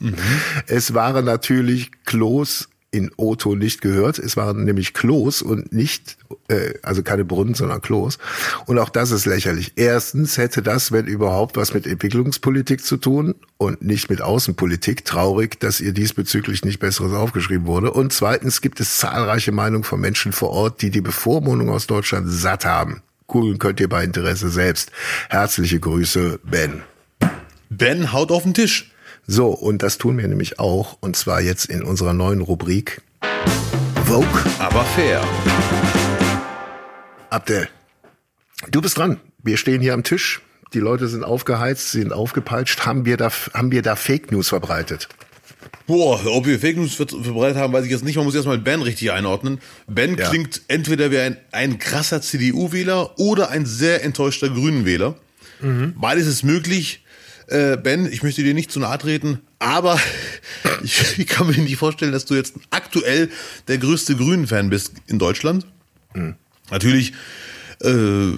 Es 0.67 0.93
waren 0.93 1.25
natürlich 1.25 1.91
Klos 2.05 2.69
in 2.93 3.11
Otto 3.17 3.57
nicht 3.57 3.81
gehört. 3.81 4.19
Es 4.19 4.37
waren 4.37 4.65
nämlich 4.65 4.93
Klos 4.93 5.41
und 5.41 5.73
nicht, 5.73 6.19
äh, 6.49 6.75
also 6.83 7.03
keine 7.03 7.25
Brunnen, 7.25 7.55
sondern 7.55 7.81
Klos. 7.81 8.19
Und 8.67 8.79
auch 8.79 8.91
das 8.91 9.11
ist 9.11 9.25
lächerlich. 9.25 9.73
Erstens 9.77 10.37
hätte 10.37 10.63
das, 10.63 10.93
wenn 10.93 11.07
überhaupt, 11.07 11.57
was 11.57 11.73
mit 11.73 11.87
Entwicklungspolitik 11.87 12.85
zu 12.85 12.99
tun 12.99 13.35
und 13.57 13.83
nicht 13.83 14.11
mit 14.11 14.21
Außenpolitik. 14.21 15.07
Traurig, 15.07 15.59
dass 15.59 15.81
ihr 15.81 15.93
diesbezüglich 15.93 16.65
nicht 16.65 16.81
Besseres 16.81 17.15
aufgeschrieben 17.15 17.67
wurde. 17.67 17.91
Und 17.93 18.13
zweitens 18.13 18.61
gibt 18.61 18.79
es 18.79 18.99
zahlreiche 18.99 19.53
Meinungen 19.53 19.85
von 19.85 19.99
Menschen 19.99 20.33
vor 20.33 20.51
Ort, 20.51 20.83
die 20.83 20.91
die 20.91 21.01
Bevormundung 21.01 21.71
aus 21.71 21.87
Deutschland 21.87 22.29
satt 22.31 22.67
haben. 22.67 23.03
Googeln 23.27 23.59
könnt 23.59 23.81
ihr 23.81 23.89
bei 23.89 24.05
Interesse 24.05 24.51
selbst. 24.51 24.93
Herzliche 25.31 25.81
Grüße, 25.81 26.41
Ben. 26.45 26.83
Ben 27.71 28.13
haut 28.13 28.31
auf 28.31 28.43
den 28.43 28.53
Tisch. 28.53 28.92
So, 29.27 29.49
und 29.49 29.83
das 29.83 29.99
tun 29.99 30.19
wir 30.19 30.27
nämlich 30.29 30.59
auch, 30.59 30.97
und 31.01 31.17
zwar 31.17 31.41
jetzt 31.41 31.67
in 31.67 31.83
unserer 31.83 32.13
neuen 32.13 32.41
Rubrik 32.41 33.03
Vogue. 34.05 34.27
Aber 34.59 34.85
fair. 34.85 35.23
Abdel, 37.31 37.69
du 38.71 38.81
bist 38.83 38.99
dran. 38.99 39.21
Wir 39.43 39.57
stehen 39.57 39.81
hier 39.81 39.95
am 39.95 40.03
Tisch. 40.05 40.43
Die 40.75 40.81
Leute 40.81 41.07
sind 41.09 41.25
aufgeheizt, 41.25 41.93
sie 41.93 42.01
sind 42.01 42.13
aufgepeitscht. 42.13 42.85
Haben 42.87 43.05
wir 43.05 43.17
da, 43.17 43.31
haben 43.55 43.71
wir 43.73 43.83
da 43.83 43.97
Fake 43.97 44.33
News 44.33 44.49
verbreitet? 44.49 45.09
Boah, 45.87 46.21
ob 46.27 46.47
wir 46.47 46.59
Fake 46.59 46.77
News 46.77 46.95
ver- 46.95 47.07
verbreitet 47.09 47.57
haben, 47.59 47.73
weiß 47.73 47.85
ich 47.85 47.91
jetzt 47.91 48.05
nicht. 48.05 48.17
Man 48.17 48.25
muss 48.25 48.35
erstmal 48.35 48.59
Ben 48.59 48.83
richtig 48.83 49.13
einordnen. 49.13 49.61
Ben 49.87 50.17
Ja. 50.17 50.29
klingt 50.29 50.63
entweder 50.69 51.11
wie 51.11 51.19
ein, 51.19 51.37
ein 51.53 51.79
krasser 51.79 52.21
CDU-Wähler 52.23 53.19
oder 53.19 53.51
ein 53.51 53.67
sehr 53.67 54.03
enttäuschter 54.05 54.49
Grünen-Wähler. 54.49 55.15
Beides 55.95 56.27
ist 56.27 56.43
möglich. 56.43 57.02
Äh, 57.53 57.77
ben, 57.77 58.11
ich 58.11 58.23
möchte 58.23 58.43
dir 58.43 58.55
nicht 58.55 58.73
zu 58.73 58.81
nahe 58.81 58.97
treten, 58.97 59.41
aber 59.59 60.01
ich, 60.83 61.19
ich 61.19 61.27
kann 61.27 61.47
mir 61.47 61.59
nicht 61.59 61.77
vorstellen, 61.77 62.11
dass 62.13 62.25
du 62.25 62.35
jetzt 62.35 62.55
aktuell 62.71 63.29
der 63.69 63.77
größte 63.77 64.17
Grünen-Fan 64.17 64.71
bist 64.71 64.95
in 65.07 65.19
Deutschland. 65.19 65.67
Natürlich, 66.71 67.13
äh, 67.83 68.33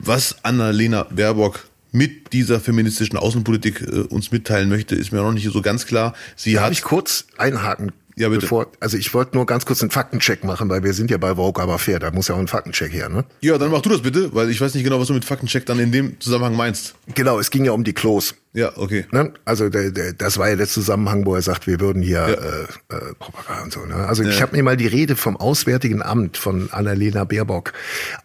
was 0.00 0.44
Annalena 0.44 1.04
Baerbock 1.04 1.68
mit 1.92 2.32
dieser 2.32 2.58
feministischen 2.58 3.16
Außenpolitik 3.16 3.82
äh, 3.82 4.00
uns 4.00 4.32
mitteilen 4.32 4.68
möchte, 4.68 4.96
ist 4.96 5.12
mir 5.12 5.18
noch 5.22 5.32
nicht 5.32 5.48
so 5.48 5.62
ganz 5.62 5.86
klar. 5.86 6.12
Sie 6.34 6.54
Darf 6.54 6.64
hat 6.64 6.72
ich 6.72 6.82
kurz 6.82 7.26
einhaken? 7.36 7.92
Ja, 8.20 8.28
bitte. 8.28 8.42
Bevor, 8.42 8.66
also 8.80 8.98
ich 8.98 9.14
wollte 9.14 9.34
nur 9.36 9.46
ganz 9.46 9.64
kurz 9.64 9.80
einen 9.80 9.90
Faktencheck 9.90 10.44
machen, 10.44 10.68
weil 10.68 10.84
wir 10.84 10.92
sind 10.92 11.10
ja 11.10 11.16
bei 11.16 11.34
Vogue 11.36 11.62
aber 11.62 11.78
fair. 11.78 11.98
Da 11.98 12.10
muss 12.10 12.28
ja 12.28 12.34
auch 12.34 12.38
ein 12.38 12.48
Faktencheck 12.48 12.92
her, 12.92 13.08
ne? 13.08 13.24
Ja, 13.40 13.56
dann 13.56 13.70
mach 13.70 13.80
du 13.80 13.88
das 13.88 14.02
bitte, 14.02 14.34
weil 14.34 14.50
ich 14.50 14.60
weiß 14.60 14.74
nicht 14.74 14.84
genau, 14.84 15.00
was 15.00 15.08
du 15.08 15.14
mit 15.14 15.24
Faktencheck 15.24 15.64
dann 15.64 15.78
in 15.78 15.90
dem 15.90 16.20
Zusammenhang 16.20 16.54
meinst. 16.54 16.94
Genau, 17.14 17.38
es 17.38 17.50
ging 17.50 17.64
ja 17.64 17.72
um 17.72 17.82
die 17.82 17.94
Klos. 17.94 18.34
Ja, 18.52 18.72
okay. 18.76 19.06
Ne? 19.10 19.32
Also 19.46 19.70
der, 19.70 19.90
der, 19.90 20.12
das 20.12 20.36
war 20.36 20.50
ja 20.50 20.56
der 20.56 20.66
Zusammenhang, 20.68 21.24
wo 21.24 21.34
er 21.34 21.40
sagt, 21.42 21.66
wir 21.66 21.80
würden 21.80 22.02
hier 22.02 22.18
Ja. 22.18 22.28
äh, 22.28 22.62
äh, 23.10 23.14
Propaganda 23.18 23.62
und 23.64 23.72
so. 23.72 23.80
Ne? 23.86 23.94
Also 23.94 24.22
ich 24.22 24.42
habe 24.42 24.54
mir 24.56 24.62
mal 24.62 24.76
die 24.76 24.86
Rede 24.88 25.16
vom 25.16 25.36
Auswärtigen 25.38 26.02
Amt 26.02 26.36
von 26.36 26.68
Annalena 26.72 27.24
Baerbock 27.24 27.72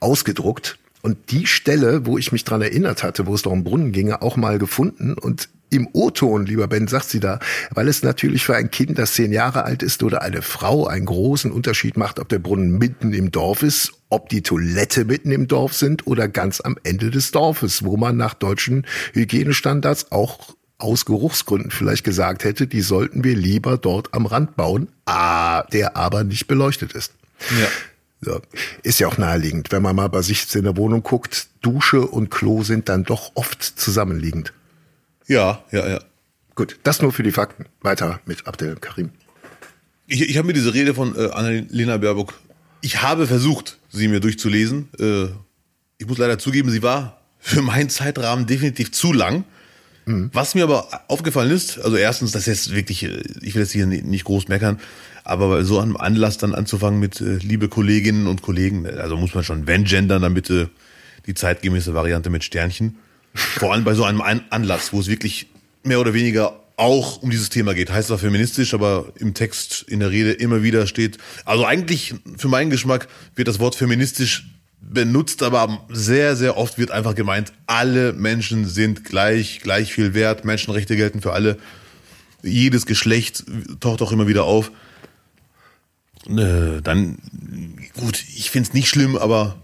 ausgedruckt 0.01 0.77
und 1.01 1.17
die 1.31 1.45
Stelle, 1.47 2.05
wo 2.05 2.17
ich 2.17 2.31
mich 2.31 2.43
dran 2.43 2.62
erinnert 2.62 3.03
hatte, 3.03 3.27
wo 3.27 3.36
es 3.36 3.43
doch 3.43 3.51
um 3.51 3.63
Brunnen 3.63 3.91
ginge, 3.91 4.21
auch 4.21 4.36
mal 4.38 4.58
gefunden 4.58 5.13
und 5.13 5.49
im 5.69 5.88
O-Ton, 5.93 6.45
lieber 6.45 6.67
Ben, 6.67 6.88
sagt 6.88 7.10
sie 7.10 7.19
da, 7.19 7.39
weil 7.71 7.88
es 7.88 8.04
natürlich 8.04 8.45
für 8.45 8.56
ein 8.56 8.71
Kind, 8.71 8.97
das 8.97 9.13
zehn 9.13 9.32
Jahre 9.32 9.63
alt 9.63 9.84
ist 9.84 10.04
oder 10.04 10.21
eine 10.21 10.41
Frau 10.41 10.88
einen 10.88 11.06
großen 11.06 11.51
Unterschied 11.51 11.97
macht, 11.97 12.19
ob 12.19 12.30
der 12.30 12.39
Brunnen 12.39 12.78
mitten 12.78 13.13
im 13.13 13.32
Dorf 13.32 13.63
ist, 13.63 13.93
ob 14.10 14.30
die 14.30 14.41
Toilette 14.41 15.06
mitten 15.06 15.32
im 15.32 15.47
Dorf 15.47 15.73
sind 15.73 16.08
oder 16.08 16.28
ganz 16.28 16.62
am 16.62 16.78
Ende 16.84 17.12
des 17.12 17.32
Dorfes, 17.32 17.84
wo 17.84 17.97
man 17.97 18.17
nach 18.17 18.34
deutschen 18.34 18.86
Hygienestandards 19.13 20.12
auch 20.12 20.56
aus 20.78 21.06
Geruchsgründen 21.06 21.71
vielleicht 21.71 22.04
gesagt 22.04 22.43
hätte, 22.43 22.67
die 22.67 22.82
sollten 22.82 23.23
wir 23.23 23.36
lieber 23.36 23.78
dort 23.78 24.13
am 24.13 24.25
Rand 24.25 24.56
bauen, 24.56 24.89
ah, 25.06 25.63
der 25.63 25.95
aber 25.95 26.23
nicht 26.23 26.47
beleuchtet 26.47 26.93
ist. 26.93 27.13
Ja. 27.60 27.67
So. 28.21 28.41
Ist 28.84 28.99
ja 28.99 29.08
auch 29.08 29.17
naheliegend, 29.17 29.71
wenn 29.71 29.84
man 29.84 29.95
mal 29.95 30.08
bei 30.10 30.21
sich 30.21 30.54
in 30.56 30.63
der 30.63 30.78
Wohnung 30.78 31.04
guckt, 31.04 31.47
Dusche 31.62 32.01
und 32.01 32.32
Klo 32.32 32.63
sind 32.63 32.89
dann 32.89 33.04
doch 33.04 33.32
oft 33.36 33.62
zusammenliegend. 33.63 34.54
Ja, 35.27 35.63
ja, 35.71 35.88
ja. 35.88 35.99
Gut, 36.55 36.77
das 36.83 37.01
nur 37.01 37.11
für 37.11 37.23
die 37.23 37.31
Fakten. 37.31 37.65
Weiter 37.81 38.19
mit 38.25 38.47
Abdel 38.47 38.75
Karim. 38.75 39.09
Ich, 40.07 40.21
ich 40.21 40.38
habe 40.38 40.47
mir 40.47 40.53
diese 40.53 40.73
Rede 40.73 40.93
von 40.93 41.15
äh, 41.15 41.29
Annalena 41.31 41.97
Baerbock, 41.97 42.33
ich 42.81 43.01
habe 43.01 43.25
versucht, 43.27 43.79
sie 43.89 44.07
mir 44.07 44.19
durchzulesen. 44.19 44.89
Äh, 44.99 45.25
ich 45.97 46.07
muss 46.07 46.17
leider 46.17 46.38
zugeben, 46.38 46.69
sie 46.69 46.83
war 46.83 47.21
für 47.39 47.61
meinen 47.61 47.89
Zeitrahmen 47.89 48.45
definitiv 48.45 48.91
zu 48.91 49.13
lang. 49.13 49.43
Was 50.07 50.53
mir 50.53 50.65
aber 50.65 50.88
aufgefallen 51.07 51.49
ist, 51.49 51.79
also 51.79 51.97
erstens, 51.97 52.31
das 52.31 52.43
ist 52.43 52.67
jetzt 52.67 52.75
wirklich, 52.75 53.01
äh, 53.05 53.23
ich 53.41 53.55
will 53.55 53.63
jetzt 53.63 53.71
hier 53.71 53.88
ni- 53.88 54.03
nicht 54.03 54.23
groß 54.25 54.47
meckern, 54.49 54.79
aber 55.23 55.49
bei 55.49 55.63
so 55.63 55.79
einem 55.79 55.97
Anlass 55.97 56.38
dann 56.38 56.53
anzufangen 56.53 56.99
mit 56.99 57.19
äh, 57.21 57.38
liebe 57.38 57.69
Kolleginnen 57.69 58.27
und 58.27 58.43
Kollegen, 58.43 58.85
also 58.85 59.17
muss 59.17 59.33
man 59.33 59.43
schon, 59.43 59.65
wenn 59.65 59.83
gendern, 59.85 60.21
dann 60.21 60.35
bitte 60.35 60.69
die 61.25 61.33
zeitgemäße 61.33 61.95
Variante 61.95 62.29
mit 62.29 62.43
Sternchen. 62.43 62.99
Vor 63.35 63.73
allem 63.73 63.83
bei 63.83 63.93
so 63.93 64.03
einem 64.03 64.21
An 64.21 64.45
Anlass, 64.49 64.93
wo 64.93 64.99
es 64.99 65.07
wirklich 65.07 65.47
mehr 65.83 65.99
oder 65.99 66.13
weniger 66.13 66.59
auch 66.77 67.21
um 67.21 67.29
dieses 67.29 67.49
Thema 67.49 67.73
geht. 67.73 67.91
Heißt 67.91 68.07
zwar 68.07 68.17
feministisch, 68.17 68.73
aber 68.73 69.11
im 69.19 69.33
Text, 69.33 69.85
in 69.87 69.99
der 69.99 70.11
Rede 70.11 70.31
immer 70.31 70.63
wieder 70.63 70.87
steht. 70.87 71.17
Also 71.45 71.65
eigentlich, 71.65 72.15
für 72.37 72.47
meinen 72.47 72.69
Geschmack, 72.69 73.07
wird 73.35 73.47
das 73.47 73.59
Wort 73.59 73.75
feministisch 73.75 74.47
benutzt, 74.81 75.41
aber 75.43 75.85
sehr, 75.89 76.35
sehr 76.35 76.57
oft 76.57 76.77
wird 76.77 76.91
einfach 76.91 77.15
gemeint, 77.15 77.53
alle 77.65 78.13
Menschen 78.13 78.67
sind 78.67 79.03
gleich, 79.03 79.59
gleich 79.61 79.93
viel 79.93 80.13
wert, 80.13 80.45
Menschenrechte 80.45 80.95
gelten 80.95 81.21
für 81.21 81.33
alle. 81.33 81.57
Jedes 82.43 82.86
Geschlecht 82.86 83.43
taucht 83.79 84.01
auch 84.01 84.11
immer 84.11 84.27
wieder 84.27 84.43
auf. 84.43 84.71
Äh, 86.27 86.81
dann, 86.81 87.17
gut, 87.99 88.23
ich 88.36 88.51
find's 88.51 88.73
nicht 88.73 88.88
schlimm, 88.88 89.15
aber 89.15 89.55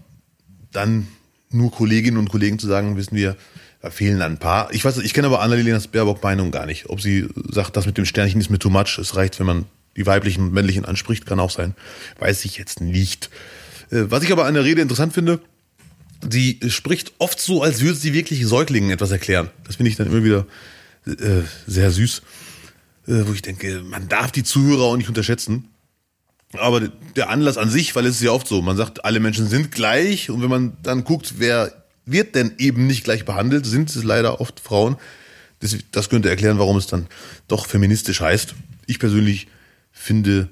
dann 0.72 1.06
nur 1.50 1.70
Kolleginnen 1.70 2.16
und 2.16 2.30
Kollegen 2.30 2.58
zu 2.58 2.66
sagen, 2.66 2.96
wissen 2.96 3.16
wir, 3.16 3.36
da 3.82 3.90
fehlen 3.90 4.22
ein 4.22 4.38
paar. 4.38 4.72
Ich 4.72 4.84
weiß, 4.84 4.98
ich 4.98 5.12
kenne 5.12 5.26
aber 5.26 5.40
Annalena 5.40 5.78
Baerbock 5.90 6.22
Meinung 6.22 6.52
gar 6.52 6.66
nicht. 6.66 6.88
Ob 6.88 7.00
sie 7.00 7.28
sagt, 7.50 7.76
das 7.76 7.84
mit 7.84 7.98
dem 7.98 8.06
Sternchen 8.06 8.40
ist 8.40 8.48
mir 8.48 8.60
too 8.60 8.70
much, 8.70 8.96
es 8.98 9.16
reicht, 9.16 9.40
wenn 9.40 9.46
man 9.46 9.64
die 9.96 10.06
weiblichen 10.06 10.44
und 10.44 10.52
männlichen 10.52 10.84
anspricht, 10.84 11.26
kann 11.26 11.40
auch 11.40 11.50
sein. 11.50 11.74
Weiß 12.20 12.44
ich 12.44 12.56
jetzt 12.56 12.80
nicht. 12.80 13.28
Äh, 13.90 14.04
Was 14.08 14.22
ich 14.22 14.30
aber 14.30 14.46
an 14.46 14.54
der 14.54 14.64
Rede 14.64 14.80
interessant 14.80 15.12
finde, 15.12 15.40
sie 16.30 16.60
spricht 16.68 17.12
oft 17.18 17.40
so, 17.40 17.62
als 17.62 17.80
würde 17.80 17.96
sie 17.96 18.14
wirklich 18.14 18.46
Säuglingen 18.46 18.90
etwas 18.90 19.10
erklären. 19.10 19.50
Das 19.66 19.76
finde 19.76 19.90
ich 19.90 19.96
dann 19.96 20.06
immer 20.06 20.22
wieder 20.22 20.46
äh, 21.06 21.42
sehr 21.66 21.90
süß. 21.90 22.22
Äh, 23.08 23.26
wo 23.26 23.32
ich 23.32 23.42
denke, 23.42 23.82
man 23.84 24.08
darf 24.08 24.30
die 24.30 24.44
Zuhörer 24.44 24.84
auch 24.84 24.96
nicht 24.96 25.08
unterschätzen. 25.08 25.68
Aber 26.52 26.80
der 27.16 27.30
Anlass 27.30 27.58
an 27.58 27.68
sich, 27.68 27.96
weil 27.96 28.06
es 28.06 28.16
ist 28.16 28.22
ja 28.22 28.30
oft 28.30 28.46
so, 28.46 28.62
man 28.62 28.76
sagt, 28.76 29.04
alle 29.04 29.18
Menschen 29.18 29.48
sind 29.48 29.72
gleich 29.72 30.30
und 30.30 30.40
wenn 30.40 30.50
man 30.50 30.76
dann 30.82 31.02
guckt, 31.02 31.34
wer 31.38 31.81
wird 32.06 32.34
denn 32.34 32.52
eben 32.58 32.86
nicht 32.86 33.04
gleich 33.04 33.24
behandelt? 33.24 33.66
Sind 33.66 33.90
es 33.90 34.02
leider 34.02 34.40
oft 34.40 34.60
Frauen? 34.60 34.96
Das, 35.60 35.76
das 35.92 36.08
könnte 36.08 36.28
erklären, 36.28 36.58
warum 36.58 36.76
es 36.76 36.86
dann 36.86 37.06
doch 37.48 37.66
feministisch 37.66 38.20
heißt. 38.20 38.54
Ich 38.86 38.98
persönlich 38.98 39.46
finde, 39.92 40.48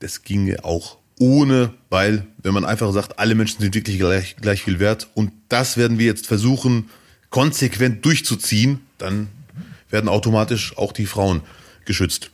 das 0.00 0.22
ginge 0.22 0.64
auch 0.64 0.98
ohne, 1.18 1.72
weil 1.88 2.26
wenn 2.42 2.52
man 2.52 2.64
einfach 2.64 2.92
sagt, 2.92 3.18
alle 3.18 3.34
Menschen 3.34 3.60
sind 3.60 3.74
wirklich 3.74 3.98
gleich, 3.98 4.36
gleich 4.36 4.62
viel 4.62 4.78
wert 4.78 5.08
und 5.14 5.32
das 5.48 5.76
werden 5.76 5.98
wir 5.98 6.06
jetzt 6.06 6.26
versuchen, 6.26 6.90
konsequent 7.30 8.04
durchzuziehen, 8.04 8.80
dann 8.98 9.28
werden 9.90 10.08
automatisch 10.08 10.76
auch 10.76 10.92
die 10.92 11.06
Frauen 11.06 11.42
geschützt. 11.84 12.30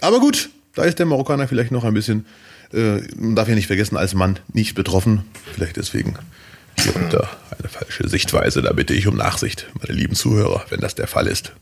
Aber 0.00 0.20
gut, 0.20 0.50
da 0.74 0.84
ist 0.84 0.98
der 0.98 1.06
Marokkaner 1.06 1.48
vielleicht 1.48 1.72
noch 1.72 1.84
ein 1.84 1.94
bisschen, 1.94 2.26
äh, 2.72 3.00
man 3.16 3.36
darf 3.36 3.48
ja 3.48 3.54
nicht 3.54 3.66
vergessen, 3.66 3.96
als 3.96 4.14
Mann 4.14 4.38
nicht 4.52 4.74
betroffen. 4.74 5.24
Vielleicht 5.54 5.76
deswegen 5.76 6.16
hier 6.92 7.08
da 7.08 7.28
eine 7.58 7.68
falsche 7.68 8.08
Sichtweise. 8.08 8.62
Da 8.62 8.72
bitte 8.72 8.94
ich 8.94 9.06
um 9.06 9.16
Nachsicht, 9.16 9.66
meine 9.80 9.98
lieben 9.98 10.14
Zuhörer, 10.14 10.64
wenn 10.70 10.80
das 10.80 10.94
der 10.94 11.06
Fall 11.06 11.26
ist. 11.26 11.52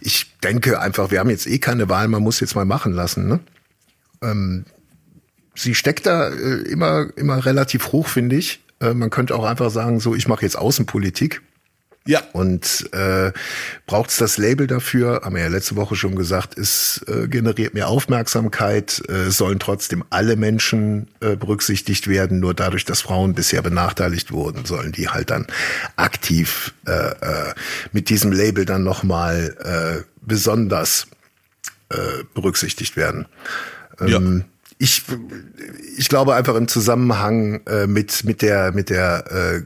Ich 0.00 0.26
denke 0.42 0.80
einfach, 0.80 1.10
wir 1.10 1.20
haben 1.20 1.30
jetzt 1.30 1.46
eh 1.46 1.58
keine 1.58 1.88
Wahl, 1.88 2.08
man 2.08 2.22
muss 2.22 2.40
jetzt 2.40 2.54
mal 2.54 2.64
machen 2.64 2.92
lassen. 2.92 3.28
Ne? 3.28 3.40
Ähm, 4.22 4.64
sie 5.54 5.74
steckt 5.74 6.06
da 6.06 6.28
äh, 6.28 6.62
immer, 6.62 7.06
immer 7.16 7.44
relativ 7.44 7.92
hoch, 7.92 8.08
finde 8.08 8.36
ich. 8.36 8.60
Äh, 8.80 8.94
man 8.94 9.10
könnte 9.10 9.34
auch 9.34 9.44
einfach 9.44 9.70
sagen, 9.70 10.00
so, 10.00 10.14
ich 10.14 10.26
mache 10.26 10.42
jetzt 10.42 10.56
Außenpolitik. 10.56 11.42
Ja. 12.10 12.22
Und 12.32 12.88
äh, 12.92 13.30
braucht 13.86 14.10
es 14.10 14.16
das 14.16 14.36
Label 14.36 14.66
dafür, 14.66 15.20
haben 15.22 15.36
wir 15.36 15.42
ja 15.42 15.48
letzte 15.48 15.76
Woche 15.76 15.94
schon 15.94 16.16
gesagt, 16.16 16.58
es 16.58 17.04
äh, 17.06 17.28
generiert 17.28 17.72
mehr 17.72 17.86
Aufmerksamkeit, 17.86 19.00
äh, 19.08 19.30
sollen 19.30 19.60
trotzdem 19.60 20.02
alle 20.10 20.34
Menschen 20.34 21.06
äh, 21.20 21.36
berücksichtigt 21.36 22.08
werden, 22.08 22.40
nur 22.40 22.52
dadurch, 22.52 22.84
dass 22.84 23.00
Frauen 23.00 23.34
bisher 23.34 23.62
benachteiligt 23.62 24.32
wurden, 24.32 24.64
sollen 24.64 24.90
die 24.90 25.08
halt 25.08 25.30
dann 25.30 25.46
aktiv 25.94 26.74
äh, 26.84 26.90
äh, 26.90 27.54
mit 27.92 28.08
diesem 28.08 28.32
Label 28.32 28.64
dann 28.64 28.82
nochmal 28.82 29.56
äh, 29.62 30.02
besonders 30.20 31.06
äh, 31.90 32.24
berücksichtigt 32.34 32.96
werden. 32.96 33.26
Ähm, 34.00 34.08
Ja. 34.08 34.44
Ich, 34.82 35.02
ich 35.98 36.08
glaube 36.08 36.34
einfach 36.34 36.54
im 36.54 36.66
Zusammenhang 36.66 37.60
äh, 37.66 37.86
mit, 37.86 38.24
mit 38.24 38.40
der, 38.40 38.72
mit 38.72 38.88
der 38.88 39.24
äh, 39.30 39.62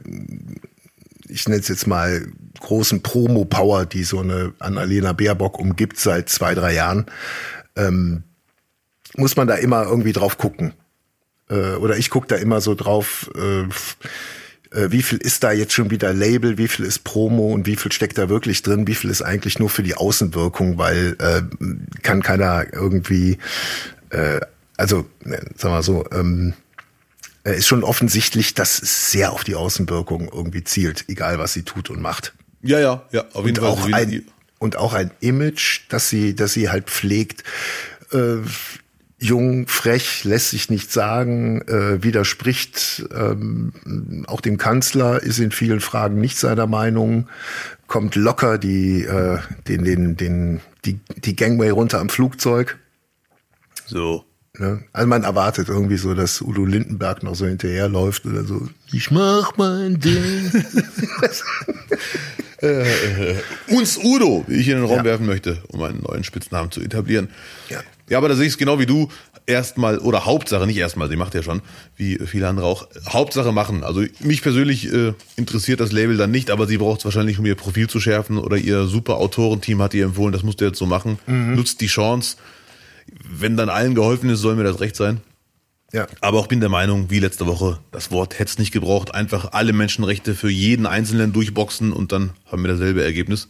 ich 1.28 1.48
nenne 1.48 1.60
es 1.60 1.68
jetzt 1.68 1.86
mal 1.86 2.26
großen 2.60 3.02
Promo-Power, 3.02 3.86
die 3.86 4.04
so 4.04 4.20
eine 4.20 4.52
Annalena 4.58 5.12
Baerbock 5.12 5.58
umgibt 5.58 5.98
seit 5.98 6.28
zwei, 6.28 6.54
drei 6.54 6.74
Jahren, 6.74 7.06
ähm, 7.76 8.22
muss 9.16 9.36
man 9.36 9.46
da 9.46 9.54
immer 9.54 9.84
irgendwie 9.84 10.12
drauf 10.12 10.38
gucken. 10.38 10.72
Äh, 11.48 11.74
oder 11.74 11.96
ich 11.96 12.10
gucke 12.10 12.26
da 12.26 12.36
immer 12.36 12.60
so 12.60 12.74
drauf, 12.74 13.30
äh, 13.34 13.62
äh, 14.74 14.90
wie 14.90 15.02
viel 15.02 15.18
ist 15.18 15.44
da 15.44 15.52
jetzt 15.52 15.72
schon 15.72 15.90
wieder 15.90 16.12
Label, 16.12 16.58
wie 16.58 16.68
viel 16.68 16.84
ist 16.84 17.04
Promo 17.04 17.52
und 17.52 17.66
wie 17.66 17.76
viel 17.76 17.92
steckt 17.92 18.18
da 18.18 18.28
wirklich 18.28 18.62
drin, 18.62 18.86
wie 18.86 18.94
viel 18.94 19.10
ist 19.10 19.22
eigentlich 19.22 19.58
nur 19.58 19.70
für 19.70 19.82
die 19.82 19.94
Außenwirkung, 19.94 20.78
weil 20.78 21.16
äh, 21.18 21.42
kann 22.02 22.22
keiner 22.22 22.72
irgendwie, 22.72 23.38
äh, 24.10 24.40
also 24.76 25.06
ne, 25.22 25.40
sagen 25.56 25.74
wir 25.74 25.82
so, 25.82 26.04
ähm, 26.12 26.54
äh, 27.44 27.56
ist 27.56 27.66
schon 27.66 27.84
offensichtlich, 27.84 28.54
dass 28.54 28.80
es 28.82 29.10
sehr 29.12 29.32
auf 29.32 29.44
die 29.44 29.54
Außenwirkung 29.54 30.28
irgendwie 30.32 30.64
zielt, 30.64 31.04
egal 31.08 31.38
was 31.38 31.52
sie 31.52 31.62
tut 31.62 31.90
und 31.90 32.00
macht. 32.00 32.34
Ja, 32.62 32.80
ja, 32.80 33.02
ja, 33.12 33.24
auf 33.34 33.46
jeden 33.46 33.58
Und 33.58 33.64
Fall. 33.64 33.68
auch, 33.72 33.82
So 33.82 33.88
wie- 33.88 33.94
ein, 33.94 34.24
und 34.58 34.76
auch 34.76 34.94
ein 34.94 35.10
Image, 35.20 35.82
dass 35.90 36.08
sie, 36.08 36.34
dass 36.34 36.52
sie 36.54 36.70
halt 36.70 36.88
pflegt. 36.88 37.44
Äh, 38.12 38.36
jung, 39.18 39.68
frech, 39.68 40.24
lässt 40.24 40.50
sich 40.50 40.70
nicht 40.70 40.90
sagen, 40.92 41.60
äh, 41.68 42.02
widerspricht 42.02 43.04
ähm, 43.14 44.24
auch 44.26 44.40
dem 44.40 44.56
Kanzler, 44.58 45.22
ist 45.22 45.38
in 45.38 45.50
vielen 45.50 45.80
Fragen 45.80 46.20
nicht 46.20 46.36
seiner 46.38 46.66
Meinung, 46.66 47.28
kommt 47.86 48.14
locker 48.16 48.58
die, 48.58 49.02
äh, 49.04 49.38
den, 49.68 49.84
den, 49.84 50.16
den, 50.16 50.60
die, 50.84 50.98
die 51.16 51.36
Gangway 51.36 51.70
runter 51.70 52.00
am 52.00 52.08
Flugzeug. 52.08 52.78
so. 53.86 54.24
Ne? 54.58 54.84
Also 54.92 55.08
man 55.08 55.24
erwartet 55.24 55.68
irgendwie 55.68 55.96
so, 55.96 56.14
dass 56.14 56.40
Udo 56.40 56.64
Lindenberg 56.64 57.22
noch 57.24 57.34
so 57.34 57.44
hinterherläuft 57.46 58.24
oder 58.24 58.44
so. 58.44 58.68
Ich 58.92 59.10
mach 59.10 59.56
mein 59.56 59.98
Ding. 59.98 60.52
Uns 63.68 63.98
Udo, 63.98 64.44
wie 64.46 64.54
ich 64.60 64.68
in 64.68 64.76
den 64.76 64.84
Raum 64.86 64.98
Ja. 64.98 65.04
werfen 65.04 65.26
möchte, 65.26 65.58
um 65.68 65.82
einen 65.82 66.00
neuen 66.02 66.24
Spitznamen 66.24 66.70
zu 66.70 66.80
etablieren. 66.80 67.28
Ja. 67.68 67.80
Ja, 68.08 68.18
aber 68.18 68.28
da 68.28 68.34
sehe 68.36 68.46
ich 68.46 68.52
es 68.52 68.58
genau 68.58 68.78
wie 68.78 68.86
du. 68.86 69.08
Erstmal, 69.46 69.98
oder 69.98 70.24
Hauptsache, 70.24 70.66
nicht 70.66 70.78
erstmal, 70.78 71.08
sie 71.10 71.16
macht 71.16 71.34
ja 71.34 71.42
schon, 71.42 71.60
wie 71.96 72.18
viele 72.24 72.48
andere 72.48 72.64
auch, 72.66 72.86
Hauptsache 73.08 73.52
machen. 73.52 73.84
Also 73.84 74.02
mich 74.20 74.40
persönlich 74.40 74.90
äh, 74.90 75.12
interessiert 75.36 75.80
das 75.80 75.92
Label 75.92 76.16
dann 76.16 76.30
nicht, 76.30 76.50
aber 76.50 76.66
sie 76.66 76.78
braucht 76.78 77.00
es 77.00 77.04
wahrscheinlich, 77.04 77.38
um 77.38 77.44
ihr 77.44 77.54
Profil 77.54 77.86
zu 77.88 78.00
schärfen 78.00 78.38
oder 78.38 78.56
ihr 78.56 78.86
super 78.86 79.16
Autorenteam 79.16 79.82
hat 79.82 79.92
ihr 79.92 80.04
empfohlen, 80.06 80.32
das 80.32 80.42
musst 80.44 80.62
du 80.62 80.64
jetzt 80.64 80.78
so 80.78 80.86
machen. 80.86 81.18
Nutzt 81.26 81.82
die 81.82 81.88
Chance. 81.88 82.36
Wenn 83.28 83.56
dann 83.56 83.68
allen 83.68 83.94
geholfen 83.94 84.30
ist, 84.30 84.40
soll 84.40 84.56
mir 84.56 84.64
das 84.64 84.80
recht 84.80 84.96
sein. 84.96 85.20
ja. 85.92 86.06
Aber 86.20 86.38
auch 86.38 86.46
bin 86.46 86.60
der 86.60 86.68
Meinung, 86.68 87.10
wie 87.10 87.20
letzte 87.20 87.46
Woche, 87.46 87.78
das 87.90 88.10
Wort 88.10 88.38
hätte 88.38 88.50
es 88.50 88.58
nicht 88.58 88.72
gebraucht. 88.72 89.14
Einfach 89.14 89.52
alle 89.52 89.72
Menschenrechte 89.72 90.34
für 90.34 90.50
jeden 90.50 90.86
Einzelnen 90.86 91.32
durchboxen 91.32 91.92
und 91.92 92.12
dann 92.12 92.32
haben 92.46 92.62
wir 92.62 92.72
dasselbe 92.72 93.04
Ergebnis. 93.04 93.48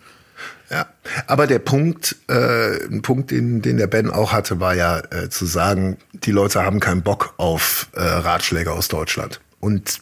Ja, 0.71 0.87
aber 1.27 1.47
der 1.47 1.59
Punkt, 1.59 2.17
äh, 2.29 2.85
ein 2.87 3.03
Punkt, 3.03 3.31
den, 3.31 3.63
den 3.63 3.77
der 3.77 3.87
Ben 3.87 4.11
auch 4.11 4.33
hatte, 4.33 4.61
war 4.61 4.75
ja 4.75 4.99
äh, 5.11 5.29
zu 5.29 5.47
sagen, 5.47 5.99
die 6.13 6.33
Leute 6.33 6.63
haben 6.63 6.81
keinen 6.81 7.03
Bock 7.03 7.35
auf 7.37 7.89
äh, 7.93 8.01
Ratschläge 8.03 8.73
aus 8.73 8.89
Deutschland. 8.89 9.41
Und 9.61 10.01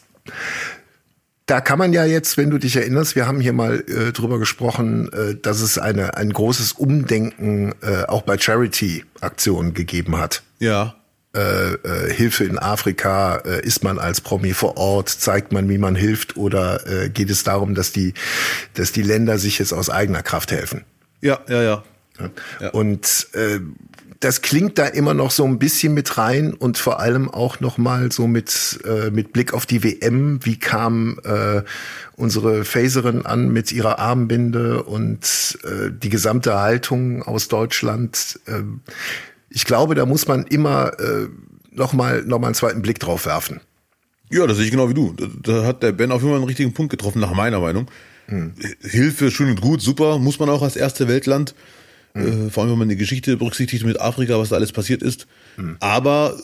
da 1.45 1.59
kann 1.61 1.77
man 1.77 1.91
ja 1.93 2.05
jetzt, 2.05 2.37
wenn 2.37 2.49
du 2.49 2.57
dich 2.57 2.75
erinnerst, 2.75 3.15
wir 3.15 3.27
haben 3.27 3.39
hier 3.41 3.53
mal 3.53 3.83
äh, 3.87 4.11
drüber 4.13 4.39
gesprochen, 4.39 5.11
äh, 5.11 5.35
dass 5.35 5.59
es 5.61 5.77
eine, 5.77 6.15
ein 6.15 6.31
großes 6.31 6.73
Umdenken 6.73 7.73
äh, 7.81 8.03
auch 8.07 8.21
bei 8.21 8.37
Charity-Aktionen 8.37 9.73
gegeben 9.73 10.17
hat 10.17 10.43
Ja. 10.59 10.95
äh, 11.35 11.73
äh, 11.73 12.13
Hilfe 12.13 12.45
in 12.45 12.59
Afrika, 12.59 13.37
äh, 13.45 13.61
ist 13.65 13.83
man 13.83 13.99
als 13.99 14.21
Promi 14.21 14.53
vor 14.53 14.77
Ort, 14.77 15.09
zeigt 15.09 15.51
man, 15.51 15.67
wie 15.69 15.77
man 15.77 15.95
hilft 15.95 16.37
oder 16.37 16.85
äh, 16.87 17.09
geht 17.09 17.29
es 17.29 17.43
darum, 17.43 17.75
dass 17.75 17.91
die, 17.91 18.13
dass 18.75 18.91
die 18.91 19.01
Länder 19.03 19.37
sich 19.37 19.59
jetzt 19.59 19.73
aus 19.73 19.89
eigener 19.89 20.23
Kraft 20.23 20.51
helfen? 20.51 20.85
Ja, 21.21 21.39
ja, 21.47 21.61
ja. 21.61 21.83
Ja. 22.61 22.69
Und 22.69 23.27
äh, 23.33 23.59
das 24.23 24.41
klingt 24.41 24.77
da 24.77 24.85
immer 24.85 25.13
noch 25.13 25.31
so 25.31 25.43
ein 25.43 25.59
bisschen 25.59 25.93
mit 25.93 26.17
rein 26.17 26.53
und 26.53 26.77
vor 26.77 27.01
allem 27.01 27.29
auch 27.29 27.59
noch 27.59 27.77
mal 27.77 28.09
so 28.09 28.25
mit 28.25 28.79
äh, 28.85 29.11
mit 29.11 29.33
Blick 29.33 29.53
auf 29.53 29.65
die 29.65 29.83
WM. 29.83 30.39
Wie 30.45 30.57
kam 30.57 31.19
äh, 31.25 31.63
unsere 32.15 32.63
Phaserin 32.63 33.25
an 33.25 33.51
mit 33.51 33.73
ihrer 33.73 33.99
Armbinde 33.99 34.83
und 34.83 35.57
äh, 35.65 35.89
die 35.91 36.07
gesamte 36.07 36.57
Haltung 36.57 37.21
aus 37.23 37.49
Deutschland? 37.49 38.39
Äh, 38.45 38.61
ich 39.49 39.65
glaube, 39.65 39.93
da 39.93 40.05
muss 40.05 40.25
man 40.25 40.45
immer 40.47 40.97
äh, 40.99 41.27
noch 41.71 41.91
mal 41.91 42.23
noch 42.23 42.39
mal 42.39 42.47
einen 42.47 42.55
zweiten 42.55 42.81
Blick 42.81 42.99
drauf 42.99 43.25
werfen. 43.25 43.59
Ja, 44.29 44.47
das 44.47 44.55
sehe 44.55 44.65
ich 44.65 44.71
genau 44.71 44.87
wie 44.87 44.93
du. 44.93 45.13
Da, 45.17 45.25
da 45.41 45.65
hat 45.65 45.83
der 45.83 45.91
Ben 45.91 46.13
auf 46.13 46.21
jeden 46.21 46.31
Fall 46.31 46.37
einen 46.37 46.47
richtigen 46.47 46.73
Punkt 46.73 46.91
getroffen, 46.91 47.19
nach 47.19 47.33
meiner 47.33 47.59
Meinung. 47.59 47.87
Hilfe, 48.79 49.31
schön 49.31 49.49
und 49.49 49.59
gut, 49.59 49.81
super, 49.81 50.17
muss 50.17 50.39
man 50.39 50.49
auch 50.49 50.61
als 50.61 50.77
erste 50.77 51.09
Weltland. 51.09 51.53
Äh, 52.15 52.49
vor 52.49 52.63
allem, 52.63 52.73
wenn 52.73 52.79
man 52.79 52.89
die 52.89 52.95
Geschichte 52.95 53.37
berücksichtigt 53.37 53.85
mit 53.85 53.99
Afrika, 53.99 54.37
was 54.37 54.49
da 54.49 54.55
alles 54.55 54.71
passiert 54.71 55.01
ist. 55.01 55.25
Aber 55.79 56.37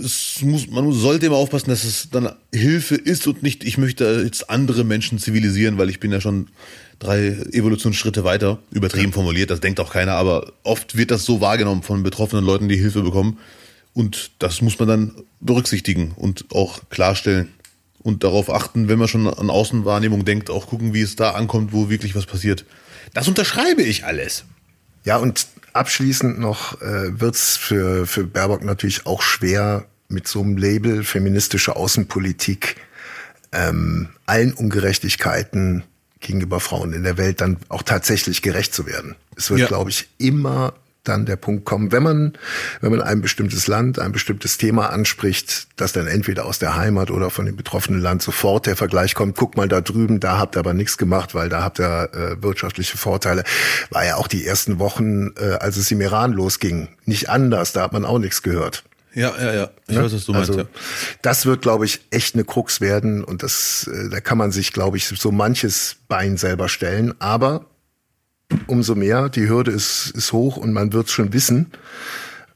es 0.00 0.40
muss, 0.42 0.68
man 0.68 0.92
sollte 0.92 1.26
immer 1.26 1.36
aufpassen, 1.36 1.70
dass 1.70 1.84
es 1.84 2.10
dann 2.10 2.30
Hilfe 2.54 2.94
ist 2.94 3.26
und 3.26 3.42
nicht, 3.42 3.64
ich 3.64 3.76
möchte 3.76 4.22
jetzt 4.24 4.50
andere 4.50 4.84
Menschen 4.84 5.18
zivilisieren, 5.18 5.78
weil 5.78 5.90
ich 5.90 5.98
bin 5.98 6.12
ja 6.12 6.20
schon 6.20 6.48
drei 6.98 7.28
Evolutionsschritte 7.52 8.22
weiter. 8.22 8.58
Übertrieben 8.70 9.12
formuliert, 9.12 9.50
das 9.50 9.60
denkt 9.60 9.80
auch 9.80 9.92
keiner, 9.92 10.12
aber 10.12 10.52
oft 10.62 10.96
wird 10.96 11.10
das 11.10 11.24
so 11.24 11.40
wahrgenommen 11.40 11.82
von 11.82 12.02
betroffenen 12.02 12.44
Leuten, 12.44 12.68
die 12.68 12.76
Hilfe 12.76 13.02
bekommen. 13.02 13.38
Und 13.94 14.30
das 14.38 14.60
muss 14.60 14.78
man 14.78 14.88
dann 14.88 15.14
berücksichtigen 15.40 16.12
und 16.16 16.46
auch 16.52 16.80
klarstellen. 16.90 17.48
Und 17.98 18.22
darauf 18.22 18.50
achten, 18.50 18.86
wenn 18.86 18.98
man 18.98 19.08
schon 19.08 19.26
an 19.26 19.50
Außenwahrnehmung 19.50 20.24
denkt, 20.24 20.50
auch 20.50 20.68
gucken, 20.68 20.94
wie 20.94 21.00
es 21.00 21.16
da 21.16 21.32
ankommt, 21.32 21.72
wo 21.72 21.90
wirklich 21.90 22.14
was 22.14 22.26
passiert. 22.26 22.64
Das 23.14 23.26
unterschreibe 23.26 23.82
ich 23.82 24.04
alles. 24.04 24.44
Ja, 25.06 25.16
und 25.16 25.46
abschließend 25.72 26.38
noch 26.38 26.82
äh, 26.82 27.20
wird's 27.20 27.56
für, 27.56 28.06
für 28.06 28.24
Baerbock 28.24 28.62
natürlich 28.64 29.06
auch 29.06 29.22
schwer, 29.22 29.86
mit 30.08 30.28
so 30.28 30.40
einem 30.42 30.56
Label 30.56 31.02
feministische 31.04 31.74
Außenpolitik 31.76 32.76
ähm, 33.52 34.08
allen 34.26 34.52
Ungerechtigkeiten 34.52 35.82
gegenüber 36.20 36.60
Frauen 36.60 36.92
in 36.92 37.02
der 37.04 37.16
Welt 37.18 37.40
dann 37.40 37.56
auch 37.68 37.82
tatsächlich 37.82 38.42
gerecht 38.42 38.74
zu 38.74 38.86
werden. 38.86 39.16
Es 39.36 39.50
wird, 39.50 39.60
Ja. 39.60 39.66
glaube 39.66 39.90
ich, 39.90 40.08
immer 40.18 40.74
dann 41.08 41.26
der 41.26 41.36
Punkt 41.36 41.64
kommen, 41.64 41.92
wenn 41.92 42.02
man, 42.02 42.32
wenn 42.80 42.90
man 42.90 43.02
ein 43.02 43.20
bestimmtes 43.20 43.66
Land, 43.66 43.98
ein 43.98 44.12
bestimmtes 44.12 44.58
Thema 44.58 44.90
anspricht, 44.90 45.68
dass 45.76 45.92
dann 45.92 46.06
entweder 46.06 46.44
aus 46.46 46.58
der 46.58 46.76
Heimat 46.76 47.10
oder 47.10 47.30
von 47.30 47.46
dem 47.46 47.56
betroffenen 47.56 48.00
Land 48.00 48.22
sofort 48.22 48.66
der 48.66 48.76
Vergleich 48.76 49.14
kommt, 49.14 49.36
guck 49.36 49.56
mal 49.56 49.68
da 49.68 49.80
drüben, 49.80 50.20
da 50.20 50.38
habt 50.38 50.56
ihr 50.56 50.60
aber 50.60 50.74
nichts 50.74 50.98
gemacht, 50.98 51.34
weil 51.34 51.48
da 51.48 51.62
habt 51.62 51.80
ihr 51.80 52.10
äh, 52.12 52.42
wirtschaftliche 52.42 52.96
Vorteile. 52.96 53.44
War 53.90 54.04
ja 54.04 54.16
auch 54.16 54.28
die 54.28 54.46
ersten 54.46 54.78
Wochen, 54.78 55.32
äh, 55.38 55.56
als 55.60 55.76
es 55.76 55.90
im 55.90 56.00
Iran 56.00 56.32
losging, 56.32 56.88
nicht 57.04 57.28
anders, 57.30 57.72
da 57.72 57.82
hat 57.82 57.92
man 57.92 58.04
auch 58.04 58.18
nichts 58.18 58.42
gehört. 58.42 58.84
Ja, 59.16 59.32
ja, 59.40 59.54
ja. 59.54 59.70
Ich 59.88 59.96
weiß, 59.96 60.12
was 60.12 60.26
du 60.26 60.32
meinst. 60.32 60.50
Also 60.50 60.60
ja. 60.60 60.68
das 61.22 61.46
wird, 61.46 61.62
glaube 61.62 61.86
ich, 61.86 62.02
echt 62.10 62.34
eine 62.34 62.44
Krux 62.44 62.82
werden 62.82 63.24
und 63.24 63.42
das, 63.42 63.88
äh, 63.90 64.10
da 64.10 64.20
kann 64.20 64.36
man 64.36 64.52
sich, 64.52 64.74
glaube 64.74 64.98
ich, 64.98 65.08
so 65.08 65.32
manches 65.32 65.96
Bein 66.06 66.36
selber 66.36 66.68
stellen. 66.68 67.14
Aber 67.18 67.64
umso 68.66 68.94
mehr, 68.94 69.28
die 69.28 69.48
Hürde 69.48 69.70
ist, 69.72 70.10
ist 70.10 70.32
hoch 70.32 70.56
und 70.56 70.72
man 70.72 70.92
wird 70.92 71.06
es 71.06 71.12
schon 71.12 71.32
wissen. 71.32 71.70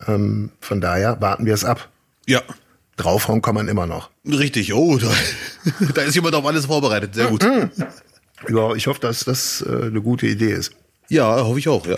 Ähm, 0.06 0.50
von 0.60 0.80
daher 0.80 1.20
warten 1.20 1.46
wir 1.46 1.54
es 1.54 1.64
ab. 1.64 1.88
Ja, 2.26 2.42
Draufhauen 2.96 3.40
kann 3.42 3.54
man 3.54 3.68
immer 3.68 3.86
noch. 3.86 4.10
richtig. 4.26 4.72
Oh, 4.74 4.98
da, 4.98 5.10
da 5.94 6.02
ist 6.02 6.14
jemand 6.14 6.34
auf 6.34 6.44
alles 6.46 6.66
vorbereitet. 6.66 7.14
Sehr 7.14 7.28
gut. 7.28 7.42
Ja, 8.48 8.74
ich 8.74 8.86
hoffe, 8.86 9.00
dass 9.00 9.24
das 9.24 9.62
äh, 9.66 9.86
eine 9.86 10.00
gute 10.02 10.26
Idee 10.26 10.52
ist. 10.52 10.72
Ja, 11.08 11.44
hoffe 11.44 11.58
ich 11.58 11.68
auch, 11.68 11.86
ja. 11.86 11.96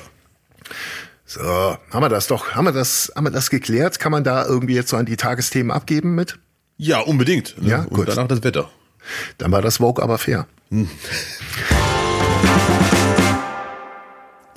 So, 1.24 1.40
haben 1.40 1.78
wir 2.02 2.08
das 2.08 2.26
doch, 2.28 2.52
haben 2.54 2.64
wir 2.66 2.72
das, 2.72 3.12
haben 3.16 3.24
wir 3.24 3.30
das 3.30 3.50
geklärt? 3.50 3.98
Kann 3.98 4.12
man 4.12 4.22
da 4.24 4.44
irgendwie 4.46 4.74
jetzt 4.74 4.90
so 4.90 4.96
an 4.96 5.06
die 5.06 5.16
Tagesthemen 5.16 5.70
abgeben 5.70 6.14
mit? 6.14 6.38
Ja, 6.76 7.00
unbedingt. 7.00 7.60
ne? 7.62 7.68
Ja, 7.70 7.78
Und 7.82 7.90
gut. 7.94 8.08
danach 8.08 8.28
das 8.28 8.42
Wetter. 8.42 8.70
Dann 9.38 9.50
war 9.52 9.62
das 9.62 9.78
Vogue 9.78 10.02
aber 10.02 10.18
fair. 10.18 10.46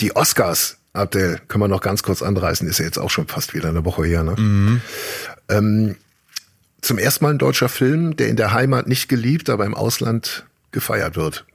Die 0.02 0.16
Oscars, 0.16 0.78
Abdel, 0.94 1.40
können 1.48 1.64
wir 1.64 1.68
noch 1.68 1.82
ganz 1.82 2.04
kurz 2.04 2.22
anreißen, 2.22 2.68
ist 2.68 2.80
ja 2.80 2.86
jetzt 2.86 2.98
auch 2.98 3.10
schon 3.10 3.28
fast 3.28 3.54
wieder 3.54 3.70
eine 3.70 3.86
Woche 3.86 4.06
her. 4.06 4.24
Ne? 4.24 4.82
Ähm, 5.50 5.96
zum 6.82 6.98
ersten 6.98 7.24
Mal 7.24 7.32
ein 7.32 7.38
deutscher 7.38 7.70
Film, 7.70 8.16
der 8.16 8.28
in 8.28 8.36
der 8.36 8.54
Heimat 8.54 8.88
nicht 8.88 9.10
geliebt, 9.10 9.50
aber 9.50 9.66
im 9.66 9.74
Ausland 9.74 10.46
gefeiert 10.72 11.16
wird. 11.16 11.46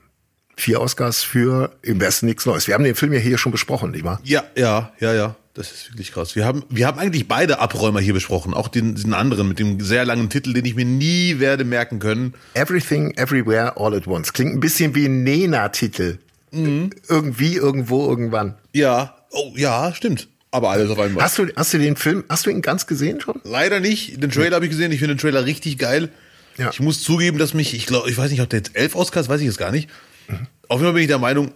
Vier 0.57 0.81
Oscars 0.81 1.23
für 1.23 1.71
im 1.81 1.99
Westen 2.01 2.25
nichts 2.25 2.45
Neues. 2.45 2.67
Wir 2.67 2.73
haben 2.73 2.83
den 2.83 2.95
Film 2.95 3.13
ja 3.13 3.19
hier 3.19 3.37
schon 3.37 3.51
besprochen, 3.51 3.91
nicht 3.91 4.03
wahr? 4.03 4.19
Ja, 4.23 4.43
ja, 4.55 4.91
ja, 4.99 5.13
ja. 5.13 5.35
Das 5.53 5.71
ist 5.71 5.91
wirklich 5.91 6.13
krass. 6.13 6.35
Wir 6.35 6.45
haben, 6.45 6.63
wir 6.69 6.87
haben 6.87 6.97
eigentlich 6.97 7.27
beide 7.27 7.59
Abräumer 7.59 7.99
hier 7.99 8.13
besprochen. 8.13 8.53
Auch 8.53 8.69
den, 8.69 8.95
den 8.95 9.13
anderen 9.13 9.49
mit 9.49 9.59
dem 9.59 9.81
sehr 9.81 10.05
langen 10.05 10.29
Titel, 10.29 10.53
den 10.53 10.63
ich 10.63 10.75
mir 10.75 10.85
nie 10.85 11.39
werde 11.39 11.65
merken 11.65 11.99
können. 11.99 12.33
Everything, 12.53 13.11
Everywhere, 13.17 13.75
All 13.75 13.93
at 13.93 14.07
Once. 14.07 14.31
Klingt 14.31 14.53
ein 14.53 14.61
bisschen 14.61 14.95
wie 14.95 15.05
ein 15.05 15.23
Nena-Titel. 15.23 16.19
Irgendwie, 16.51 17.55
irgendwo, 17.55 18.09
irgendwann. 18.09 18.55
Ja, 18.73 19.15
oh, 19.31 19.53
ja, 19.55 19.93
stimmt. 19.93 20.27
Aber 20.51 20.69
alles 20.69 20.89
auf 20.89 20.99
einmal. 20.99 21.23
Hast 21.23 21.37
du, 21.37 21.47
hast 21.55 21.73
du 21.73 21.77
den 21.77 21.95
Film, 21.95 22.25
hast 22.27 22.45
du 22.45 22.49
ihn 22.49 22.61
ganz 22.61 22.85
gesehen 22.85 23.21
schon? 23.21 23.39
Leider 23.45 23.79
nicht. 23.79 24.21
Den 24.21 24.31
Trailer 24.31 24.55
habe 24.55 24.65
ich 24.65 24.71
gesehen. 24.71 24.91
Ich 24.91 24.99
finde 24.99 25.15
den 25.15 25.19
Trailer 25.19 25.45
richtig 25.45 25.77
geil. 25.77 26.09
Ja. 26.57 26.69
Ich 26.71 26.81
muss 26.81 27.01
zugeben, 27.01 27.37
dass 27.37 27.53
mich, 27.53 27.73
ich 27.73 27.85
glaube, 27.85 28.09
ich 28.09 28.17
weiß 28.17 28.29
nicht, 28.31 28.41
ob 28.41 28.49
der 28.49 28.59
jetzt 28.59 28.75
elf 28.75 28.95
Oscars, 28.95 29.29
weiß 29.29 29.39
ich 29.39 29.47
jetzt 29.47 29.57
gar 29.57 29.71
nicht. 29.71 29.89
Auf 30.67 30.79
jeden 30.79 30.83
Fall 30.83 30.93
bin 30.93 31.03
ich 31.03 31.07
der 31.07 31.19
Meinung, 31.19 31.51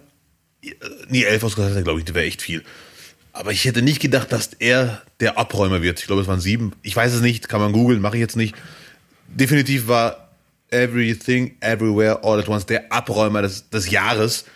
äh, 0.62 0.70
nee, 1.08 1.24
elf 1.24 1.42
Oscars 1.42 1.70
hat 1.70 1.76
er, 1.76 1.82
glaube 1.82 1.98
ich, 1.98 2.06
das 2.06 2.14
wäre 2.14 2.24
echt 2.24 2.40
viel. 2.40 2.62
Aber 3.34 3.52
ich 3.52 3.66
hätte 3.66 3.82
nicht 3.82 4.00
gedacht, 4.00 4.32
dass 4.32 4.50
er 4.58 5.02
der 5.20 5.38
Abräumer 5.38 5.82
wird. 5.82 6.00
Ich 6.00 6.06
glaube, 6.06 6.22
es 6.22 6.28
waren 6.28 6.40
sieben. 6.40 6.72
Ich 6.82 6.96
weiß 6.96 7.12
es 7.12 7.20
nicht, 7.20 7.50
kann 7.50 7.60
man 7.60 7.72
googeln, 7.72 8.00
mache 8.00 8.16
ich 8.16 8.20
jetzt 8.22 8.36
nicht. 8.36 8.54
Definitiv 9.28 9.88
war 9.88 10.30
Everything, 10.70 11.56
Everywhere, 11.60 12.24
All 12.24 12.38
at 12.38 12.48
Once 12.48 12.64
der 12.64 12.90
Abräumer 12.90 13.42
des, 13.42 13.68
des 13.68 13.90
Jahres. 13.90 14.46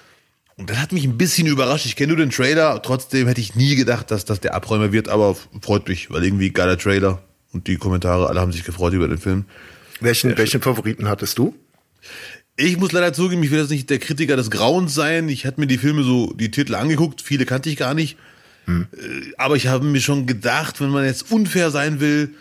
Und 0.60 0.68
das 0.68 0.76
hat 0.76 0.92
mich 0.92 1.04
ein 1.04 1.16
bisschen 1.16 1.46
überrascht. 1.46 1.86
Ich 1.86 1.96
kenne 1.96 2.08
nur 2.08 2.18
den 2.18 2.28
Trailer, 2.28 2.82
trotzdem 2.82 3.26
hätte 3.26 3.40
ich 3.40 3.54
nie 3.54 3.76
gedacht, 3.76 4.10
dass 4.10 4.26
das 4.26 4.40
der 4.40 4.52
Abräumer 4.54 4.92
wird, 4.92 5.08
aber 5.08 5.34
freut 5.62 5.88
mich, 5.88 6.10
weil 6.10 6.22
irgendwie 6.22 6.50
geiler 6.50 6.76
Trailer 6.76 7.22
und 7.50 7.66
die 7.66 7.76
Kommentare, 7.76 8.28
alle 8.28 8.40
haben 8.40 8.52
sich 8.52 8.64
gefreut 8.64 8.92
über 8.92 9.08
den 9.08 9.16
Film. 9.16 9.46
Welchen, 10.00 10.36
welchen 10.36 10.60
Favoriten 10.60 11.08
hattest 11.08 11.38
du? 11.38 11.54
Ich 12.56 12.76
muss 12.76 12.92
leider 12.92 13.14
zugeben, 13.14 13.42
ich 13.42 13.50
will 13.50 13.60
jetzt 13.60 13.70
nicht 13.70 13.88
der 13.88 13.98
Kritiker 13.98 14.36
des 14.36 14.50
Grauens 14.50 14.94
sein. 14.94 15.30
Ich 15.30 15.46
hatte 15.46 15.60
mir 15.60 15.66
die 15.66 15.78
Filme 15.78 16.02
so, 16.02 16.34
die 16.34 16.50
Titel 16.50 16.74
angeguckt, 16.74 17.22
viele 17.22 17.46
kannte 17.46 17.70
ich 17.70 17.78
gar 17.78 17.94
nicht. 17.94 18.18
Äh, 18.68 18.84
Aber 19.38 19.56
ich 19.56 19.66
habe 19.66 19.86
mir 19.86 20.02
schon 20.02 20.26
gedacht, 20.26 20.78
wenn 20.82 20.90
man 20.90 21.06
jetzt 21.06 21.32
unfair 21.32 21.70
sein 21.70 22.00
will, 22.00 22.34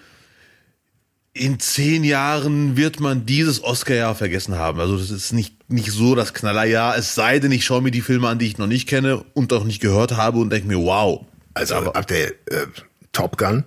in 1.40 1.60
zehn 1.60 2.04
Jahren 2.04 2.76
wird 2.76 3.00
man 3.00 3.26
dieses 3.26 3.64
Oscar-Jahr 3.64 4.14
vergessen 4.14 4.56
haben. 4.56 4.80
Also 4.80 4.98
das 4.98 5.10
ist 5.10 5.32
nicht, 5.32 5.70
nicht 5.72 5.92
so 5.92 6.14
das 6.14 6.34
Knallerjahr. 6.34 6.98
Es 6.98 7.16
sei 7.16 7.40
denn, 7.40 7.52
ich 7.52 7.64
schaue 7.64 7.82
mir 7.82 7.92
die 7.92 8.02
Filme 8.02 8.28
an, 8.28 8.40
die 8.40 8.48
ich 8.48 8.58
noch 8.58 8.68
nicht 8.68 8.88
kenne 8.90 9.24
und 9.34 9.54
auch 9.54 9.64
nicht 9.64 9.80
gehört 9.82 10.18
habe 10.18 10.40
und 10.40 10.50
denke 10.50 10.68
mir, 10.68 10.78
wow. 10.78 11.26
Also, 11.54 11.76
ab 11.76 12.08
der 12.08 12.28
äh, 12.28 12.68
Top 13.14 13.38
Gun. 13.38 13.64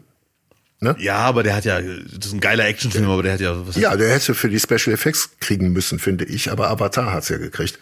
Ja, 0.98 1.18
aber 1.18 1.44
der 1.44 1.54
hat 1.54 1.64
ja, 1.64 1.80
das 1.80 2.26
ist 2.26 2.32
ein 2.32 2.40
geiler 2.40 2.66
Actionfilm, 2.66 3.08
aber 3.08 3.22
der 3.22 3.34
hat 3.34 3.40
ja, 3.40 3.66
was 3.66 3.76
Ja, 3.76 3.96
der 3.96 4.12
hätte 4.12 4.34
für 4.34 4.48
die 4.48 4.58
Special 4.58 4.92
Effects 4.92 5.30
kriegen 5.38 5.72
müssen, 5.72 5.98
finde 5.98 6.24
ich. 6.24 6.50
Aber 6.50 6.70
Avatar 6.70 7.12
hat's 7.12 7.28
ja 7.28 7.38
gekriegt. 7.38 7.78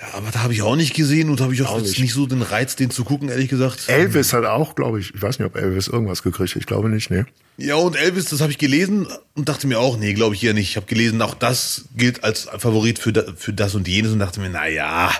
Ja 0.00 0.14
aber 0.14 0.30
da 0.30 0.42
habe 0.42 0.52
ich 0.52 0.62
auch 0.62 0.76
nicht 0.76 0.94
gesehen 0.94 1.30
und 1.30 1.40
habe 1.40 1.52
ich 1.54 1.62
auch, 1.62 1.72
Auch 1.72 1.78
jetzt 1.78 1.88
nicht. 1.88 2.00
nicht 2.00 2.14
so 2.14 2.26
den 2.26 2.42
Reiz, 2.42 2.76
den 2.76 2.90
zu 2.90 3.04
gucken, 3.04 3.28
ehrlich 3.28 3.48
gesagt. 3.48 3.88
Elvis 3.88 4.32
hat 4.32 4.44
auch, 4.44 4.74
glaube 4.74 5.00
ich, 5.00 5.14
ich 5.14 5.20
weiß 5.20 5.38
nicht, 5.38 5.46
ob 5.46 5.56
Elvis 5.56 5.88
irgendwas 5.88 6.22
gekriegt 6.22 6.50
hat. 6.54 6.60
Ich 6.60 6.66
glaube 6.66 6.88
nicht, 6.88 7.10
ne? 7.10 7.26
Ja, 7.58 7.74
und 7.74 7.94
Elvis, 7.94 8.24
das 8.26 8.40
habe 8.40 8.50
ich 8.50 8.56
gelesen 8.56 9.06
und 9.34 9.50
dachte 9.50 9.66
mir 9.66 9.78
auch, 9.78 9.98
nee, 9.98 10.14
glaube 10.14 10.34
ich 10.34 10.42
eher 10.42 10.54
nicht. 10.54 10.70
Ich 10.70 10.76
habe 10.76 10.86
gelesen, 10.86 11.20
auch 11.20 11.34
das 11.34 11.84
gilt 11.94 12.24
als 12.24 12.48
Favorit 12.56 12.98
für, 12.98 13.12
da, 13.12 13.24
für 13.36 13.52
das 13.52 13.74
und 13.74 13.86
jenes 13.86 14.12
und 14.12 14.18
dachte 14.18 14.40
mir, 14.40 14.48
na 14.48 14.66
ja, 14.66 15.12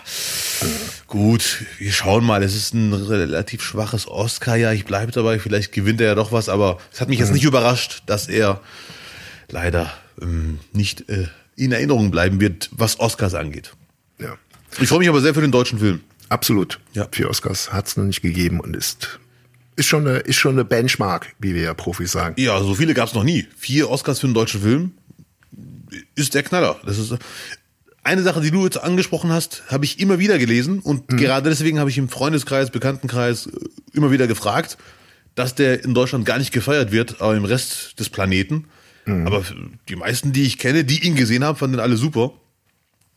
gut, 1.06 1.64
wir 1.78 1.92
schauen 1.92 2.24
mal. 2.24 2.42
Es 2.42 2.54
ist 2.54 2.72
ein 2.72 2.94
relativ 2.94 3.62
schwaches 3.62 4.08
Oscar-Jahr. 4.08 4.72
Ich 4.72 4.86
bleibe 4.86 5.12
dabei, 5.12 5.38
vielleicht 5.38 5.72
gewinnt 5.72 6.00
er 6.00 6.08
ja 6.08 6.14
doch 6.14 6.32
was, 6.32 6.48
aber 6.48 6.78
es 6.92 7.00
hat 7.02 7.08
mich 7.10 7.18
jetzt 7.18 7.32
nicht 7.34 7.44
überrascht, 7.44 8.02
dass 8.06 8.26
er 8.28 8.60
leider 9.50 9.92
ähm, 10.22 10.60
nicht 10.72 11.10
äh, 11.10 11.26
in 11.56 11.72
Erinnerung 11.72 12.10
bleiben 12.10 12.40
wird, 12.40 12.70
was 12.72 13.00
Oscars 13.00 13.34
angeht. 13.34 13.72
Ja. 14.18 14.36
Ich 14.78 14.88
freue 14.88 15.00
mich 15.00 15.08
aber 15.08 15.20
sehr 15.20 15.34
für 15.34 15.40
den 15.40 15.52
deutschen 15.52 15.78
Film. 15.78 16.00
Absolut. 16.28 16.78
Ja. 16.92 17.08
Vier 17.10 17.28
Oscars 17.28 17.72
hat's 17.72 17.96
noch 17.96 18.04
nicht 18.04 18.22
gegeben 18.22 18.60
und 18.60 18.76
ist, 18.76 19.18
ist 19.76 19.86
schon 19.86 20.06
eine, 20.06 20.18
ist 20.18 20.36
schon 20.36 20.52
eine 20.52 20.64
Benchmark, 20.64 21.34
wie 21.38 21.54
wir 21.54 21.62
ja 21.62 21.74
Profis 21.74 22.12
sagen. 22.12 22.34
Ja, 22.38 22.62
so 22.62 22.74
viele 22.74 22.94
gab 22.94 23.08
es 23.08 23.14
noch 23.14 23.24
nie. 23.24 23.46
Vier 23.56 23.90
Oscars 23.90 24.20
für 24.20 24.26
einen 24.26 24.34
deutschen 24.34 24.62
Film 24.62 24.92
ist 26.14 26.34
der 26.34 26.44
Knaller. 26.44 26.78
Das 26.84 26.98
ist 26.98 27.16
eine 28.04 28.22
Sache, 28.22 28.40
die 28.40 28.50
du 28.50 28.64
jetzt 28.64 28.78
angesprochen 28.78 29.30
hast, 29.30 29.64
habe 29.68 29.84
ich 29.84 29.98
immer 29.98 30.18
wieder 30.18 30.38
gelesen 30.38 30.78
und 30.78 31.08
gerade 31.08 31.50
deswegen 31.50 31.78
habe 31.78 31.90
ich 31.90 31.98
im 31.98 32.08
Freundeskreis, 32.08 32.70
Bekanntenkreis 32.70 33.46
äh, 33.46 33.50
immer 33.92 34.10
wieder 34.10 34.26
gefragt, 34.26 34.78
dass 35.34 35.54
der 35.54 35.84
in 35.84 35.94
Deutschland 35.94 36.24
gar 36.24 36.38
nicht 36.38 36.52
gefeiert 36.52 36.92
wird, 36.92 37.20
aber 37.20 37.36
im 37.36 37.44
Rest 37.44 37.98
des 37.98 38.08
Planeten. 38.08 38.66
Aber 39.06 39.42
die 39.88 39.96
meisten, 39.96 40.32
die 40.32 40.44
ich 40.44 40.58
kenne, 40.58 40.84
die 40.84 41.04
ihn 41.04 41.16
gesehen 41.16 41.42
haben, 41.42 41.56
fanden 41.56 41.76
ihn 41.76 41.80
alle 41.80 41.96
super. 41.96 42.32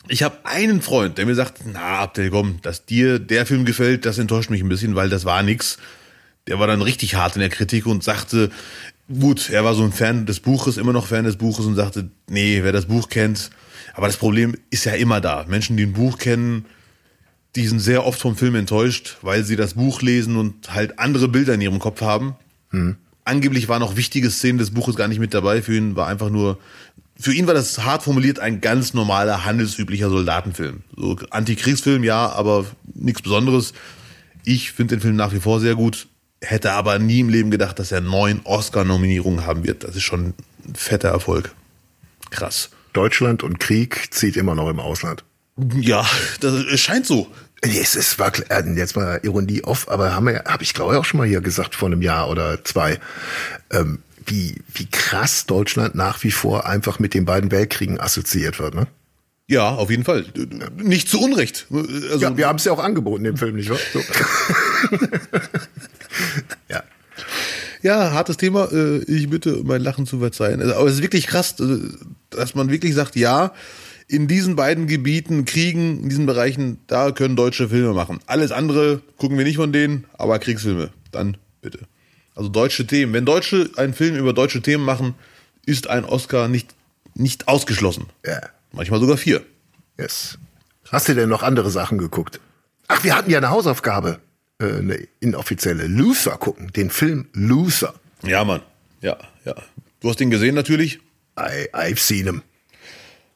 Ich 0.10 0.22
habe 0.22 0.40
einen 0.44 0.82
Freund, 0.82 1.18
der 1.18 1.26
mir 1.26 1.36
sagt, 1.36 1.60
na, 1.66 2.00
Abdel, 2.00 2.30
komm, 2.30 2.60
dass 2.62 2.86
dir 2.86 3.20
der 3.20 3.46
Film 3.46 3.64
gefällt, 3.64 4.06
das 4.06 4.18
enttäuscht 4.18 4.50
mich 4.50 4.62
ein 4.62 4.70
bisschen, 4.70 4.96
weil 4.96 5.10
das 5.10 5.24
war 5.24 5.42
nix. 5.44 5.78
Der 6.48 6.60
war 6.60 6.68
dann 6.68 6.82
richtig 6.82 7.16
hart 7.16 7.36
in 7.36 7.40
der 7.40 7.50
Kritik 7.50 7.86
und 7.86 8.04
sagte, 8.04 8.52
gut, 9.08 9.50
er 9.50 9.64
war 9.64 9.76
so 9.76 9.84
ein 9.84 9.94
Fan 9.94 10.26
des 10.26 10.42
Buches, 10.42 10.76
immer 10.76 10.92
noch 10.92 11.08
Fan 11.08 11.24
des 11.24 11.38
Buches 11.38 11.66
und 11.66 11.76
sagte, 11.76 12.10
nee, 12.28 12.60
wer 12.64 12.74
das 12.74 12.88
Buch 12.88 13.08
kennt, 13.08 13.50
aber 13.94 14.08
das 14.08 14.18
Problem 14.18 14.56
ist 14.70 14.86
ja 14.86 14.94
immer 14.94 15.22
da. 15.22 15.46
Menschen, 15.48 15.78
die 15.78 15.84
ein 15.84 15.94
Buch 15.94 16.18
kennen, 16.18 16.66
die 17.56 17.66
sind 17.68 17.80
sehr 17.80 18.06
oft 18.06 18.20
vom 18.20 18.36
Film 18.36 18.56
enttäuscht, 18.56 19.18
weil 19.22 19.44
sie 19.44 19.56
das 19.56 19.76
Buch 19.76 20.02
lesen 20.02 20.36
und 20.36 20.74
halt 20.74 21.00
andere 21.00 21.30
Bilder 21.30 21.54
in 21.54 21.62
ihrem 21.62 21.80
Kopf 21.80 22.02
haben. 22.02 22.36
Angeblich 23.24 23.70
waren 23.70 23.84
auch 23.84 23.96
wichtige 23.96 24.30
Szenen 24.32 24.58
des 24.58 24.72
Buches 24.72 24.96
gar 24.96 25.08
nicht 25.08 25.20
mit 25.20 25.34
dabei. 25.34 25.62
Für 25.62 25.76
ihn 25.76 25.96
war 25.96 26.08
einfach 26.08 26.30
nur, 26.30 26.60
für 27.24 27.34
ihn 27.34 27.48
war 27.48 27.54
das 27.54 27.86
hart 27.86 28.04
formuliert 28.04 28.40
ein 28.40 28.60
ganz 28.60 28.94
normaler, 28.94 29.46
handelsüblicher 29.46 30.10
Soldatenfilm. 30.10 30.84
So 30.94 31.18
Antikriegsfilm, 31.30 32.04
ja, 32.04 32.30
aber 32.30 32.66
nichts 32.94 33.22
Besonderes. 33.22 33.72
Ich 34.44 34.74
finde 34.74 34.98
den 34.98 35.02
Film 35.02 35.16
nach 35.16 35.32
wie 35.32 35.40
vor 35.40 35.62
sehr 35.62 35.76
gut, 35.76 36.10
hätte 36.42 36.74
aber 36.74 37.00
nie 37.00 37.22
im 37.22 37.30
Leben 37.30 37.50
gedacht, 37.50 37.80
dass 37.80 37.94
er 37.94 38.02
neun 38.02 38.42
Oscar-Nominierungen 38.44 39.46
haben 39.46 39.64
wird. 39.64 39.86
Das 39.86 39.96
ist 39.96 40.04
schon 40.04 40.34
ein 40.66 40.76
fetter 40.76 41.08
Erfolg. 41.08 41.56
Krass. 42.30 42.72
Deutschland 42.92 43.42
und 43.42 43.58
Krieg 43.58 44.14
zieht 44.14 44.36
immer 44.36 44.54
noch 44.54 44.68
im 44.68 44.82
Ausland. 44.82 45.24
Ja, 45.80 46.06
das 46.42 46.54
es 46.56 46.82
scheint 46.82 47.06
so. 47.06 47.30
Es 47.62 47.96
ist 47.96 48.20
war, 48.20 48.34
äh, 48.50 48.70
jetzt 48.76 48.98
mal 48.98 49.22
Ironie 49.24 49.64
off, 49.64 49.88
aber 49.88 50.14
haben 50.14 50.28
wir, 50.28 50.44
habe 50.46 50.64
ich 50.64 50.74
glaube 50.74 50.94
ich 50.94 51.00
auch 51.00 51.06
schon 51.06 51.20
mal 51.20 51.28
hier 51.28 51.40
gesagt 51.40 51.74
vor 51.74 51.88
einem 51.88 52.02
Jahr 52.02 52.30
oder 52.30 52.66
zwei, 52.66 53.00
ähm, 53.72 54.00
wie 54.26 54.62
wie 54.74 54.86
krass 54.86 55.46
Deutschland 55.46 55.96
nach 55.96 56.24
wie 56.24 56.32
vor 56.32 56.66
einfach 56.66 57.00
mit 57.00 57.14
den 57.14 57.26
beiden 57.26 57.52
Weltkriegen 57.52 58.00
assoziiert 58.00 58.60
wird, 58.60 58.76
ne? 58.76 58.88
Ja, 59.48 59.76
auf 59.76 59.90
jeden 59.90 60.06
Fall. 60.06 60.26
Nicht 60.78 61.10
zu 61.10 61.20
Unrecht. 61.20 61.68
Also, 61.70 62.18
Ja, 62.20 62.38
wir 62.38 62.48
haben 62.48 62.56
es 62.56 62.64
ja 62.64 62.72
auch 62.72 62.80
angeboten 62.84 63.26
im 63.26 63.36
Film, 63.38 63.56
nicht 63.56 63.70
wahr? 63.70 63.78
So. 63.92 64.00
ja. 66.70 66.84
Ja, 67.82 68.12
hartes 68.12 68.38
Thema. 68.38 68.70
Äh, 68.72 69.00
Ich 69.04 69.30
bitte 69.30 69.62
mein 69.64 69.82
Lachen 69.82 70.06
zu 70.06 70.20
verzeihen. 70.20 70.62
Also, 70.62 70.76
Aber 70.76 70.88
es 70.88 70.96
ist 70.96 71.02
wirklich 71.02 71.28
krass, 71.28 71.60
äh, 71.60 71.78
dass 72.30 72.56
man 72.56 72.70
wirklich 72.70 72.96
sagt, 72.96 73.16
ja, 73.18 73.52
in 74.08 74.28
diesen 74.28 74.56
beiden 74.56 74.88
Gebieten, 74.88 75.46
Kriegen, 75.46 76.04
in 76.04 76.10
diesen 76.10 76.26
Bereichen, 76.26 76.80
da 76.88 77.12
können 77.12 77.36
deutsche 77.36 77.70
Filme 77.70 77.94
machen. 77.94 78.20
Alles 78.26 78.52
andere 78.52 79.02
gucken 79.18 79.38
wir 79.38 79.46
nicht 79.46 79.58
von 79.58 79.74
denen, 79.74 80.06
aber 80.14 80.40
Kriegsfilme, 80.40 80.90
dann 81.12 81.38
bitte. 81.62 81.80
Also 82.36 82.50
deutsche 82.50 82.86
Themen. 82.88 83.14
Wenn 83.14 83.26
Deutsche 83.26 83.70
einen 83.78 83.94
Film 83.94 84.16
über 84.16 84.34
deutsche 84.34 84.62
Themen 84.62 84.84
machen, 84.84 85.16
ist 85.66 85.88
ein 85.90 86.04
Oscar 86.06 86.48
nicht, 86.48 86.74
nicht 87.16 87.48
ausgeschlossen. 87.48 88.08
Ja. 88.26 88.42
Manchmal 88.72 89.00
sogar 89.00 89.18
vier. 89.18 89.42
Yes. 90.00 90.38
Hast 90.92 91.08
du 91.08 91.14
denn 91.16 91.30
noch 91.30 91.44
andere 91.44 91.70
Sachen 91.70 91.98
geguckt? 91.98 92.40
Ach, 92.88 93.04
wir 93.04 93.16
hatten 93.16 93.30
ja 93.32 93.38
eine 93.38 93.50
Hausaufgabe, 93.50 94.20
äh, 94.60 94.66
eine 94.66 95.08
inoffizielle. 95.20 95.88
Luther 95.88 96.38
gucken, 96.38 96.72
den 96.74 96.90
Film 96.90 97.28
Luther. 97.34 97.94
Ja, 98.24 98.44
Mann. 98.44 98.62
Ja, 99.02 99.18
ja. 99.46 99.56
Du 100.00 100.10
hast 100.10 100.20
ihn 100.22 100.32
gesehen 100.32 100.56
natürlich. 100.56 101.00
I, 101.40 101.70
I've 101.74 102.00
seen 102.00 102.26
him. 102.26 102.42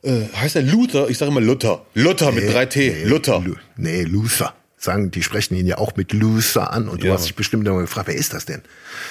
Äh, 0.03 0.27
heißt 0.35 0.55
er 0.55 0.61
Luther? 0.63 1.09
Ich 1.09 1.17
sage 1.17 1.31
immer 1.31 1.41
Luther. 1.41 1.85
Luther 1.93 2.31
mit 2.31 2.43
3T. 2.45 2.77
Nee, 2.91 3.03
Luther. 3.05 3.39
Lu- 3.41 3.55
Nee, 3.77 4.03
Luther. 4.03 4.53
Sagen, 4.80 5.09
die 5.09 5.23
sprechen 5.23 5.55
ihn 5.55 5.65
ja 5.65 5.80
auch 5.80 5.95
mit 5.95 6.13
Luther 6.13 6.71
an 6.71 6.88
und 6.88 7.01
du 7.01 7.07
Ja. 7.07 7.13
hast 7.13 7.25
dich 7.25 7.34
bestimmt 7.36 7.67
immer 7.67 7.82
gefragt, 7.82 8.07
wer 8.07 8.15
ist 8.15 8.34
das 8.34 8.45
denn? 8.45 8.61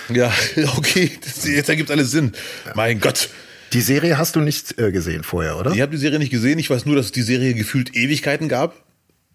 Ja, 0.08 0.32
okay. 0.76 1.10
Das, 1.24 1.44
jetzt 1.46 1.68
ergibt 1.68 1.90
alles 1.90 2.12
Sinn. 2.12 2.32
Mein 2.74 3.00
Gott. 3.00 3.28
Die 3.72 3.80
Serie 3.80 4.16
hast 4.16 4.36
du 4.36 4.40
nicht 4.40 4.78
äh, 4.78 4.92
gesehen 4.92 5.24
vorher, 5.24 5.58
oder? 5.58 5.72
Ich 5.72 5.80
habe 5.80 5.90
die 5.90 5.98
Serie 5.98 6.20
nicht 6.20 6.30
gesehen. 6.30 6.60
Ich 6.60 6.70
weiß 6.70 6.86
nur, 6.86 6.94
dass 6.94 7.06
es 7.06 7.12
die 7.12 7.22
Serie 7.22 7.52
gefühlt 7.54 7.96
Ewigkeiten 7.96 8.48
gab. 8.48 8.76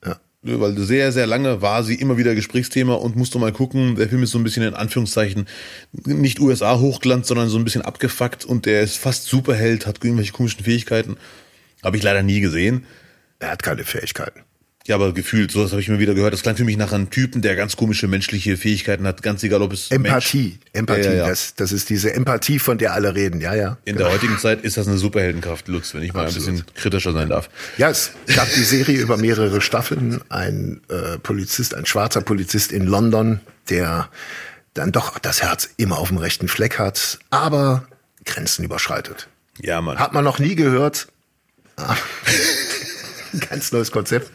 Ja. 0.06 0.22
Weil 0.42 0.78
sehr, 0.80 1.12
sehr 1.12 1.28
lange 1.28 1.62
war 1.62 1.84
sie 1.84 1.96
immer 1.96 2.18
wieder 2.18 2.34
Gesprächsthema 2.34 2.94
und 2.94 3.18
musste 3.18 3.38
mal 3.38 3.52
gucken. 3.52 3.98
Der 3.98 4.08
Film 4.08 4.24
ist 4.24 4.32
so 4.32 4.40
ein 4.40 4.44
bisschen 4.46 4.64
in 4.64 4.74
Anführungszeichen 4.74 5.48
nicht 5.92 6.40
USA-Hochglanz, 6.40 7.28
sondern 7.28 7.50
so 7.50 7.58
ein 7.58 7.66
bisschen 7.66 7.82
abgefuckt 7.82 8.46
und 8.46 8.66
der 8.66 8.82
ist 8.84 8.98
fast 8.98 9.26
Superheld, 9.26 9.86
hat 9.86 10.02
irgendwelche 10.02 10.32
komischen 10.32 10.64
Fähigkeiten. 10.64 11.18
Habe 11.84 11.98
ich 11.98 12.04
leider 12.04 12.24
nie 12.24 12.40
gesehen. 12.40 12.86
Er 13.40 13.50
hat 13.52 13.64
keine 13.64 13.84
Fähigkeiten. 13.84 14.42
Ja, 14.88 14.96
aber 14.96 15.14
gefühlt, 15.14 15.52
sowas 15.52 15.72
habe 15.72 15.82
ich 15.82 15.90
mir 15.90 16.00
wieder 16.00 16.16
gehört. 16.16 16.34
Das 16.34 16.42
klang 16.42 16.56
für 16.56 16.64
mich 16.64 16.76
nach 16.76 16.92
einem 16.92 17.12
Typen, 17.12 17.42
der 17.42 17.56
ganz 17.56 17.76
komische 17.76 18.08
menschliche 18.08 18.58
Fähigkeiten 18.58 19.06
hat, 19.06 19.22
ganz 19.22 19.44
egal, 19.44 19.62
ob 19.62 19.74
es 19.74 19.92
Empathie. 19.92 20.58
Empathie, 20.74 21.04
Ja, 21.04 21.12
ja, 21.12 21.18
ja. 21.18 21.28
Das, 21.28 21.54
das 21.56 21.72
ist 21.72 21.90
diese 21.90 22.14
Empathie, 22.14 22.58
von 22.58 22.80
der 22.80 22.94
alle 22.94 23.14
reden. 23.14 23.42
Ja, 23.42 23.54
ja. 23.54 23.78
In 23.86 23.98
der 23.98 24.12
heutigen 24.12 24.40
Zeit 24.40 24.64
ist 24.64 24.78
das 24.78 24.88
eine 24.88 24.98
Superheldenkraft, 24.98 25.68
Lutz, 25.68 25.94
wenn 25.94 26.02
ich 26.02 26.14
mal 26.14 26.26
Absolut. 26.26 26.48
ein 26.48 26.56
bisschen 26.56 26.76
kritischer 26.76 27.14
sein 27.14 27.30
darf. 27.30 27.50
Ja, 27.78 27.90
es 27.90 28.12
gab 28.36 28.52
die 28.54 28.64
Serie 28.64 29.00
über 29.00 29.18
mehrere 29.18 29.62
Staffeln. 29.62 30.20
Ein 30.30 30.82
äh, 30.90 31.20
Polizist, 31.20 31.76
ein 31.76 31.86
schwarzer 31.86 32.22
Polizist 32.22 32.72
in 32.72 32.88
London, 32.88 33.40
der 33.70 34.10
dann 34.74 34.92
doch 34.92 35.20
das 35.20 35.44
Herz 35.44 35.70
immer 35.78 36.00
auf 36.00 36.08
dem 36.08 36.18
rechten 36.18 36.48
Fleck 36.48 36.80
hat, 36.80 37.20
aber 37.30 37.88
Grenzen 38.26 38.64
überschreitet. 38.66 39.28
Ja, 39.60 39.82
Mann. 39.82 40.00
Hat 40.00 40.14
man 40.14 40.24
noch 40.24 40.40
nie 40.40 40.56
gehört. 40.56 41.08
Ganz 43.50 43.72
neues 43.72 43.92
Konzept. 43.92 44.32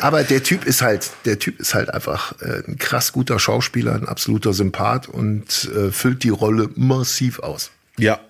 Aber 0.00 0.22
der 0.24 0.42
Typ 0.42 0.64
ist 0.64 0.82
halt, 0.82 1.10
der 1.24 1.38
Typ 1.38 1.60
ist 1.60 1.74
halt 1.74 1.90
einfach 1.90 2.40
äh, 2.40 2.62
ein 2.66 2.78
krass 2.78 3.12
guter 3.12 3.38
Schauspieler, 3.38 3.94
ein 3.94 4.08
absoluter 4.08 4.52
Sympath 4.52 5.08
und 5.08 5.70
äh, 5.74 5.90
füllt 5.90 6.22
die 6.24 6.30
Rolle 6.30 6.70
massiv 6.74 7.38
aus. 7.38 7.70
Ja, 7.98 8.20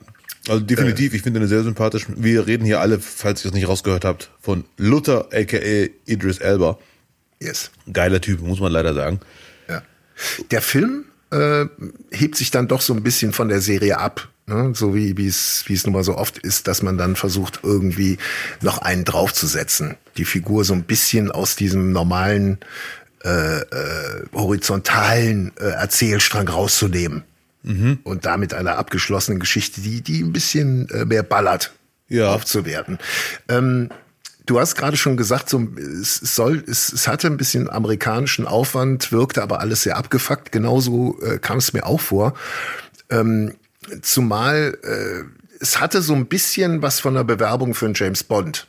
also 0.48 0.60
definitiv. 0.60 1.14
ich 1.14 1.22
finde 1.22 1.40
ihn 1.40 1.48
sehr 1.48 1.62
sympathisch. 1.62 2.06
Wir 2.14 2.46
reden 2.46 2.64
hier 2.64 2.80
alle, 2.80 3.00
falls 3.00 3.44
ihr 3.44 3.48
es 3.48 3.54
nicht 3.54 3.68
rausgehört 3.68 4.04
habt, 4.04 4.30
von 4.40 4.64
Luther, 4.76 5.28
aka 5.32 5.88
Idris 6.04 6.38
Elba. 6.38 6.78
Yes. 7.40 7.70
Geiler 7.92 8.20
Typ, 8.20 8.40
muss 8.40 8.60
man 8.60 8.72
leider 8.72 8.94
sagen. 8.94 9.20
Ja. 9.68 9.82
Der 10.50 10.60
Film 10.60 11.06
äh, 11.30 11.66
hebt 12.10 12.36
sich 12.36 12.50
dann 12.50 12.68
doch 12.68 12.82
so 12.82 12.92
ein 12.92 13.02
bisschen 13.02 13.32
von 13.32 13.48
der 13.48 13.60
Serie 13.60 13.98
ab. 13.98 14.28
Ne? 14.46 14.72
So 14.74 14.94
wie 14.94 15.16
wie 15.16 15.26
es 15.26 15.64
wie 15.66 15.74
es 15.74 15.84
nun 15.86 15.94
mal 15.94 16.04
so 16.04 16.16
oft 16.18 16.38
ist, 16.38 16.68
dass 16.68 16.82
man 16.82 16.98
dann 16.98 17.16
versucht, 17.16 17.60
irgendwie 17.62 18.18
noch 18.60 18.78
einen 18.78 19.04
draufzusetzen. 19.04 19.96
Die 20.16 20.24
Figur 20.26 20.64
so 20.64 20.74
ein 20.74 20.84
bisschen 20.84 21.30
aus 21.32 21.56
diesem 21.56 21.92
normalen 21.92 22.58
äh, 23.24 23.60
äh, 23.60 24.26
horizontalen 24.34 25.52
äh, 25.58 25.64
Erzählstrang 25.64 26.48
rauszunehmen. 26.48 27.24
Und 28.04 28.26
damit 28.26 28.52
einer 28.52 28.76
abgeschlossenen 28.76 29.40
Geschichte, 29.40 29.80
die, 29.80 30.02
die 30.02 30.20
ein 30.22 30.34
bisschen 30.34 30.86
äh, 30.90 31.06
mehr 31.06 31.22
ballert, 31.22 31.72
Ja. 32.08 32.34
aufzuwerten. 32.34 32.98
Ähm, 33.48 33.88
Du 34.46 34.60
hast 34.60 34.74
gerade 34.74 34.98
schon 34.98 35.16
gesagt, 35.16 35.48
so, 35.48 35.66
es 35.78 36.20
es 36.20 36.34
soll, 36.34 36.62
es, 36.68 36.92
es 36.92 37.08
hatte 37.08 37.28
ein 37.28 37.38
bisschen 37.38 37.70
amerikanischen 37.70 38.46
Aufwand, 38.46 39.10
wirkte 39.10 39.42
aber 39.42 39.60
alles 39.60 39.84
sehr 39.84 39.96
abgefuckt. 39.96 40.52
Genauso 40.52 41.18
äh, 41.22 41.38
kam 41.38 41.56
es 41.56 41.72
mir 41.72 41.86
auch 41.86 42.00
vor. 42.02 42.34
Ähm, 43.08 43.54
zumal 44.02 44.78
äh, 44.82 45.24
es 45.60 45.80
hatte 45.80 46.02
so 46.02 46.14
ein 46.14 46.26
bisschen 46.26 46.82
was 46.82 47.00
von 47.00 47.14
der 47.14 47.24
Bewerbung 47.24 47.74
für 47.74 47.86
einen 47.86 47.94
James 47.94 48.22
Bond. 48.22 48.66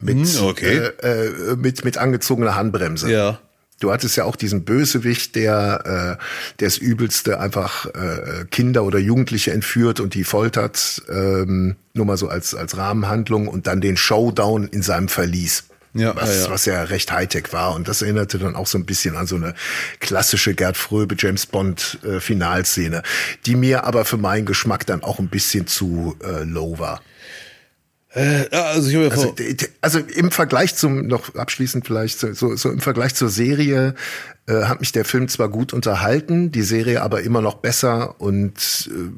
Mit, 0.00 0.26
Hm, 0.26 0.44
okay. 0.44 0.90
äh, 1.02 1.26
äh, 1.26 1.56
mit, 1.56 1.84
mit 1.84 1.98
angezogener 1.98 2.56
Handbremse. 2.56 3.10
Ja. 3.10 3.38
Du 3.80 3.92
hattest 3.92 4.16
ja 4.16 4.24
auch 4.24 4.36
diesen 4.36 4.64
Bösewicht, 4.64 5.34
der 5.34 6.18
äh, 6.18 6.24
der 6.60 6.68
das 6.68 6.78
Übelste 6.78 7.40
einfach 7.40 7.86
äh, 7.86 8.44
Kinder 8.50 8.84
oder 8.84 8.98
Jugendliche 8.98 9.52
entführt 9.52 10.00
und 10.00 10.14
die 10.14 10.24
foltert, 10.24 11.02
ähm, 11.08 11.76
nur 11.92 12.06
mal 12.06 12.16
so 12.16 12.28
als 12.28 12.54
als 12.54 12.76
Rahmenhandlung 12.76 13.48
und 13.48 13.66
dann 13.66 13.80
den 13.80 13.96
Showdown 13.96 14.68
in 14.68 14.82
seinem 14.82 15.08
Verlies. 15.08 15.64
Ja, 15.94 16.16
was, 16.16 16.44
ja, 16.44 16.50
was 16.50 16.66
ja 16.66 16.82
recht 16.82 17.12
Hightech 17.12 17.52
war 17.52 17.74
und 17.74 17.86
das 17.86 18.02
erinnerte 18.02 18.38
dann 18.38 18.56
auch 18.56 18.66
so 18.66 18.76
ein 18.78 18.84
bisschen 18.84 19.16
an 19.16 19.28
so 19.28 19.36
eine 19.36 19.54
klassische 20.00 20.54
Gerd 20.54 20.76
Fröbe 20.76 21.14
James 21.16 21.46
Bond 21.46 21.98
äh, 22.04 22.18
Finalszene, 22.18 23.02
die 23.46 23.54
mir 23.54 23.84
aber 23.84 24.04
für 24.04 24.16
meinen 24.16 24.44
Geschmack 24.44 24.86
dann 24.86 25.04
auch 25.04 25.20
ein 25.20 25.28
bisschen 25.28 25.68
zu 25.68 26.16
äh, 26.24 26.42
low 26.42 26.78
war. 26.80 27.00
Ja, 28.16 28.66
also 28.66 28.88
ich 28.88 29.12
Also, 29.12 29.34
also 29.80 29.98
im 29.98 30.30
Vergleich 30.30 30.76
zum, 30.76 31.08
noch 31.08 31.34
abschließend 31.34 31.84
vielleicht, 31.84 32.20
so, 32.20 32.32
so, 32.32 32.54
so 32.54 32.70
im 32.70 32.80
Vergleich 32.80 33.16
zur 33.16 33.28
Serie 33.28 33.96
äh, 34.46 34.64
hat 34.64 34.80
mich 34.80 34.92
der 34.92 35.04
Film 35.04 35.26
zwar 35.26 35.48
gut 35.48 35.72
unterhalten, 35.72 36.52
die 36.52 36.62
Serie 36.62 37.02
aber 37.02 37.22
immer 37.22 37.40
noch 37.40 37.54
besser 37.54 38.20
und 38.20 38.88
äh, 38.92 39.10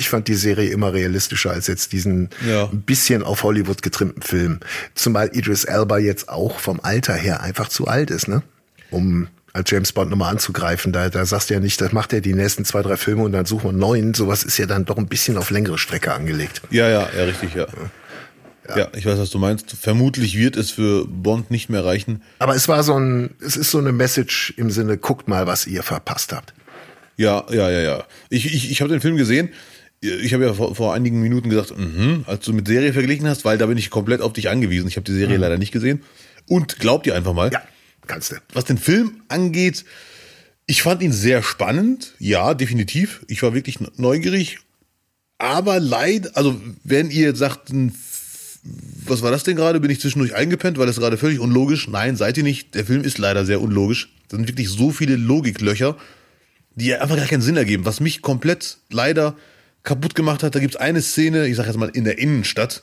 ich 0.00 0.08
fand 0.08 0.26
die 0.26 0.34
Serie 0.34 0.70
immer 0.70 0.92
realistischer 0.92 1.50
als 1.50 1.66
jetzt 1.68 1.92
diesen 1.92 2.30
Ja. 2.46 2.64
ein 2.72 2.82
bisschen 2.82 3.22
auf 3.22 3.42
Hollywood 3.44 3.82
getrimmten 3.82 4.22
Film. 4.22 4.60
Zumal 4.94 5.30
Idris 5.34 5.64
Elba 5.64 5.98
jetzt 5.98 6.28
auch 6.28 6.58
vom 6.58 6.80
Alter 6.80 7.14
her 7.14 7.42
einfach 7.42 7.68
zu 7.68 7.86
alt 7.86 8.10
ist, 8.10 8.26
ne? 8.26 8.42
Um 8.90 9.28
als 9.52 9.70
James 9.70 9.92
Bond 9.92 10.10
nochmal 10.10 10.30
anzugreifen. 10.30 10.92
Da, 10.92 11.08
da 11.10 11.24
sagst 11.26 11.50
du 11.50 11.54
ja 11.54 11.60
nicht, 11.60 11.80
das 11.80 11.92
macht 11.92 12.12
er 12.12 12.20
die 12.20 12.34
nächsten 12.34 12.64
zwei, 12.64 12.82
drei 12.82 12.96
Filme 12.96 13.22
und 13.24 13.32
dann 13.32 13.46
suchen 13.46 13.64
wir 13.64 13.68
einen 13.70 13.78
neuen. 13.78 14.14
Sowas 14.14 14.42
ist 14.44 14.58
ja 14.58 14.66
dann 14.66 14.84
doch 14.84 14.96
ein 14.96 15.06
bisschen 15.08 15.36
auf 15.36 15.50
längere 15.50 15.76
Strecke 15.78 16.12
angelegt. 16.12 16.62
ja, 16.70 16.88
ja, 16.88 17.08
ja, 17.16 17.24
richtig, 17.24 17.54
ja. 17.54 17.66
ja. 18.76 18.88
ich 18.96 19.04
weiß, 19.06 19.18
was 19.18 19.30
du 19.30 19.38
meinst. 19.38 19.72
Vermutlich 19.80 20.36
wird 20.38 20.56
es 20.56 20.70
für 20.70 21.06
Bond 21.06 21.50
nicht 21.50 21.68
mehr 21.68 21.84
reichen. 21.84 22.22
Aber 22.38 22.54
es 22.54 22.68
war 22.68 22.82
so 22.84 22.96
ein, 22.98 23.30
es 23.40 23.56
ist 23.56 23.70
so 23.72 23.78
eine 23.78 23.92
Message 23.92 24.54
im 24.56 24.70
Sinne, 24.70 24.96
guckt 24.98 25.26
mal, 25.28 25.46
was 25.46 25.66
ihr 25.66 25.82
verpasst 25.82 26.32
habt. 26.32 26.54
Ja, 27.16 27.44
ja, 27.50 27.68
ja, 27.68 27.80
ja. 27.80 28.04
Ich, 28.30 28.46
ich, 28.46 28.70
ich 28.70 28.80
habe 28.80 28.90
den 28.90 29.00
Film 29.02 29.16
gesehen. 29.16 29.50
Ich 30.00 30.32
habe 30.32 30.44
ja 30.44 30.54
vor, 30.54 30.74
vor 30.74 30.94
einigen 30.94 31.20
Minuten 31.20 31.50
gesagt, 31.50 31.76
mhm, 31.76 32.24
als 32.26 32.44
du 32.46 32.52
mit 32.54 32.66
Serie 32.66 32.92
verglichen 32.94 33.28
hast, 33.28 33.44
weil 33.44 33.58
da 33.58 33.66
bin 33.66 33.76
ich 33.76 33.90
komplett 33.90 34.22
auf 34.22 34.32
dich 34.32 34.48
angewiesen. 34.48 34.88
Ich 34.88 34.96
habe 34.96 35.04
die 35.04 35.12
Serie 35.14 35.36
leider 35.36 35.58
nicht 35.58 35.72
gesehen. 35.72 36.02
Und 36.48 36.78
glaub 36.78 37.02
dir 37.02 37.14
einfach 37.14 37.34
mal, 37.34 37.52
Ja, 37.52 37.62
kannst 38.06 38.32
du. 38.32 38.36
was 38.54 38.64
den 38.64 38.78
Film 38.78 39.20
angeht, 39.28 39.84
ich 40.66 40.82
fand 40.82 41.02
ihn 41.02 41.12
sehr 41.12 41.42
spannend. 41.42 42.14
Ja, 42.18 42.54
definitiv. 42.54 43.20
Ich 43.28 43.42
war 43.42 43.52
wirklich 43.54 43.78
neugierig. 43.98 44.58
Aber 45.36 45.80
leid, 45.80 46.36
also 46.36 46.58
wenn 46.84 47.10
ihr 47.10 47.26
jetzt 47.28 47.38
sagt, 47.38 47.70
was 49.06 49.22
war 49.22 49.30
das 49.30 49.42
denn 49.42 49.56
gerade? 49.56 49.80
Bin 49.80 49.90
ich 49.90 50.00
zwischendurch 50.00 50.34
eingepennt? 50.34 50.78
War 50.78 50.86
das 50.86 50.96
gerade 50.96 51.18
völlig 51.18 51.40
unlogisch? 51.40 51.88
Nein, 51.88 52.16
seid 52.16 52.38
ihr 52.38 52.42
nicht. 52.44 52.74
Der 52.74 52.86
Film 52.86 53.02
ist 53.04 53.18
leider 53.18 53.44
sehr 53.44 53.60
unlogisch. 53.60 54.12
Da 54.28 54.36
sind 54.36 54.48
wirklich 54.48 54.68
so 54.70 54.90
viele 54.92 55.16
Logiklöcher, 55.16 55.96
die 56.74 56.94
einfach 56.94 57.16
gar 57.16 57.26
keinen 57.26 57.42
Sinn 57.42 57.56
ergeben. 57.56 57.84
Was 57.84 58.00
mich 58.00 58.22
komplett 58.22 58.78
leider 58.90 59.36
kaputt 59.82 60.14
gemacht 60.14 60.42
hat, 60.42 60.54
da 60.54 60.60
gibt's 60.60 60.76
eine 60.76 61.02
Szene, 61.02 61.46
ich 61.46 61.56
sag 61.56 61.66
jetzt 61.66 61.76
mal 61.78 61.88
in 61.88 62.04
der 62.04 62.18
Innenstadt. 62.18 62.82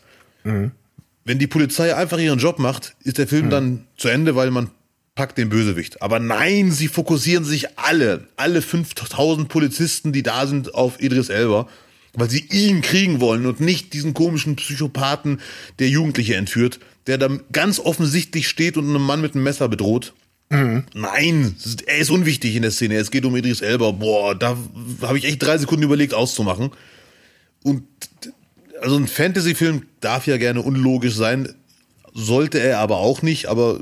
Wenn 1.25 1.39
die 1.39 1.47
Polizei 1.47 1.93
einfach 1.95 2.19
ihren 2.19 2.39
Job 2.39 2.57
macht, 2.59 2.95
ist 3.03 3.17
der 3.17 3.27
Film 3.27 3.49
dann 3.49 3.85
zu 3.97 4.07
Ende, 4.07 4.35
weil 4.35 4.49
man 4.49 4.69
packt 5.15 5.37
den 5.37 5.49
Bösewicht. 5.49 6.01
Aber 6.01 6.19
nein, 6.19 6.71
sie 6.71 6.87
fokussieren 6.87 7.43
sich 7.43 7.77
alle, 7.77 8.27
alle 8.37 8.61
5000 8.61 9.49
Polizisten, 9.49 10.13
die 10.13 10.23
da 10.23 10.47
sind, 10.47 10.73
auf 10.73 11.01
Idris 11.01 11.29
Elba, 11.29 11.67
weil 12.13 12.29
sie 12.29 12.45
ihn 12.49 12.81
kriegen 12.81 13.19
wollen 13.19 13.45
und 13.45 13.59
nicht 13.59 13.93
diesen 13.93 14.13
komischen 14.13 14.55
Psychopathen, 14.55 15.41
der 15.79 15.89
Jugendliche 15.89 16.35
entführt, 16.35 16.79
der 17.07 17.17
da 17.17 17.29
ganz 17.51 17.79
offensichtlich 17.79 18.47
steht 18.47 18.77
und 18.77 18.87
einen 18.87 19.03
Mann 19.03 19.21
mit 19.21 19.33
einem 19.33 19.43
Messer 19.43 19.67
bedroht. 19.67 20.13
Nein, 20.49 21.55
es 21.59 21.65
ist- 21.65 21.87
er 21.87 21.97
ist 21.97 22.09
unwichtig 22.09 22.55
in 22.55 22.61
der 22.61 22.71
Szene. 22.71 22.95
Es 22.95 23.11
geht 23.11 23.25
um 23.25 23.35
Idris 23.35 23.61
Elba. 23.61 23.91
Boah, 23.91 24.33
da 24.33 24.57
habe 25.01 25.17
ich 25.17 25.25
echt 25.25 25.43
drei 25.43 25.57
Sekunden 25.57 25.83
überlegt 25.83 26.13
auszumachen. 26.13 26.71
Und 27.63 27.83
also 28.81 28.95
ein 28.95 29.07
Fantasy-Film 29.07 29.83
darf 29.99 30.25
ja 30.27 30.37
gerne 30.37 30.61
unlogisch 30.61 31.15
sein, 31.15 31.53
sollte 32.13 32.59
er 32.59 32.79
aber 32.79 32.97
auch 32.97 33.21
nicht, 33.21 33.47
aber 33.47 33.79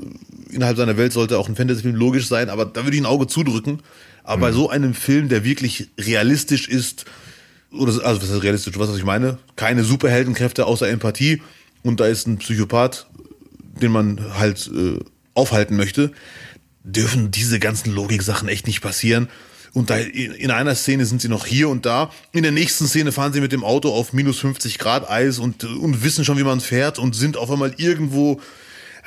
innerhalb 0.50 0.76
seiner 0.76 0.96
Welt 0.96 1.12
sollte 1.12 1.38
auch 1.38 1.48
ein 1.48 1.54
Fantasy-Film 1.56 1.94
logisch 1.94 2.26
sein, 2.26 2.50
aber 2.50 2.64
da 2.64 2.84
würde 2.84 2.96
ich 2.96 3.02
ein 3.02 3.06
Auge 3.06 3.26
zudrücken. 3.26 3.80
Aber 4.24 4.40
bei 4.40 4.52
so 4.52 4.68
einem 4.68 4.94
Film, 4.94 5.28
der 5.28 5.44
wirklich 5.44 5.88
realistisch 5.98 6.66
ist, 6.68 7.04
oder 7.70 7.92
also 8.04 8.20
was 8.22 8.30
heißt 8.30 8.42
realistisch, 8.42 8.76
weißt, 8.76 8.90
was 8.90 8.98
ich 8.98 9.04
meine? 9.04 9.38
Keine 9.54 9.84
Superheldenkräfte 9.84 10.66
außer 10.66 10.88
Empathie 10.88 11.42
und 11.82 12.00
da 12.00 12.06
ist 12.06 12.26
ein 12.26 12.38
Psychopath, 12.38 13.06
den 13.80 13.92
man 13.92 14.34
halt 14.36 14.68
äh, 14.74 14.98
aufhalten 15.34 15.76
möchte, 15.76 16.10
dürfen 16.86 17.30
diese 17.30 17.58
ganzen 17.58 17.92
Logik-Sachen 17.92 18.48
echt 18.48 18.66
nicht 18.66 18.80
passieren. 18.80 19.28
Und 19.72 19.90
da 19.90 19.96
in 19.96 20.32
in 20.32 20.50
einer 20.50 20.74
Szene 20.74 21.04
sind 21.04 21.20
sie 21.20 21.28
noch 21.28 21.44
hier 21.44 21.68
und 21.68 21.84
da. 21.84 22.10
In 22.32 22.44
der 22.44 22.52
nächsten 22.52 22.86
Szene 22.86 23.12
fahren 23.12 23.34
sie 23.34 23.42
mit 23.42 23.52
dem 23.52 23.62
Auto 23.62 23.92
auf 23.92 24.14
minus 24.14 24.38
50 24.38 24.78
Grad 24.78 25.10
Eis 25.10 25.38
und, 25.38 25.64
und 25.64 26.02
wissen 26.02 26.24
schon, 26.24 26.38
wie 26.38 26.44
man 26.44 26.60
fährt 26.60 26.98
und 26.98 27.14
sind 27.14 27.36
auf 27.36 27.50
einmal 27.50 27.74
irgendwo. 27.76 28.40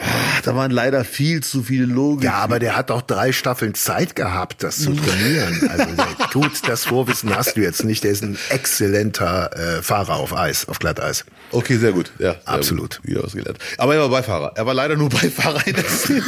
Ach, 0.01 0.41
da 0.43 0.55
waren 0.55 0.71
leider 0.71 1.03
viel 1.03 1.41
zu 1.43 1.63
viele 1.63 1.85
Logik. 1.85 2.25
Ja, 2.25 2.35
aber 2.35 2.59
der 2.59 2.77
hat 2.77 2.89
doch 2.89 3.01
drei 3.01 3.33
Staffeln 3.33 3.73
Zeit 3.73 4.15
gehabt, 4.15 4.63
das 4.63 4.77
zu 4.77 4.93
trainieren. 4.93 5.69
Also 5.69 5.93
der 5.93 6.29
tut 6.31 6.51
das 6.67 6.85
Vorwissen 6.85 7.35
hast 7.35 7.57
du 7.57 7.61
jetzt 7.61 7.83
nicht. 7.83 8.03
Der 8.03 8.11
ist 8.11 8.23
ein 8.23 8.37
exzellenter 8.49 9.51
äh, 9.57 9.81
Fahrer 9.81 10.15
auf 10.15 10.33
Eis, 10.33 10.69
auf 10.69 10.79
Glatteis. 10.79 11.25
Okay, 11.51 11.77
sehr 11.77 11.91
gut. 11.91 12.13
Ja, 12.19 12.33
sehr 12.33 12.47
Absolut. 12.47 13.01
Gut. 13.01 13.09
Wieder 13.09 13.23
was 13.23 13.33
gelernt. 13.33 13.57
Aber 13.77 13.95
er 13.95 14.01
war 14.01 14.09
Beifahrer. 14.09 14.53
Er 14.55 14.65
war 14.65 14.73
leider 14.73 14.95
nur 14.95 15.09
Beifahrer 15.09 15.67
in 15.67 15.73
der 15.73 15.83
Szene. 15.89 16.23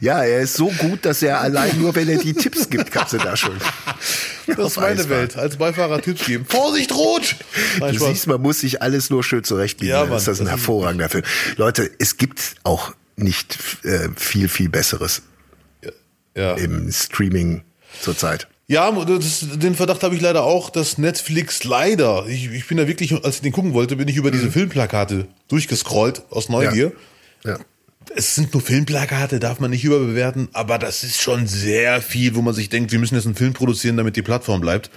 Ja, 0.00 0.22
er 0.24 0.40
ist 0.40 0.54
so 0.54 0.68
gut, 0.78 1.04
dass 1.04 1.22
er 1.22 1.40
allein 1.40 1.78
nur, 1.80 1.94
wenn 1.94 2.08
er 2.08 2.18
die 2.18 2.32
Tipps 2.34 2.68
gibt, 2.70 2.90
kannst 2.92 3.12
du 3.12 3.18
da 3.18 3.36
schon. 3.36 3.56
Das 4.46 4.58
ist 4.72 4.76
meine 4.76 4.92
Eisbahn. 5.00 5.08
Welt. 5.10 5.36
Als 5.36 5.56
Beifahrer 5.56 6.00
Tipps 6.02 6.24
geben. 6.26 6.44
Vorsicht, 6.48 6.92
rot! 6.94 7.36
Nein, 7.78 7.92
Du 7.92 7.98
Spaß. 7.98 8.08
siehst, 8.08 8.26
man 8.26 8.40
muss 8.40 8.60
sich 8.60 8.82
alles 8.82 9.10
nur 9.10 9.22
schön 9.22 9.44
zurechtbiegen. 9.44 9.90
Ja, 9.94 10.04
Mann, 10.06 10.16
ist 10.16 10.26
das 10.28 10.40
ein 10.40 10.46
das 10.46 10.54
ist- 10.54 10.60
hervorragender 10.60 11.08
Film. 11.08 11.24
Leute, 11.56 11.90
es 11.98 12.16
gibt 12.16 12.54
auch 12.64 12.92
nicht 13.16 13.58
äh, 13.84 14.08
viel, 14.16 14.48
viel 14.48 14.68
Besseres 14.68 15.22
ja. 16.36 16.54
im 16.54 16.90
Streaming 16.92 17.62
zurzeit. 18.00 18.48
Ja, 18.66 18.90
das, 19.04 19.44
den 19.56 19.74
Verdacht 19.74 20.02
habe 20.04 20.14
ich 20.14 20.20
leider 20.20 20.44
auch, 20.44 20.70
dass 20.70 20.96
Netflix 20.96 21.64
leider, 21.64 22.24
ich, 22.28 22.50
ich 22.52 22.66
bin 22.68 22.76
da 22.78 22.86
wirklich, 22.86 23.12
als 23.24 23.36
ich 23.36 23.42
den 23.42 23.50
gucken 23.52 23.74
wollte, 23.74 23.96
bin 23.96 24.06
ich 24.06 24.16
über 24.16 24.30
diese 24.30 24.50
Filmplakate 24.50 25.26
durchgescrollt 25.48 26.22
aus 26.30 26.48
Neugier. 26.48 26.92
Ja. 27.44 27.58
Es 28.14 28.34
sind 28.34 28.52
nur 28.52 28.62
Filmplakate, 28.62 29.38
darf 29.38 29.60
man 29.60 29.70
nicht 29.70 29.84
überbewerten, 29.84 30.48
aber 30.52 30.78
das 30.78 31.04
ist 31.04 31.22
schon 31.22 31.46
sehr 31.46 32.02
viel, 32.02 32.34
wo 32.34 32.42
man 32.42 32.54
sich 32.54 32.68
denkt, 32.68 32.90
wir 32.90 32.98
müssen 32.98 33.14
jetzt 33.14 33.26
einen 33.26 33.36
Film 33.36 33.52
produzieren, 33.52 33.96
damit 33.96 34.16
die 34.16 34.22
Plattform 34.22 34.60
bleibt. 34.60 34.90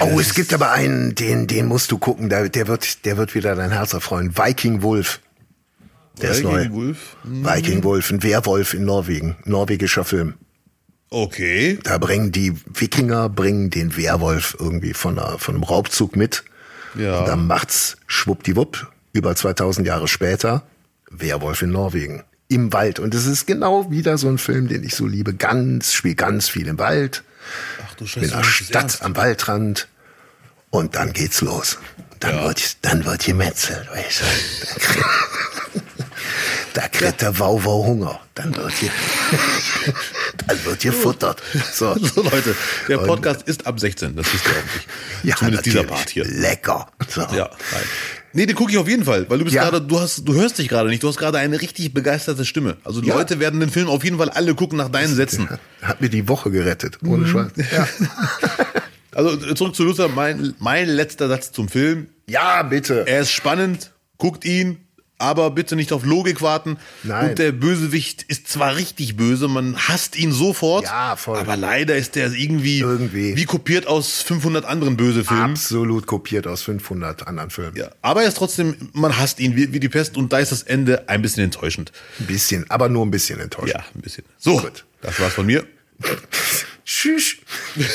Oh, 0.00 0.20
es 0.20 0.34
gibt 0.34 0.52
aber 0.52 0.72
einen, 0.72 1.14
den, 1.14 1.46
den 1.46 1.66
musst 1.66 1.90
du 1.90 1.98
gucken, 1.98 2.28
der, 2.28 2.48
der, 2.48 2.68
wird, 2.68 3.04
der 3.06 3.16
wird 3.16 3.34
wieder 3.34 3.54
dein 3.54 3.70
Herz 3.70 3.94
erfreuen. 3.94 4.36
Viking 4.36 4.82
Wolf. 4.82 5.20
Der 6.20 6.32
ist 6.32 6.42
neu. 6.42 6.60
Viking 6.60 6.74
Wolf? 6.74 7.16
Viking 7.24 7.84
Wolf, 7.84 8.10
ein 8.10 8.22
Werwolf 8.22 8.74
in 8.74 8.84
Norwegen. 8.84 9.36
Norwegischer 9.44 10.04
Film. 10.04 10.34
Okay. 11.08 11.78
Da 11.82 11.98
bringen 11.98 12.32
die 12.32 12.52
Wikinger, 12.66 13.28
bringen 13.28 13.70
den 13.70 13.96
Werwolf 13.96 14.56
irgendwie 14.58 14.92
von, 14.92 15.18
einer, 15.18 15.38
von 15.38 15.54
einem 15.54 15.64
Raubzug 15.64 16.16
mit. 16.16 16.44
Ja. 16.94 17.20
Und 17.20 17.28
dann 17.28 17.46
macht's 17.46 17.96
schwuppdiwupp, 18.06 18.92
über 19.12 19.34
2000 19.34 19.86
Jahre 19.86 20.08
später, 20.08 20.62
Werwolf 21.10 21.62
in 21.62 21.70
Norwegen. 21.70 22.24
Im 22.48 22.72
Wald. 22.72 22.98
Und 23.00 23.14
es 23.14 23.26
ist 23.26 23.46
genau 23.46 23.90
wieder 23.90 24.18
so 24.18 24.28
ein 24.28 24.38
Film, 24.38 24.68
den 24.68 24.84
ich 24.84 24.94
so 24.94 25.06
liebe. 25.06 25.34
Ganz, 25.34 25.92
spielt 25.92 26.18
ganz 26.18 26.48
viel 26.48 26.68
im 26.68 26.78
Wald. 26.78 27.24
Ach 27.84 27.94
du 27.94 28.04
in 28.04 28.08
Scheiße. 28.08 28.32
einer 28.34 28.42
das 28.42 28.48
ist 28.60 28.66
Stadt 28.68 28.82
ernst. 28.82 29.02
am 29.02 29.16
Waldrand. 29.16 29.88
Und 30.70 30.94
dann 30.94 31.12
geht's 31.12 31.40
los. 31.40 31.78
Dann, 32.20 32.42
wird, 32.44 32.84
dann 32.84 33.04
wird 33.04 33.24
gemetzelt, 33.24 33.88
weißt 33.90 34.20
du. 34.20 34.24
Da 36.74 36.88
kriegt 36.88 37.22
der 37.22 37.38
Wauwau 37.38 37.86
Hunger. 37.86 38.20
Dann 38.34 38.54
wird 38.54 38.70
hier, 38.72 38.90
dann 40.46 40.62
wird 40.66 40.80
gefuttert. 40.80 41.42
So. 41.72 41.94
So 42.14 42.22
Leute, 42.22 42.54
der 42.86 43.00
Und- 43.00 43.06
Podcast 43.06 43.42
ist 43.48 43.66
ab 43.66 43.80
16, 43.80 44.14
das 44.14 44.30
wisst 44.32 44.44
ihr 44.46 44.52
hoffentlich. 44.56 44.86
Ja, 45.22 45.36
Zumindest 45.36 45.64
dieser. 45.66 45.84
Part 45.84 46.10
hier. 46.10 46.24
Lecker. 46.26 46.86
So. 47.08 47.22
Ja, 47.22 47.48
nein. 47.72 47.82
Nee, 48.36 48.46
den 48.46 48.54
gucke 48.54 48.70
ich 48.70 48.78
auf 48.78 48.86
jeden 48.88 49.04
Fall, 49.04 49.24
weil 49.30 49.38
du 49.38 49.44
bist 49.44 49.56
Ja. 49.56 49.62
gerade, 49.64 49.80
du 49.80 49.98
hast, 49.98 50.28
du 50.28 50.34
hörst 50.34 50.58
dich 50.58 50.68
gerade 50.68 50.88
nicht, 50.90 51.02
du 51.02 51.08
hast 51.08 51.16
gerade 51.16 51.38
eine 51.38 51.60
richtig 51.60 51.92
begeisterte 51.94 52.44
Stimme. 52.44 52.76
Also 52.84 53.00
die 53.00 53.08
Ja. 53.08 53.16
Leute 53.16 53.40
werden 53.40 53.58
den 53.60 53.70
Film 53.70 53.88
auf 53.88 54.04
jeden 54.04 54.18
Fall 54.18 54.28
alle 54.28 54.54
gucken 54.54 54.76
nach 54.78 54.90
deinen 54.90 55.14
Sätzen. 55.14 55.48
Hat 55.82 56.00
mir 56.02 56.10
die 56.10 56.28
Woche 56.28 56.50
gerettet. 56.50 56.98
Mhm. 57.02 57.10
Ohne 57.10 57.26
Scheiß. 57.26 57.50
Ja. 57.72 57.88
Also 59.12 59.34
zurück 59.54 59.74
zu 59.74 59.84
Luther, 59.84 60.08
mein, 60.08 60.52
mein 60.58 60.88
letzter 60.90 61.28
Satz 61.28 61.50
zum 61.50 61.68
Film. 61.68 62.08
ja, 62.26 62.62
bitte. 62.62 63.06
Er 63.06 63.20
ist 63.22 63.30
spannend, 63.30 63.92
guckt 64.18 64.44
ihn, 64.44 64.76
aber 65.18 65.50
bitte 65.50 65.76
nicht 65.76 65.92
auf 65.92 66.04
Logik 66.04 66.42
warten. 66.42 66.76
Nein. 67.02 67.30
Und 67.30 67.38
der 67.38 67.52
Bösewicht 67.52 68.22
ist 68.24 68.48
zwar 68.48 68.76
richtig 68.76 69.16
böse, 69.16 69.48
man 69.48 69.76
hasst 69.76 70.16
ihn 70.16 70.32
sofort, 70.32 70.84
Ja, 70.84 71.16
voll. 71.16 71.38
aber 71.38 71.56
leider 71.56 71.96
ist 71.96 72.14
der 72.16 72.32
irgendwie, 72.32 72.80
Irgendwie. 72.80 73.36
wie 73.36 73.44
kopiert 73.46 73.86
aus 73.86 74.22
500 74.22 74.64
anderen 74.64 74.96
Bösefilmen. 74.96 75.52
Absolut 75.52 76.06
kopiert 76.06 76.46
aus 76.46 76.62
500 76.62 77.26
anderen 77.26 77.50
Filmen. 77.50 77.76
Ja, 77.76 77.90
aber 78.02 78.22
er 78.22 78.28
ist 78.28 78.36
trotzdem, 78.36 78.76
man 78.92 79.16
hasst 79.16 79.40
ihn 79.40 79.56
wie, 79.56 79.72
wie 79.72 79.80
die 79.80 79.88
Pest 79.88 80.16
und 80.16 80.32
da 80.32 80.38
ist 80.38 80.52
das 80.52 80.62
Ende 80.62 81.08
ein 81.08 81.22
bisschen 81.22 81.44
enttäuschend. 81.44 81.92
Ein 82.20 82.26
bisschen, 82.26 82.70
aber 82.70 82.88
nur 82.88 83.04
ein 83.06 83.10
bisschen 83.10 83.40
enttäuscht. 83.40 83.72
Ja, 83.74 83.84
ein 83.94 84.00
bisschen. 84.02 84.24
So, 84.38 84.58
Gut. 84.58 84.84
das 85.00 85.18
war's 85.20 85.32
von 85.34 85.46
mir. 85.46 85.64
Tschüss. 86.84 87.36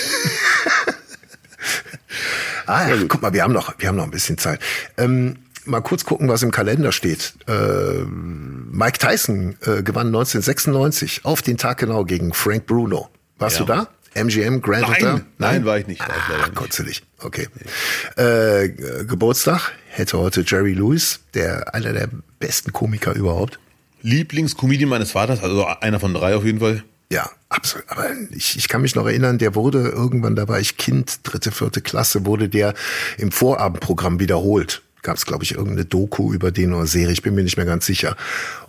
ah 2.66 2.90
ja, 2.90 2.96
guck 3.08 3.22
mal, 3.22 3.34
wir 3.34 3.44
haben 3.44 3.54
noch, 3.54 3.74
wir 3.80 3.88
haben 3.88 3.96
noch 3.96 4.04
ein 4.06 4.12
bisschen 4.12 4.38
Zeit. 4.38 4.60
Ähm, 4.98 5.38
mal 5.66 5.82
kurz 5.82 6.06
gucken, 6.06 6.28
was 6.30 6.44
im 6.44 6.52
Kalender 6.52 6.92
steht. 6.92 7.34
Äh, 7.48 8.04
Mike 8.06 8.98
Tyson 9.00 9.56
äh, 9.62 9.84
gewann 9.84 10.08
1996 10.08 11.22
auf 11.24 11.42
den 11.42 11.58
Tag 11.58 11.78
genau 11.80 12.04
gegen 12.06 12.34
Frank 12.34 12.66
Bruno. 12.66 13.10
Warst 13.38 13.60
Ja. 13.60 13.66
du 13.66 13.74
da? 13.74 13.88
MGM 14.14 14.62
Grand 14.62 14.82
Nein, 14.82 14.90
Hotel? 14.92 15.22
nein, 15.38 15.66
war 15.66 15.78
ich 15.78 15.88
nicht. 15.88 16.02
War 16.02 16.10
ich 16.10 16.24
leider 16.30 16.44
Ah, 16.44 16.48
nicht. 16.48 16.56
kurzelig. 16.56 17.04
Okay. 17.20 17.48
Äh, 18.18 18.70
G- 18.70 19.06
Geburtstag 19.06 19.72
hätte 19.88 20.18
heute 20.20 20.44
Jerry 20.46 20.74
Lewis, 20.74 21.22
der 21.34 21.74
einer 21.74 21.94
der 21.94 22.10
besten 22.40 22.74
Komiker 22.74 23.14
überhaupt. 23.14 23.58
Lieblingscomedian 24.02 24.90
meines 24.90 25.12
Vaters, 25.12 25.42
also 25.44 25.66
einer 25.66 26.00
von 26.00 26.14
drei 26.14 26.36
auf 26.36 26.44
jeden 26.44 26.60
Fall. 26.60 26.84
Ja, 27.10 27.30
absolut. 27.50 27.88
Aber 27.90 28.06
ich, 28.32 28.58
ich 28.58 28.68
kann 28.68 28.82
mich 28.82 28.96
noch 28.96 29.06
erinnern, 29.06 29.38
der 29.38 29.56
wurde 29.56 29.80
irgendwann, 29.90 30.36
da 30.36 30.48
war 30.48 30.60
ich 30.60 30.78
Kind, 30.78 31.20
dritte, 31.24 31.52
vierte 31.52 31.82
Klasse, 31.82 32.26
wurde 32.26 32.50
der 32.50 32.74
im 33.18 33.32
Vorabendprogramm 33.32 34.20
wiederholt. 34.20 34.82
Gab 35.02 35.18
es, 35.18 35.26
glaube 35.26 35.44
ich, 35.44 35.54
irgendeine 35.54 35.86
Doku 35.86 36.34
über 36.34 36.52
den 36.52 36.74
oder 36.74 36.88
Serie, 36.88 37.14
ich 37.14 37.22
bin 37.22 37.36
mir 37.36 37.44
nicht 37.44 37.58
mehr 37.58 37.66
ganz 37.66 37.86
sicher. 37.86 38.16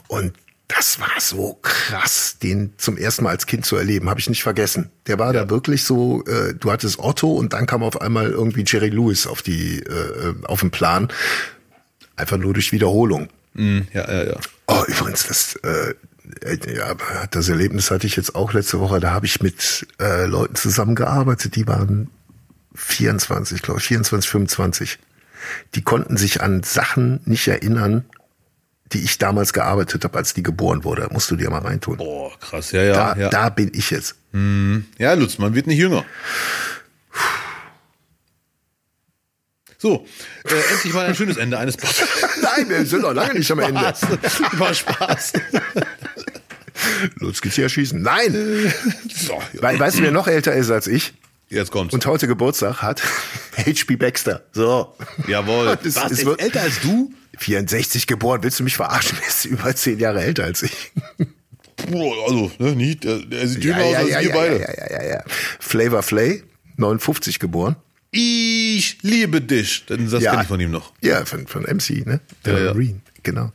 Und 0.08 0.32
das 0.68 0.98
war 1.00 1.20
so 1.20 1.58
krass, 1.60 2.38
den 2.42 2.72
zum 2.78 2.96
ersten 2.96 3.24
Mal 3.24 3.30
als 3.30 3.46
Kind 3.46 3.66
zu 3.66 3.76
erleben, 3.76 4.08
habe 4.08 4.20
ich 4.20 4.28
nicht 4.28 4.42
vergessen. 4.42 4.90
Der 5.06 5.18
war 5.18 5.32
da 5.32 5.50
wirklich 5.50 5.84
so, 5.84 6.24
äh, 6.24 6.54
du 6.54 6.72
hattest 6.72 6.98
Otto 6.98 7.32
und 7.32 7.52
dann 7.52 7.66
kam 7.66 7.82
auf 7.82 8.00
einmal 8.00 8.30
irgendwie 8.30 8.64
Jerry 8.66 8.88
Lewis 8.88 9.26
auf 9.26 9.42
die, 9.42 9.80
äh, 9.80 10.34
auf 10.44 10.60
den 10.60 10.70
Plan. 10.70 11.08
Einfach 12.16 12.38
nur 12.38 12.54
durch 12.54 12.72
Wiederholung. 12.72 13.28
Mhm, 13.54 13.86
ja, 13.92 14.10
ja, 14.10 14.24
ja. 14.30 14.36
Oh, 14.66 14.82
übrigens, 14.86 15.26
das, 15.26 15.56
äh, 15.56 15.94
äh, 16.40 16.76
ja, 16.76 16.94
das 17.30 17.48
Erlebnis 17.48 17.90
hatte 17.90 18.06
ich 18.06 18.16
jetzt 18.16 18.34
auch 18.34 18.52
letzte 18.52 18.80
Woche. 18.80 19.00
Da 19.00 19.10
habe 19.10 19.26
ich 19.26 19.42
mit 19.42 19.86
äh, 20.00 20.26
Leuten 20.26 20.54
zusammengearbeitet, 20.54 21.56
die 21.56 21.66
waren 21.66 22.08
24, 22.74 23.60
glaube 23.60 23.80
ich, 23.80 23.86
24, 23.86 24.30
25. 24.30 24.98
Die 25.74 25.82
konnten 25.82 26.16
sich 26.16 26.42
an 26.42 26.62
Sachen 26.62 27.20
nicht 27.24 27.46
erinnern, 27.48 28.04
die 28.92 29.02
ich 29.02 29.18
damals 29.18 29.52
gearbeitet 29.52 30.04
habe, 30.04 30.18
als 30.18 30.34
die 30.34 30.42
geboren 30.42 30.84
wurde. 30.84 31.08
Musst 31.10 31.30
du 31.30 31.36
dir 31.36 31.50
mal 31.50 31.62
reintun. 31.62 31.96
Boah, 31.96 32.38
krass, 32.38 32.72
ja, 32.72 32.82
ja. 32.82 32.92
da, 32.92 33.20
ja. 33.20 33.28
da 33.28 33.48
bin 33.48 33.70
ich 33.74 33.90
jetzt. 33.90 34.16
ja, 34.98 35.14
Lutz, 35.14 35.38
man 35.38 35.54
wird 35.54 35.66
nicht 35.66 35.78
jünger. 35.78 36.04
So, 39.78 40.06
äh, 40.44 40.72
endlich 40.74 40.94
mal 40.94 41.06
ein 41.06 41.14
schönes 41.14 41.36
Ende 41.36 41.58
eines 41.58 41.76
Podcasts. 41.76 42.38
Nein, 42.42 42.68
wir 42.68 42.86
sind 42.86 43.02
noch 43.02 43.14
lange 43.14 43.34
nicht 43.34 43.50
am 43.50 43.58
Ende. 43.58 43.80
War 43.80 44.74
Spaß. 44.74 45.32
Lutz 47.18 47.40
geht's 47.40 47.56
hier 47.56 47.68
schießen. 47.68 48.00
Nein! 48.00 48.72
So, 49.12 49.42
We 49.54 49.78
weißt 49.78 49.98
du, 49.98 50.02
wer 50.02 50.12
noch 50.12 50.28
älter 50.28 50.52
ist 50.52 50.70
als 50.70 50.86
ich 50.86 51.14
jetzt 51.52 51.70
kommt's. 51.70 51.94
und 51.94 52.04
heute 52.06 52.26
Geburtstag 52.26 52.82
hat? 52.82 53.02
H.P. 53.56 53.96
Baxter. 53.96 54.42
So. 54.52 54.94
Jawohl. 55.28 55.76
Das 55.82 55.96
Was, 55.96 56.12
ist 56.12 56.22
ist 56.22 56.40
älter 56.40 56.62
als 56.62 56.80
du? 56.80 57.12
64 57.38 58.06
geboren, 58.06 58.42
willst 58.42 58.60
du 58.60 58.64
mich 58.64 58.76
verarschen? 58.76 59.18
Er 59.20 59.28
ist 59.28 59.44
über 59.46 59.74
zehn 59.74 59.98
Jahre 59.98 60.22
älter 60.22 60.44
als 60.44 60.62
ich. 60.62 60.92
Also, 61.90 62.50
ne, 62.58 62.72
nicht, 62.76 63.04
der, 63.04 63.18
der 63.18 63.48
sieht 63.48 63.64
jünger 63.64 63.82
aus 63.84 63.96
als 63.96 64.06
wir 64.08 64.22
ja, 64.22 64.34
beide. 64.34 64.60
ja, 64.60 64.74
ja, 64.76 64.92
ja, 65.02 65.08
ja. 65.14 65.24
Flavor 65.58 66.02
Flay, 66.02 66.42
59 66.76 67.38
geboren. 67.38 67.76
Ich 68.10 68.98
liebe 69.02 69.40
dich. 69.40 69.84
Das 69.86 70.22
ja. 70.22 70.30
kenne 70.32 70.42
ich 70.42 70.48
von 70.48 70.60
ihm 70.60 70.70
noch. 70.70 70.92
Ja, 71.00 71.24
von, 71.24 71.46
von 71.46 71.62
MC, 71.62 72.06
ne? 72.06 72.20
Ja, 72.46 72.58
ja. 72.58 72.72
Green, 72.72 73.00
genau. 73.22 73.50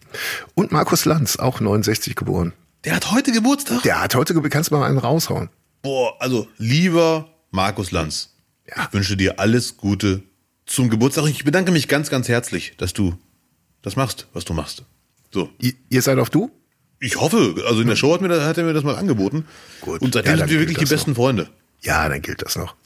Und 0.55 0.71
Markus 0.71 1.05
Lanz, 1.05 1.37
auch 1.37 1.59
69 1.61 2.15
geboren. 2.15 2.53
Der 2.83 2.95
hat 2.95 3.11
heute 3.11 3.31
Geburtstag? 3.31 3.83
Der 3.83 4.01
hat 4.01 4.15
heute, 4.15 4.33
ge- 4.33 4.49
kannst 4.49 4.71
du 4.71 4.75
mal 4.75 4.87
einen 4.87 4.97
raushauen. 4.97 5.49
Boah, 5.83 6.15
also 6.19 6.47
lieber 6.57 7.29
Markus 7.51 7.91
Lanz, 7.91 8.33
Ja. 8.67 8.85
ich 8.87 8.93
wünsche 8.93 9.17
dir 9.17 9.39
alles 9.39 9.77
Gute 9.77 10.23
zum 10.65 10.89
Geburtstag. 10.89 11.25
Ich 11.27 11.43
bedanke 11.43 11.71
mich 11.71 11.87
ganz, 11.87 12.09
ganz 12.09 12.27
herzlich, 12.27 12.73
dass 12.77 12.93
du 12.93 13.17
das 13.81 13.95
machst, 13.95 14.27
was 14.33 14.45
du 14.45 14.53
machst. 14.53 14.83
So, 15.33 15.49
Ihr, 15.59 15.73
ihr 15.89 16.01
seid 16.01 16.17
auf 16.19 16.29
du? 16.29 16.51
ich 16.99 17.15
hoffe, 17.17 17.55
also 17.67 17.81
in 17.81 17.87
der 17.87 17.95
Show 17.95 18.11
hat, 18.13 18.21
mir, 18.21 18.27
das- 18.27 18.43
hat 18.43 18.57
er 18.57 18.63
mir 18.63 18.73
das 18.73 18.83
mal 18.83 18.95
angeboten. 18.95 19.45
Gut. 19.81 20.01
Und 20.01 20.13
seitdem 20.13 20.31
Ja, 20.33 20.37
sind 20.39 20.49
wir 20.49 20.59
wirklich 20.59 20.77
die 20.79 20.85
besten 20.85 21.13
Freunde. 21.15 21.47
Ja, 21.81 22.09
dann 22.09 22.21
gilt 22.23 22.41
das 22.41 22.55
noch. 22.55 22.75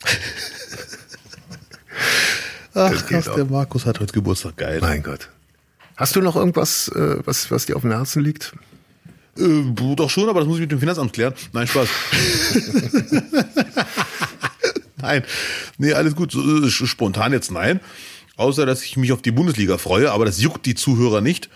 Ach, 2.73 3.05
krass, 3.05 3.25
der 3.35 3.45
Markus 3.45 3.85
hat 3.85 3.99
heute 3.99 4.11
Geburtstag. 4.13 4.57
Geil. 4.57 4.79
Mein 4.81 5.03
Gott. 5.03 5.29
Hast 5.97 6.15
du 6.15 6.21
noch 6.21 6.35
irgendwas, 6.35 6.87
äh, 6.89 7.17
was, 7.25 7.51
was 7.51 7.65
dir 7.67 7.75
auf 7.75 7.81
dem 7.83 7.91
Herzen 7.91 8.23
liegt? 8.23 8.53
Äh, 9.37 9.63
doch 9.95 10.09
schon, 10.09 10.27
aber 10.29 10.39
das 10.41 10.47
muss 10.47 10.57
ich 10.57 10.61
mit 10.61 10.71
dem 10.71 10.79
Finanzamt 10.79 11.13
klären. 11.13 11.33
Nein, 11.53 11.67
Spaß. 11.67 11.87
nein. 15.01 15.23
Nee, 15.77 15.93
alles 15.93 16.15
gut. 16.15 16.35
Spontan 16.69 17.33
jetzt 17.33 17.51
nein. 17.51 17.79
außer 18.37 18.65
dass 18.65 18.83
ich 18.83 18.97
mich 18.97 19.11
auf 19.11 19.21
die 19.21 19.31
Bundesliga 19.31 19.77
freue, 19.77 20.11
aber 20.11 20.25
das 20.25 20.41
juckt 20.41 20.65
die 20.65 20.75
Zuhörer 20.75 21.21
nicht. 21.21 21.49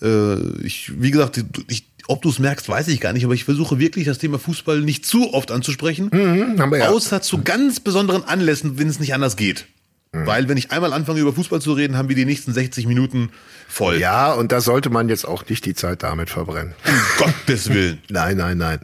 Äh, 0.00 0.36
ich, 0.64 0.92
wie 1.00 1.10
gesagt, 1.10 1.44
ich, 1.68 1.86
ob 2.08 2.22
du 2.22 2.30
es 2.30 2.38
merkst, 2.40 2.68
weiß 2.68 2.88
ich 2.88 3.00
gar 3.00 3.12
nicht, 3.12 3.24
aber 3.24 3.34
ich 3.34 3.44
versuche 3.44 3.78
wirklich 3.78 4.06
das 4.06 4.18
Thema 4.18 4.38
Fußball 4.38 4.80
nicht 4.80 5.06
zu 5.06 5.32
oft 5.34 5.50
anzusprechen, 5.52 6.10
Mhm, 6.12 6.60
haben 6.60 6.70
wir 6.72 6.78
ja. 6.78 6.88
außer 6.88 7.22
zu 7.22 7.42
ganz 7.42 7.78
besonderen 7.80 8.24
Anlässen, 8.24 8.78
wenn 8.78 8.88
es 8.88 8.98
nicht 8.98 9.14
anders 9.14 9.36
geht. 9.36 9.66
Mhm. 10.12 10.26
Weil 10.26 10.48
wenn 10.48 10.56
ich 10.56 10.72
einmal 10.72 10.92
anfange 10.92 11.20
über 11.20 11.32
Fußball 11.32 11.60
zu 11.62 11.72
reden, 11.74 11.96
haben 11.96 12.08
wir 12.08 12.16
die 12.16 12.24
nächsten 12.24 12.52
60 12.52 12.86
Minuten 12.88 13.30
voll. 13.68 13.98
Ja, 14.00 14.32
und 14.32 14.50
da 14.50 14.60
sollte 14.60 14.90
man 14.90 15.08
jetzt 15.08 15.24
auch 15.26 15.48
nicht 15.48 15.64
die 15.64 15.74
Zeit 15.74 16.02
damit 16.02 16.28
verbrennen. 16.28 16.74
Um 16.84 16.94
Gottes 17.24 17.68
Willen. 17.70 18.02
Nein, 18.10 18.36
nein, 18.36 18.58
nein. 18.58 18.80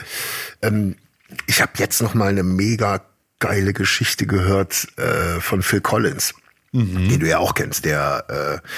Ähm, 0.62 0.94
ich 1.46 1.60
habe 1.60 1.72
jetzt 1.78 2.00
noch 2.00 2.14
mal 2.14 2.28
eine 2.28 2.44
mega 2.44 3.02
geile 3.38 3.72
Geschichte 3.72 4.26
gehört 4.26 4.88
äh, 4.98 5.40
von 5.40 5.62
Phil 5.62 5.80
Collins, 5.80 6.34
den 6.72 7.20
du 7.20 7.28
ja 7.28 7.38
auch 7.38 7.54
kennst, 7.54 7.84
der 7.84 8.60
äh, 8.62 8.68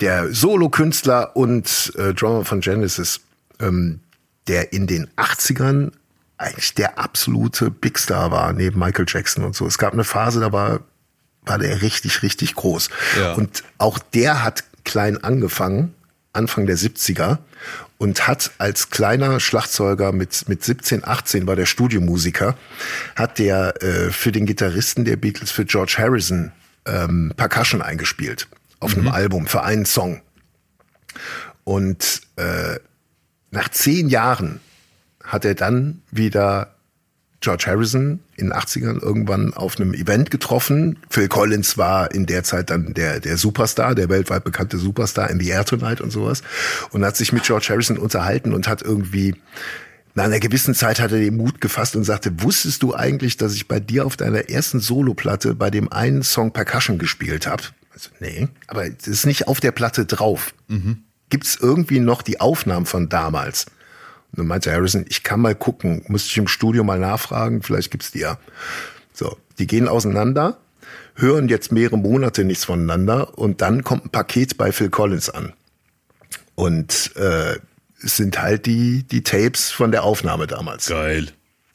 der 0.00 0.32
Solo-Künstler 0.32 1.36
und 1.36 1.92
äh, 1.96 2.14
Drummer 2.14 2.44
von 2.44 2.60
Genesis, 2.60 3.20
ähm, 3.60 4.00
der 4.48 4.72
in 4.72 4.86
den 4.86 5.08
80ern 5.16 5.92
eigentlich 6.38 6.74
der 6.74 6.98
absolute 6.98 7.70
Big 7.70 7.98
Star 7.98 8.30
war, 8.30 8.52
neben 8.52 8.78
Michael 8.78 9.04
Jackson 9.06 9.44
und 9.44 9.54
so. 9.54 9.66
Es 9.66 9.76
gab 9.76 9.92
eine 9.92 10.04
Phase, 10.04 10.40
da 10.40 10.52
war, 10.52 10.80
war 11.42 11.58
der 11.58 11.82
richtig, 11.82 12.22
richtig 12.22 12.54
groß. 12.54 12.88
Ja. 13.18 13.34
Und 13.34 13.62
auch 13.76 13.98
der 13.98 14.42
hat 14.42 14.64
klein 14.84 15.22
angefangen, 15.22 15.94
Anfang 16.32 16.66
der 16.66 16.78
70er, 16.78 17.38
und 18.00 18.26
hat 18.26 18.52
als 18.56 18.88
kleiner 18.88 19.40
Schlagzeuger 19.40 20.12
mit, 20.12 20.48
mit 20.48 20.64
17, 20.64 21.04
18 21.04 21.46
war 21.46 21.54
der 21.54 21.66
Studiomusiker, 21.66 22.56
hat 23.14 23.38
der 23.38 23.74
äh, 23.82 24.10
für 24.10 24.32
den 24.32 24.46
Gitarristen 24.46 25.04
der 25.04 25.16
Beatles, 25.16 25.50
für 25.50 25.66
George 25.66 25.96
Harrison, 25.98 26.50
ähm, 26.86 27.34
Percussion 27.36 27.82
eingespielt 27.82 28.48
auf 28.80 28.96
einem 28.96 29.08
Album 29.08 29.46
für 29.46 29.64
einen 29.64 29.84
Song. 29.84 30.22
Und 31.64 32.22
äh, 32.36 32.76
nach 33.50 33.68
zehn 33.68 34.08
Jahren 34.08 34.60
hat 35.22 35.44
er 35.44 35.54
dann 35.54 36.00
wieder 36.10 36.74
George 37.40 37.64
Harrison 37.66 38.20
in 38.36 38.48
den 38.48 38.52
80ern 38.52 39.02
irgendwann 39.02 39.54
auf 39.54 39.80
einem 39.80 39.94
Event 39.94 40.30
getroffen. 40.30 40.98
Phil 41.08 41.28
Collins 41.28 41.78
war 41.78 42.12
in 42.12 42.26
der 42.26 42.44
Zeit 42.44 42.68
dann 42.68 42.92
der, 42.92 43.20
der 43.20 43.38
Superstar, 43.38 43.94
der 43.94 44.10
weltweit 44.10 44.44
bekannte 44.44 44.76
Superstar 44.76 45.30
in 45.30 45.40
The 45.40 45.48
Air 45.48 45.64
Tonight 45.64 46.02
und 46.02 46.10
sowas. 46.10 46.42
Und 46.90 47.04
hat 47.04 47.16
sich 47.16 47.32
mit 47.32 47.44
George 47.44 47.68
Harrison 47.70 47.96
unterhalten 47.96 48.52
und 48.52 48.68
hat 48.68 48.82
irgendwie, 48.82 49.34
nach 50.14 50.24
einer 50.24 50.38
gewissen 50.40 50.74
Zeit 50.74 51.00
hat 51.00 51.12
er 51.12 51.18
den 51.18 51.38
Mut 51.38 51.62
gefasst 51.62 51.96
und 51.96 52.04
sagte, 52.04 52.42
wusstest 52.42 52.82
du 52.82 52.94
eigentlich, 52.94 53.38
dass 53.38 53.54
ich 53.54 53.68
bei 53.68 53.80
dir 53.80 54.04
auf 54.04 54.18
deiner 54.18 54.50
ersten 54.50 54.80
Soloplatte 54.80 55.54
bei 55.54 55.70
dem 55.70 55.90
einen 55.90 56.22
Song 56.22 56.52
Percussion 56.52 56.98
gespielt 56.98 57.46
habe? 57.46 57.62
Also, 57.92 58.10
nee, 58.20 58.48
aber 58.66 58.84
es 58.86 59.06
ist 59.06 59.24
nicht 59.24 59.48
auf 59.48 59.60
der 59.60 59.72
Platte 59.72 60.04
drauf. 60.04 60.52
Gibt's 61.30 61.56
irgendwie 61.58 62.00
noch 62.00 62.20
die 62.20 62.40
Aufnahmen 62.40 62.86
von 62.86 63.08
damals? 63.08 63.66
Und 64.32 64.38
dann 64.38 64.46
meinte 64.46 64.72
Harrison, 64.72 65.04
ich 65.08 65.22
kann 65.22 65.40
mal 65.40 65.54
gucken, 65.54 66.04
müsste 66.08 66.28
ich 66.28 66.38
im 66.38 66.48
Studio 66.48 66.84
mal 66.84 66.98
nachfragen, 66.98 67.62
vielleicht 67.62 67.90
gibt's 67.90 68.12
die 68.12 68.20
ja. 68.20 68.38
So, 69.12 69.36
die 69.58 69.66
gehen 69.66 69.88
auseinander, 69.88 70.58
hören 71.16 71.48
jetzt 71.48 71.72
mehrere 71.72 71.98
Monate 71.98 72.44
nichts 72.44 72.64
voneinander 72.64 73.36
und 73.38 73.60
dann 73.60 73.84
kommt 73.84 74.06
ein 74.06 74.10
Paket 74.10 74.56
bei 74.56 74.72
Phil 74.72 74.90
Collins 74.90 75.30
an. 75.30 75.52
Und 76.54 77.12
äh, 77.16 77.56
es 78.02 78.16
sind 78.16 78.40
halt 78.40 78.66
die, 78.66 79.02
die 79.02 79.22
Tapes 79.22 79.70
von 79.70 79.90
der 79.90 80.04
Aufnahme 80.04 80.46
damals, 80.46 80.86
Geil. 80.86 81.28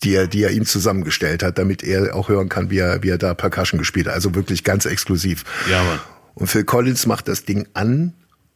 die 0.03 0.13
er, 0.13 0.27
die 0.27 0.43
er 0.43 0.51
ihm 0.51 0.65
zusammengestellt 0.65 1.43
hat, 1.43 1.57
damit 1.57 1.83
er 1.83 2.15
auch 2.15 2.29
hören 2.29 2.49
kann, 2.49 2.69
wie 2.69 2.79
er, 2.79 3.03
wie 3.03 3.09
er 3.09 3.17
da 3.17 3.33
Percussion 3.33 3.79
gespielt 3.79 4.07
hat. 4.07 4.13
Also 4.13 4.33
wirklich 4.33 4.63
ganz 4.63 4.85
exklusiv. 4.85 5.43
Ja, 5.69 5.83
Mann. 5.83 5.99
Und 6.35 6.47
Phil 6.47 6.63
Collins 6.63 7.05
macht 7.05 7.27
das 7.27 7.45
Ding 7.45 7.67
an 7.73 8.13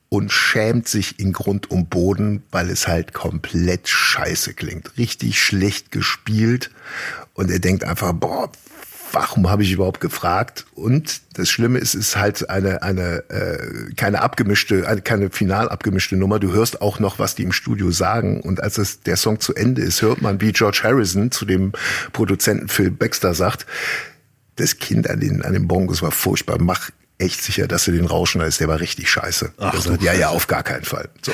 und 0.09 0.31
schämt 0.31 0.87
sich 0.87 1.19
in 1.19 1.33
Grund 1.33 1.69
und 1.69 1.89
Boden, 1.89 2.43
weil 2.51 2.69
es 2.69 2.87
halt 2.87 3.13
komplett 3.13 3.87
scheiße 3.87 4.55
klingt. 4.55 4.97
Richtig 4.97 5.39
schlecht 5.39 5.91
gespielt. 5.91 6.71
Und 7.35 7.51
er 7.51 7.59
denkt 7.59 7.83
einfach, 7.83 8.13
boah, 8.13 8.51
warum 9.11 9.49
habe 9.49 9.63
ich 9.63 9.71
überhaupt 9.71 10.01
gefragt? 10.01 10.65
Und 10.73 11.21
das 11.33 11.49
Schlimme 11.49 11.77
ist, 11.77 11.93
es 11.93 12.09
ist 12.09 12.17
halt 12.17 12.49
eine, 12.49 12.81
eine 12.81 13.23
äh, 13.29 13.93
keine 13.95 14.21
abgemischte, 14.21 14.87
eine, 14.87 15.01
keine 15.01 15.29
final 15.29 15.69
abgemischte 15.69 16.15
Nummer. 16.15 16.39
Du 16.39 16.53
hörst 16.53 16.81
auch 16.81 16.99
noch, 16.99 17.19
was 17.19 17.35
die 17.35 17.43
im 17.43 17.51
Studio 17.51 17.91
sagen. 17.91 18.41
Und 18.41 18.61
als 18.61 18.79
es, 18.79 19.01
der 19.01 19.15
Song 19.15 19.39
zu 19.39 19.53
Ende 19.53 19.83
ist, 19.83 20.01
hört 20.01 20.21
man, 20.21 20.41
wie 20.41 20.51
George 20.51 20.81
Harrison 20.83 21.31
zu 21.31 21.45
dem 21.45 21.71
Produzenten 22.13 22.67
Phil 22.67 22.91
Baxter 22.91 23.35
sagt, 23.35 23.67
das 24.55 24.77
Kind 24.77 25.09
an 25.09 25.19
den, 25.19 25.43
an 25.43 25.53
den 25.53 25.67
Bongos 25.67 26.01
war 26.01 26.11
furchtbar. 26.11 26.57
Mach 26.59 26.89
echt 27.19 27.43
sicher, 27.43 27.67
dass 27.67 27.85
du 27.85 27.91
den 27.91 28.05
Rauschen 28.05 28.41
ist. 28.41 28.59
Der 28.59 28.67
war 28.67 28.79
richtig 28.79 29.09
scheiße. 29.11 29.53
Ach, 29.57 29.79
sagt, 29.79 30.01
ja, 30.01 30.13
ja, 30.13 30.29
auf 30.29 30.47
gar 30.47 30.63
keinen 30.63 30.85
Fall. 30.85 31.09
So. 31.21 31.33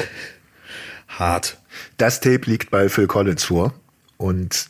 Hart. 1.07 1.57
Das 1.97 2.19
Tape 2.19 2.41
liegt 2.45 2.71
bei 2.71 2.89
Phil 2.89 3.07
Collins 3.07 3.43
vor. 3.43 3.73
Und 4.17 4.67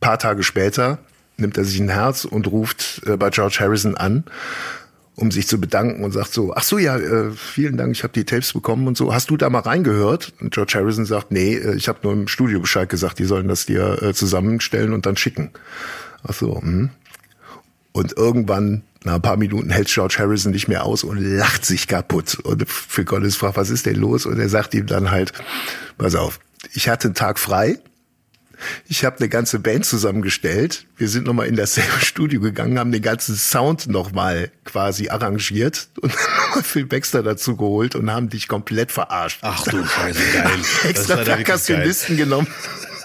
paar 0.00 0.18
Tage 0.18 0.42
später 0.42 0.98
nimmt 1.36 1.56
er 1.58 1.64
sich 1.64 1.80
ein 1.80 1.88
Herz 1.88 2.24
und 2.24 2.46
ruft 2.46 3.02
äh, 3.06 3.16
bei 3.16 3.30
George 3.30 3.58
Harrison 3.60 3.96
an, 3.96 4.24
um 5.14 5.30
sich 5.30 5.48
zu 5.48 5.60
bedanken 5.60 6.04
und 6.04 6.12
sagt 6.12 6.32
so, 6.32 6.54
ach 6.54 6.62
so, 6.62 6.78
ja, 6.78 6.96
äh, 6.96 7.30
vielen 7.32 7.76
Dank, 7.76 7.92
ich 7.92 8.02
habe 8.02 8.12
die 8.12 8.24
Tapes 8.24 8.52
bekommen 8.52 8.86
und 8.86 8.96
so. 8.96 9.14
Hast 9.14 9.30
du 9.30 9.36
da 9.36 9.48
mal 9.50 9.60
reingehört? 9.60 10.32
Und 10.40 10.52
George 10.52 10.74
Harrison 10.76 11.06
sagt, 11.06 11.30
nee, 11.30 11.54
äh, 11.54 11.74
ich 11.74 11.88
habe 11.88 12.00
nur 12.02 12.12
im 12.12 12.28
Studio 12.28 12.60
Bescheid 12.60 12.88
gesagt, 12.88 13.18
die 13.18 13.24
sollen 13.24 13.48
das 13.48 13.66
dir 13.66 14.02
äh, 14.02 14.14
zusammenstellen 14.14 14.92
und 14.92 15.06
dann 15.06 15.16
schicken. 15.16 15.50
Ach 16.26 16.34
so, 16.34 16.60
hm. 16.60 16.90
Und 17.96 18.14
irgendwann, 18.14 18.82
nach 19.04 19.14
ein 19.14 19.22
paar 19.22 19.38
Minuten, 19.38 19.70
hält 19.70 19.88
George 19.88 20.16
Harrison 20.18 20.52
nicht 20.52 20.68
mehr 20.68 20.84
aus 20.84 21.02
und 21.02 21.16
lacht 21.18 21.64
sich 21.64 21.88
kaputt. 21.88 22.34
Und 22.34 22.68
Phil 22.68 23.06
Collins 23.06 23.36
fragt, 23.36 23.56
was 23.56 23.70
ist 23.70 23.86
denn 23.86 23.96
los? 23.96 24.26
Und 24.26 24.38
er 24.38 24.50
sagt 24.50 24.74
ihm 24.74 24.84
dann 24.84 25.10
halt, 25.10 25.32
pass 25.96 26.14
auf, 26.14 26.38
ich 26.74 26.90
hatte 26.90 27.08
einen 27.08 27.14
Tag 27.14 27.38
frei. 27.38 27.78
Ich 28.86 29.06
habe 29.06 29.16
eine 29.16 29.30
ganze 29.30 29.60
Band 29.60 29.86
zusammengestellt. 29.86 30.84
Wir 30.98 31.08
sind 31.08 31.26
nochmal 31.26 31.46
in 31.46 31.56
dasselbe 31.56 32.00
Studio 32.04 32.42
gegangen, 32.42 32.78
haben 32.78 32.92
den 32.92 33.00
ganzen 33.00 33.34
Sound 33.34 33.86
nochmal 33.86 34.50
quasi 34.66 35.08
arrangiert 35.08 35.88
und 35.98 36.12
nochmal 36.48 36.64
Phil 36.64 36.84
Baxter 36.84 37.22
dazu 37.22 37.56
geholt 37.56 37.94
und 37.94 38.10
haben 38.10 38.28
dich 38.28 38.46
komplett 38.46 38.92
verarscht. 38.92 39.38
Ach 39.40 39.64
du 39.64 39.82
Scheiße, 39.82 40.20
geil. 40.34 40.50
Extra 40.90 41.16
Perkussionisten 41.16 42.18
genommen, 42.18 42.46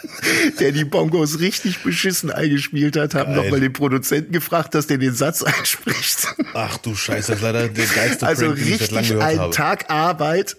der 0.59 0.71
die 0.71 0.83
Bongos 0.85 1.39
richtig 1.39 1.83
beschissen 1.83 2.31
eingespielt 2.31 2.95
hat, 2.97 3.13
haben 3.15 3.35
nochmal 3.35 3.59
den 3.59 3.73
Produzenten 3.73 4.31
gefragt, 4.31 4.73
dass 4.75 4.87
der 4.87 4.97
den 4.97 5.13
Satz 5.13 5.43
einspricht. 5.43 6.27
Ach 6.53 6.77
du 6.77 6.95
Scheiße, 6.95 7.31
das 7.31 7.37
ist 7.39 7.43
leider 7.43 7.67
der 7.67 7.85
geilste 7.95 8.25
Also 8.27 8.45
Prank, 8.47 8.57
den 8.57 8.67
ich 8.73 8.79
seit 8.79 8.91
richtig 8.93 9.17
einen 9.21 9.39
habe. 9.39 9.53
Tag 9.55 9.89
Arbeit 9.89 10.57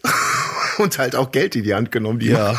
und 0.78 0.98
halt 0.98 1.14
auch 1.16 1.30
Geld 1.32 1.56
in 1.56 1.64
die 1.64 1.74
Hand 1.74 1.92
genommen, 1.92 2.18
die 2.18 2.28
Ja. 2.28 2.58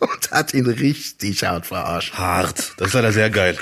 und 0.00 0.30
hat 0.30 0.54
ihn 0.54 0.66
richtig 0.66 1.44
hart 1.44 1.66
verarscht. 1.66 2.14
Hart. 2.14 2.72
Das 2.76 2.88
ist 2.88 2.94
leider 2.94 3.12
sehr 3.12 3.30
geil. 3.30 3.56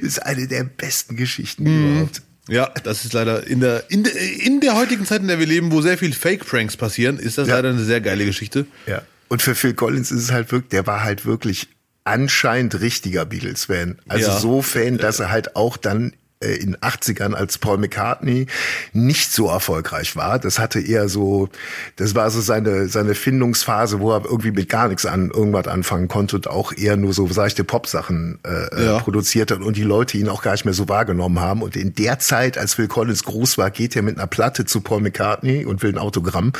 ist 0.00 0.22
eine 0.24 0.46
der 0.48 0.64
besten 0.64 1.16
Geschichten 1.16 1.62
Mhm. 1.64 1.92
überhaupt. 1.92 2.22
Ja, 2.46 2.68
das 2.82 3.06
ist 3.06 3.14
leider 3.14 3.46
in 3.46 3.60
der, 3.60 3.84
in 3.88 4.04
der, 4.04 4.12
in 4.14 4.60
der 4.60 4.74
heutigen 4.74 5.06
Zeit, 5.06 5.22
in 5.22 5.28
der 5.28 5.38
wir 5.38 5.46
leben, 5.46 5.72
wo 5.72 5.80
sehr 5.80 5.96
viel 5.96 6.12
Fake-Pranks 6.12 6.76
passieren, 6.76 7.18
ist 7.18 7.38
das 7.38 7.48
Ja. 7.48 7.54
leider 7.56 7.70
eine 7.70 7.82
sehr 7.84 8.02
geile 8.02 8.26
Geschichte. 8.26 8.66
Ja. 8.86 9.00
Und 9.28 9.42
für 9.42 9.54
Phil 9.54 9.74
Collins 9.74 10.10
ist 10.10 10.22
es 10.24 10.32
halt 10.32 10.52
wirklich, 10.52 10.70
der 10.70 10.86
war 10.86 11.02
halt 11.02 11.24
wirklich 11.26 11.68
anscheinend 12.04 12.80
richtiger 12.80 13.24
Beatles-Fan. 13.24 13.98
Also 14.08 14.30
Ja. 14.30 14.38
so 14.38 14.62
Fan, 14.62 14.98
dass 14.98 15.20
er 15.20 15.30
halt 15.30 15.56
auch 15.56 15.76
dann 15.76 16.14
äh, 16.44 16.54
in 16.56 16.76
80ern 16.76 17.32
als 17.34 17.58
Paul 17.58 17.78
McCartney 17.78 18.46
nicht 18.92 19.32
so 19.32 19.48
erfolgreich 19.48 20.16
war. 20.16 20.38
Das 20.38 20.58
hatte 20.58 20.80
eher 20.80 21.08
so, 21.08 21.48
das 21.96 22.14
war 22.14 22.30
so 22.30 22.40
seine, 22.40 22.88
seine 22.88 23.14
Findungsphase, 23.14 24.00
wo 24.00 24.12
er 24.12 24.24
irgendwie 24.24 24.50
mit 24.50 24.68
gar 24.68 24.88
nichts 24.88 25.06
an 25.06 25.30
irgendwas 25.30 25.66
anfangen 25.68 26.08
konnte 26.08 26.36
und 26.36 26.48
auch 26.48 26.72
eher 26.72 26.96
nur 26.96 27.12
so 27.12 27.26
seichte 27.32 27.64
Pop-Sachen 27.64 28.38
äh, 28.44 28.84
Ja. 28.84 28.96
äh, 28.98 29.00
produziert 29.00 29.50
hat 29.50 29.60
und 29.60 29.76
die 29.76 29.82
Leute 29.82 30.18
ihn 30.18 30.28
auch 30.28 30.42
gar 30.42 30.52
nicht 30.52 30.64
mehr 30.64 30.74
so 30.74 30.88
wahrgenommen 30.88 31.40
haben. 31.40 31.62
Und 31.62 31.76
in 31.76 31.94
der 31.94 32.18
Zeit, 32.18 32.58
als 32.58 32.74
Phil 32.74 32.88
Collins 32.88 33.24
groß 33.24 33.58
war, 33.58 33.70
geht 33.70 33.96
er 33.96 34.02
mit 34.02 34.16
einer 34.18 34.26
Platte 34.26 34.64
zu 34.64 34.80
Paul 34.80 35.00
McCartney 35.00 35.64
und 35.64 35.82
will 35.82 35.92
ein 35.92 35.98
Autogramm. 35.98 36.52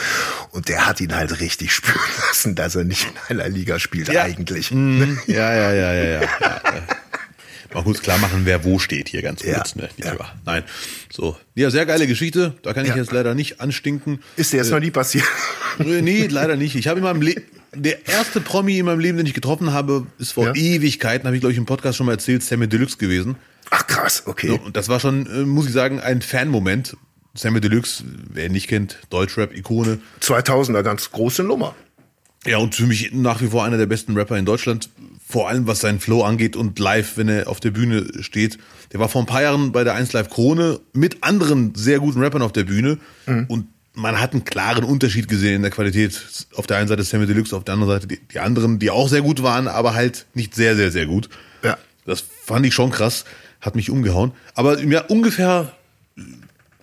Und 0.50 0.68
der 0.68 0.86
hat 0.86 1.00
ihn 1.00 1.14
halt 1.14 1.40
richtig 1.40 1.72
spüren 1.72 1.98
lassen, 2.28 2.54
dass 2.54 2.74
er 2.76 2.84
nicht 2.84 3.06
in 3.28 3.40
einer 3.40 3.48
Liga 3.48 3.78
spielt 3.78 4.08
Ja. 4.08 4.22
eigentlich. 4.22 4.70
Mhm. 4.70 5.18
Ja, 5.26 5.52
ja, 5.54 5.72
ja, 5.72 5.92
ja, 5.92 6.04
ja. 6.04 6.20
ja. 6.40 6.60
Mal 7.74 7.82
kurz 7.82 8.00
klar 8.00 8.18
machen, 8.18 8.42
wer 8.44 8.64
wo 8.64 8.78
steht 8.78 9.08
hier 9.08 9.20
ganz 9.22 9.42
Ja, 9.42 9.54
kurz. 9.56 9.74
Ne? 9.76 9.88
Ja. 9.96 10.14
Nein. 10.46 10.62
So. 11.12 11.36
Ja, 11.54 11.70
sehr 11.70 11.86
geile 11.86 12.06
Geschichte. 12.06 12.54
Da 12.62 12.72
kann 12.72 12.84
ich 12.84 12.90
Ja. 12.90 12.96
jetzt 12.96 13.12
leider 13.12 13.34
nicht 13.34 13.60
anstinken. 13.60 14.20
Ist 14.36 14.52
dir 14.52 14.58
jetzt 14.58 14.70
noch 14.70 14.80
nie 14.80 14.90
passiert? 14.90 15.24
Äh, 15.80 16.02
Nee, 16.02 16.28
leider 16.28 16.54
nicht. 16.54 16.76
Ich 16.76 16.86
habe 16.86 16.98
in 17.00 17.04
meinem 17.04 17.20
Leben, 17.20 17.42
der 17.74 18.06
erste 18.06 18.40
Promi 18.40 18.78
in 18.78 18.86
meinem 18.86 19.00
Leben, 19.00 19.16
den 19.18 19.26
ich 19.26 19.34
getroffen 19.34 19.72
habe, 19.72 20.06
ist 20.20 20.30
vor. 20.30 20.54
Ewigkeiten, 20.54 21.26
habe 21.26 21.34
ich 21.34 21.40
glaube 21.40 21.50
ich 21.52 21.58
im 21.58 21.66
Podcast 21.66 21.98
schon 21.98 22.06
mal 22.06 22.12
erzählt, 22.12 22.44
Sammy 22.44 22.68
Deluxe 22.68 22.96
gewesen. 22.96 23.34
Ach 23.70 23.84
krass, 23.88 24.22
okay. 24.26 24.46
So, 24.46 24.54
und 24.60 24.76
das 24.76 24.88
war 24.88 25.00
schon, 25.00 25.26
äh, 25.26 25.44
muss 25.44 25.66
ich 25.66 25.72
sagen, 25.72 25.98
ein 25.98 26.22
Fan-Moment. 26.22 26.96
Sammy 27.34 27.60
Deluxe, 27.60 28.04
wer 28.32 28.46
ihn 28.46 28.52
nicht 28.52 28.68
kennt, 28.68 29.00
Deutschrap-Ikone. 29.10 29.98
2000er 30.20 30.84
ganz 30.84 31.10
große 31.10 31.42
Nummer. 31.42 31.74
Ja, 32.46 32.58
und 32.58 32.76
für 32.76 32.86
mich 32.86 33.10
nach 33.12 33.40
wie 33.40 33.48
vor 33.48 33.64
einer 33.64 33.76
der 33.78 33.86
besten 33.86 34.16
Rapper 34.16 34.38
in 34.38 34.44
Deutschland. 34.44 34.90
Vor 35.26 35.48
allem 35.48 35.66
was 35.66 35.80
seinen 35.80 36.00
Flow 36.00 36.22
angeht 36.22 36.54
und 36.56 36.78
live, 36.78 37.16
wenn 37.16 37.28
er 37.28 37.48
auf 37.48 37.58
der 37.60 37.70
Bühne 37.70 38.06
steht. 38.20 38.58
Der 38.92 39.00
war 39.00 39.08
vor 39.08 39.22
ein 39.22 39.26
paar 39.26 39.42
Jahren 39.42 39.72
bei 39.72 39.82
der 39.84 39.94
1 39.94 40.12
Live 40.12 40.28
Krone 40.30 40.80
mit 40.92 41.22
anderen 41.22 41.74
sehr 41.74 41.98
guten 41.98 42.20
Rappern 42.20 42.42
auf 42.42 42.52
der 42.52 42.64
Bühne 42.64 42.98
und 43.48 43.66
man 43.94 44.20
hat 44.20 44.32
einen 44.32 44.44
klaren 44.44 44.84
Unterschied 44.84 45.28
gesehen 45.28 45.54
in 45.56 45.62
der 45.62 45.70
Qualität. 45.70 46.20
Auf 46.56 46.66
der 46.66 46.76
einen 46.78 46.88
Seite 46.88 47.02
Sammy 47.04 47.26
Deluxe, 47.26 47.56
auf 47.56 47.64
der 47.64 47.74
anderen 47.74 47.92
Seite 47.94 48.06
die, 48.06 48.18
die 48.32 48.38
anderen, 48.40 48.78
die 48.78 48.90
auch 48.90 49.08
sehr 49.08 49.22
gut 49.22 49.42
waren, 49.42 49.66
aber 49.68 49.94
halt 49.94 50.26
nicht 50.34 50.54
sehr, 50.54 50.76
sehr, 50.76 50.90
sehr 50.90 51.06
gut. 51.06 51.28
Ja. 51.62 51.78
Das 52.04 52.22
fand 52.44 52.66
ich 52.66 52.74
schon 52.74 52.90
krass, 52.90 53.24
hat 53.60 53.76
mich 53.76 53.90
umgehauen. 53.90 54.32
Aber 54.54 54.80
ja, 54.82 55.00
ungefähr, 55.06 55.72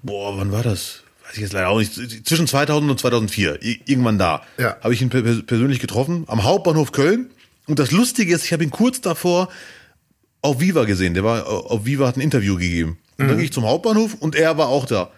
boah, 0.03 0.37
wann 0.37 0.51
war 0.51 0.63
das? 0.63 1.03
Weiß 1.25 1.35
ich 1.35 1.41
jetzt 1.41 1.53
leider 1.53 1.69
auch 1.69 1.79
nicht. 1.79 1.93
Zwischen 2.27 2.47
2000 2.47 2.89
und 2.91 2.99
2004, 2.99 3.61
i- 3.63 3.81
irgendwann 3.85 4.17
da, 4.17 4.41
Ja. 4.57 4.77
habe 4.81 4.93
ich 4.93 5.01
ihn 5.01 5.09
per 5.09 5.21
persönlich 5.21 5.79
getroffen, 5.79 6.23
am 6.27 6.43
Hauptbahnhof 6.43 6.91
Köln. 6.91 7.29
Und 7.71 7.79
das 7.79 7.91
Lustige 7.91 8.35
ist, 8.35 8.43
ich 8.43 8.53
habe 8.53 8.63
ihn 8.63 8.69
kurz 8.69 8.99
davor 9.01 9.49
auf 10.41 10.59
Viva 10.59 10.83
gesehen. 10.83 11.13
Der 11.13 11.23
war 11.23 11.47
auf 11.47 11.85
Viva, 11.85 12.05
hat 12.05 12.17
ein 12.17 12.21
Interview 12.21 12.57
gegeben. 12.57 12.97
Und 13.17 13.29
dann 13.29 13.37
gehe 13.37 13.45
ich 13.45 13.53
zum 13.53 13.65
Hauptbahnhof 13.65 14.15
und 14.19 14.35
er 14.35 14.57
war 14.57 14.67
auch 14.67 14.85
da. 14.85 15.09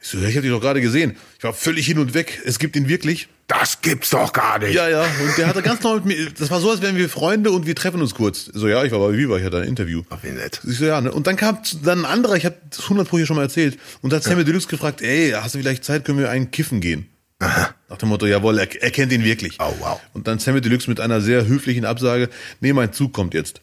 Ich 0.00 0.08
so, 0.08 0.18
ja, 0.18 0.28
ich 0.28 0.36
habe 0.36 0.42
dich 0.42 0.52
doch 0.52 0.60
gerade 0.60 0.80
gesehen. 0.80 1.16
Ich 1.36 1.44
war 1.44 1.52
völlig 1.52 1.86
hin 1.86 1.98
und 1.98 2.14
weg. 2.14 2.40
Es 2.44 2.58
gibt 2.58 2.76
ihn 2.76 2.88
wirklich. 2.88 3.28
Das 3.48 3.80
gibt's 3.80 4.10
doch 4.10 4.32
gar 4.32 4.60
nicht. 4.60 4.72
Ja, 4.72 4.88
ja. 4.88 5.02
Und 5.02 5.36
der 5.36 5.48
hatte 5.48 5.62
ganz 5.62 5.82
normal 5.82 6.02
mit 6.02 6.16
mir, 6.16 6.30
das 6.30 6.48
war 6.50 6.60
so, 6.60 6.70
als 6.70 6.80
wären 6.80 6.96
wir 6.96 7.08
Freunde 7.08 7.50
und 7.50 7.66
wir 7.66 7.74
treffen 7.74 8.00
uns 8.00 8.14
kurz. 8.14 8.44
So, 8.44 8.68
ja, 8.68 8.84
ich 8.84 8.92
war 8.92 9.00
bei 9.00 9.16
Viva, 9.16 9.36
ich 9.36 9.44
hatte 9.44 9.58
ein 9.58 9.66
Interview. 9.66 10.04
Ach, 10.10 10.18
wie 10.22 10.30
nett. 10.30 10.60
Ich 10.68 10.78
so, 10.78 10.84
ja, 10.84 11.00
ne? 11.00 11.10
Und 11.10 11.26
dann 11.26 11.34
kam 11.34 11.58
dann 11.82 12.00
ein 12.00 12.04
anderer, 12.04 12.36
ich 12.36 12.44
habe 12.44 12.54
das 12.70 12.84
100 12.84 13.08
Pro 13.08 13.16
hier 13.16 13.26
schon 13.26 13.34
mal 13.34 13.42
erzählt, 13.42 13.78
und 14.00 14.12
da 14.12 14.18
hat 14.18 14.22
Sammy 14.22 14.44
Deluxe 14.44 14.68
gefragt, 14.68 15.02
ey, 15.02 15.32
hast 15.32 15.56
du 15.56 15.58
vielleicht 15.58 15.84
Zeit, 15.84 16.04
können 16.04 16.20
wir 16.20 16.30
einen 16.30 16.52
kiffen 16.52 16.80
gehen? 16.80 17.06
Nach 17.40 17.96
dem 17.98 18.08
Motto, 18.10 18.26
jawohl, 18.26 18.58
er, 18.58 18.82
er 18.82 18.90
kennt 18.90 19.12
ihn 19.12 19.24
wirklich. 19.24 19.56
Oh, 19.58 19.74
wow. 19.80 20.00
Und 20.12 20.28
dann 20.28 20.38
Sammy 20.38 20.60
Deluxe 20.60 20.88
mit 20.88 21.00
einer 21.00 21.20
sehr 21.20 21.46
höflichen 21.46 21.84
Absage, 21.84 22.28
nee, 22.60 22.72
mein 22.72 22.92
Zug 22.92 23.12
kommt 23.12 23.34
jetzt. 23.34 23.60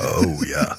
Oh 0.00 0.42
ja. 0.44 0.76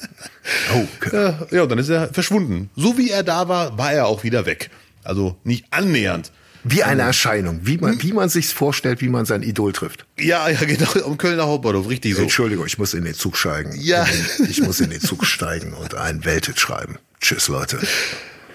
Oh, 0.74 0.86
okay. 0.98 1.10
Ja, 1.14 1.48
ja, 1.50 1.64
und 1.64 1.70
dann 1.70 1.80
ist 1.80 1.90
er 1.90 2.14
verschwunden. 2.14 2.70
So 2.76 2.98
wie 2.98 3.10
er 3.10 3.24
da 3.24 3.48
war, 3.48 3.78
war 3.78 3.94
er 3.94 4.08
auch 4.08 4.24
wieder 4.24 4.46
weg. 4.46 4.70
Also 5.04 5.38
nicht 5.44 5.66
annähernd. 5.72 6.32
Wie 6.66 6.84
eine 6.84 7.02
Erscheinung, 7.02 7.62
wie 7.64 7.78
man, 7.78 8.02
wie 8.02 8.14
man 8.14 8.30
sich's 8.30 8.54
vorstellt, 8.54 9.02
wie 9.02 9.10
man 9.10 9.26
sein 9.26 9.44
Idol 9.44 9.74
trifft. 9.74 10.06
Ja, 10.18 10.48
ja, 10.48 10.60
genau, 10.64 10.88
am 11.06 11.18
Kölner 11.18 11.46
Hauptbahnhof, 11.46 11.90
richtig 11.90 12.16
so. 12.16 12.22
Entschuldigung, 12.22 12.66
ich 12.66 12.78
muss 12.78 12.94
in 12.94 13.04
den 13.04 13.14
Zug 13.14 13.36
steigen. 13.36 13.74
Ja. 13.78 14.06
Ich 14.48 14.62
muss 14.62 14.80
in 14.80 14.90
den 14.90 15.02
Zug 15.02 15.26
steigen 15.26 15.74
und 15.74 15.96
einen 15.96 16.24
Welthit 16.24 16.60
schreiben. 16.60 17.00
Tschüss, 17.20 17.50
Leute. 17.50 17.80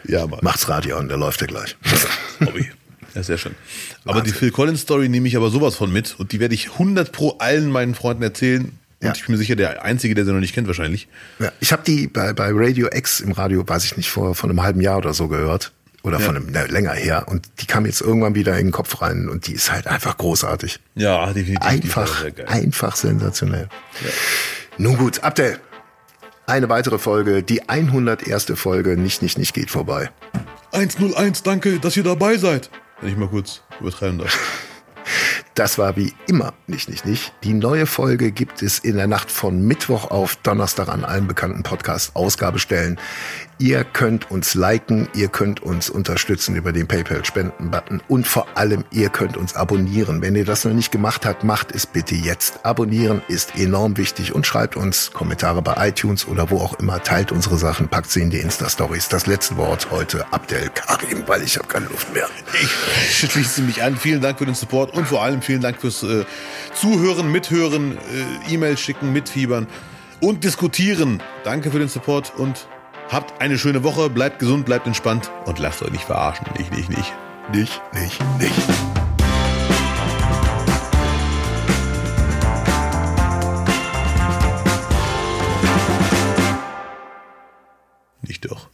Ja, 0.05 0.27
Mann. 0.27 0.41
Macht's 0.43 0.69
Radio 0.69 0.97
an, 0.97 1.09
der 1.09 1.19
läuft 1.19 1.43
ja 1.43 1.47
gleich. 1.47 1.77
Hobby. 2.41 2.71
Ja, 3.19 3.25
sehr 3.25 3.37
schön. 3.39 3.57
Aber 4.05 4.21
die 4.23 4.31
Phil 4.31 4.53
Collins 4.53 4.83
Story 4.83 5.09
nehme 5.09 5.27
ich 5.27 5.37
aber 5.37 5.51
sowas 5.51 5.75
von 5.75 5.93
mit 5.93 6.15
und 6.19 6.31
die 6.31 6.39
werde 6.39 6.55
ich 6.55 6.71
100 6.75 7.11
pro 7.11 7.31
allen 7.39 7.69
meinen 7.69 7.97
Freunden 7.97 8.23
erzählen. 8.23 8.67
Und 9.01 9.07
Ja. 9.07 9.13
ich 9.13 9.27
bin 9.27 9.33
mir 9.33 9.39
sicher, 9.39 9.57
der 9.57 9.83
Einzige, 9.85 10.15
der 10.15 10.25
sie 10.25 10.33
noch 10.33 10.39
nicht 10.39 10.55
kennt 10.55 10.69
wahrscheinlich. 10.69 11.09
Ja, 11.41 11.51
ich 11.59 11.73
habe 11.73 11.83
die 11.85 12.07
bei, 12.07 12.33
bei 12.33 12.51
Radio 12.53 12.89
X 12.93 13.19
im 13.19 13.33
Radio, 13.33 13.69
weiß 13.69 13.85
ich 13.85 13.97
nicht, 13.97 14.09
vor 14.09 14.37
von 14.37 14.51
einem 14.51 14.63
halben 14.63 14.81
Jahr 14.81 14.99
oder 14.99 15.15
so 15.15 15.27
gehört. 15.27 15.73
Oder 16.05 16.21
von 16.21 16.37
einem 16.37 16.47
ne, 16.53 16.65
länger 16.67 16.93
her. 16.93 17.25
Und 17.27 17.49
die 17.61 17.67
kam 17.67 17.85
jetzt 17.85 18.01
irgendwann 18.01 18.37
wieder 18.37 18.57
in 18.57 18.67
den 18.69 18.73
Kopf 18.73 19.03
rein 19.03 19.29
und 19.29 19.49
die 19.49 19.53
ist 19.55 19.73
halt 19.73 19.89
einfach 19.89 20.17
großartig. 20.17 20.79
Ja, 20.95 21.33
definitiv. 21.33 21.67
Einfach, 21.67 22.25
einfach 22.47 22.95
sensationell. 22.95 23.69
Nun 24.79 24.97
gut, 24.97 25.25
Abdel. 25.25 25.59
Eine 26.47 26.69
weitere 26.69 26.99
Folge, 26.99 27.43
die 27.43 27.69
101. 27.69 28.47
Folge, 28.55 28.97
nicht, 28.97 29.23
nicht, 29.23 29.39
nicht 29.39 29.53
geht 29.55 29.71
vorbei. 29.71 30.09
101, 30.73 31.43
danke, 31.43 31.81
dass 31.81 31.97
ihr 31.97 32.05
dabei 32.05 32.37
seid. 32.39 32.71
Wenn 33.01 33.11
ich 33.11 33.17
mal 33.17 33.29
kurz 33.29 33.63
übertreiben 33.81 34.19
darf. 34.19 34.39
Das 35.55 35.77
war 35.77 35.97
wie 35.97 36.15
immer 36.29 36.53
nicht, 36.69 36.89
nicht, 36.89 37.05
nicht. 37.05 37.33
Die 37.43 37.53
neue 37.53 37.87
Folge 37.87 38.31
gibt 38.31 38.63
es 38.63 38.79
in 38.79 38.97
der 38.97 39.09
Nacht 39.09 39.31
von 39.31 39.61
Mittwoch 39.61 40.11
auf 40.11 40.37
Donnerstag 40.37 40.89
an 40.89 41.05
allen 41.05 41.27
bekannten 41.27 41.65
Podcast-Ausgabestellen. 41.65 42.99
Ihr 43.61 43.83
könnt 43.83 44.31
uns 44.31 44.55
liken, 44.55 45.09
ihr 45.15 45.27
könnt 45.27 45.61
uns 45.61 45.91
unterstützen 45.91 46.55
über 46.55 46.71
den 46.71 46.87
PayPal-Spenden-Button 46.87 48.01
und 48.07 48.25
vor 48.25 48.47
allem, 48.57 48.85
ihr 48.93 49.09
könnt 49.09 49.37
uns 49.37 49.57
abonnieren. 49.57 50.23
Wenn 50.23 50.37
ihr 50.37 50.45
das 50.45 50.65
noch 50.65 50.73
nicht 50.73 50.93
gemacht 50.93 51.27
habt, 51.27 51.43
macht 51.43 51.73
es 51.73 51.85
bitte 51.85 52.15
jetzt. 52.15 52.65
Abonnieren 52.65 53.21
ist 53.27 53.57
enorm 53.57 53.97
wichtig 53.97 54.33
und 54.33 54.47
schreibt 54.47 54.77
uns 54.77 55.11
Kommentare 55.11 55.61
bei 55.61 55.89
iTunes 55.89 56.29
oder 56.29 56.51
wo 56.51 56.59
auch 56.59 56.79
immer. 56.79 57.03
Teilt 57.03 57.33
unsere 57.33 57.59
Sachen, 57.59 57.89
packt 57.89 58.13
sie 58.13 58.21
in 58.21 58.31
die 58.31 58.39
Insta-Stories. 58.39 59.09
Das 59.09 59.27
letzte 59.27 59.57
Wort 59.57 59.91
heute 59.91 60.33
Abdel 60.33 60.71
Karim, 60.73 61.25
weil 61.27 61.43
ich 61.43 61.57
habe 61.57 61.67
keine 61.67 61.87
Luft 61.87 62.15
mehr. 62.15 62.29
Ich 63.11 63.29
schließe 63.29 63.63
mich 63.63 63.83
an. 63.83 63.97
Vielen 63.97 64.21
Dank 64.21 64.39
für 64.39 64.47
den 64.47 64.55
Support 64.55 64.95
und 64.95 65.09
vor 65.09 65.25
allem 65.25 65.43
vielen 65.43 65.63
Dank 65.63 65.81
fürs 65.81 66.05
äh, 66.05 66.25
Zuhören, 66.75 67.33
Mithören, 67.33 67.99
äh, 67.99 68.55
E-Mails 68.55 68.79
schicken, 68.79 69.13
mitfiebern 69.13 69.67
und 70.21 70.45
diskutieren. 70.45 71.21
Danke 71.43 71.73
für 71.73 71.81
den 71.81 71.89
Support 71.89 72.33
und 72.37 72.69
Habt 73.11 73.41
eine 73.41 73.57
schöne 73.57 73.83
Woche, 73.85 74.11
bleibt 74.11 74.39
gesund, 74.39 74.67
bleibt 74.67 74.87
entspannt 74.87 75.31
und 75.47 75.59
lasst 75.59 75.83
euch 75.83 75.91
nicht 75.91 76.05
verarschen. 76.05 76.47
Nicht, 76.59 76.71
nicht, 76.73 76.91
nicht. 76.91 77.13
Nicht, 77.51 77.81
nicht, 77.95 78.21
nicht. 78.39 78.53
Nicht 88.21 88.45
doch. 88.45 88.69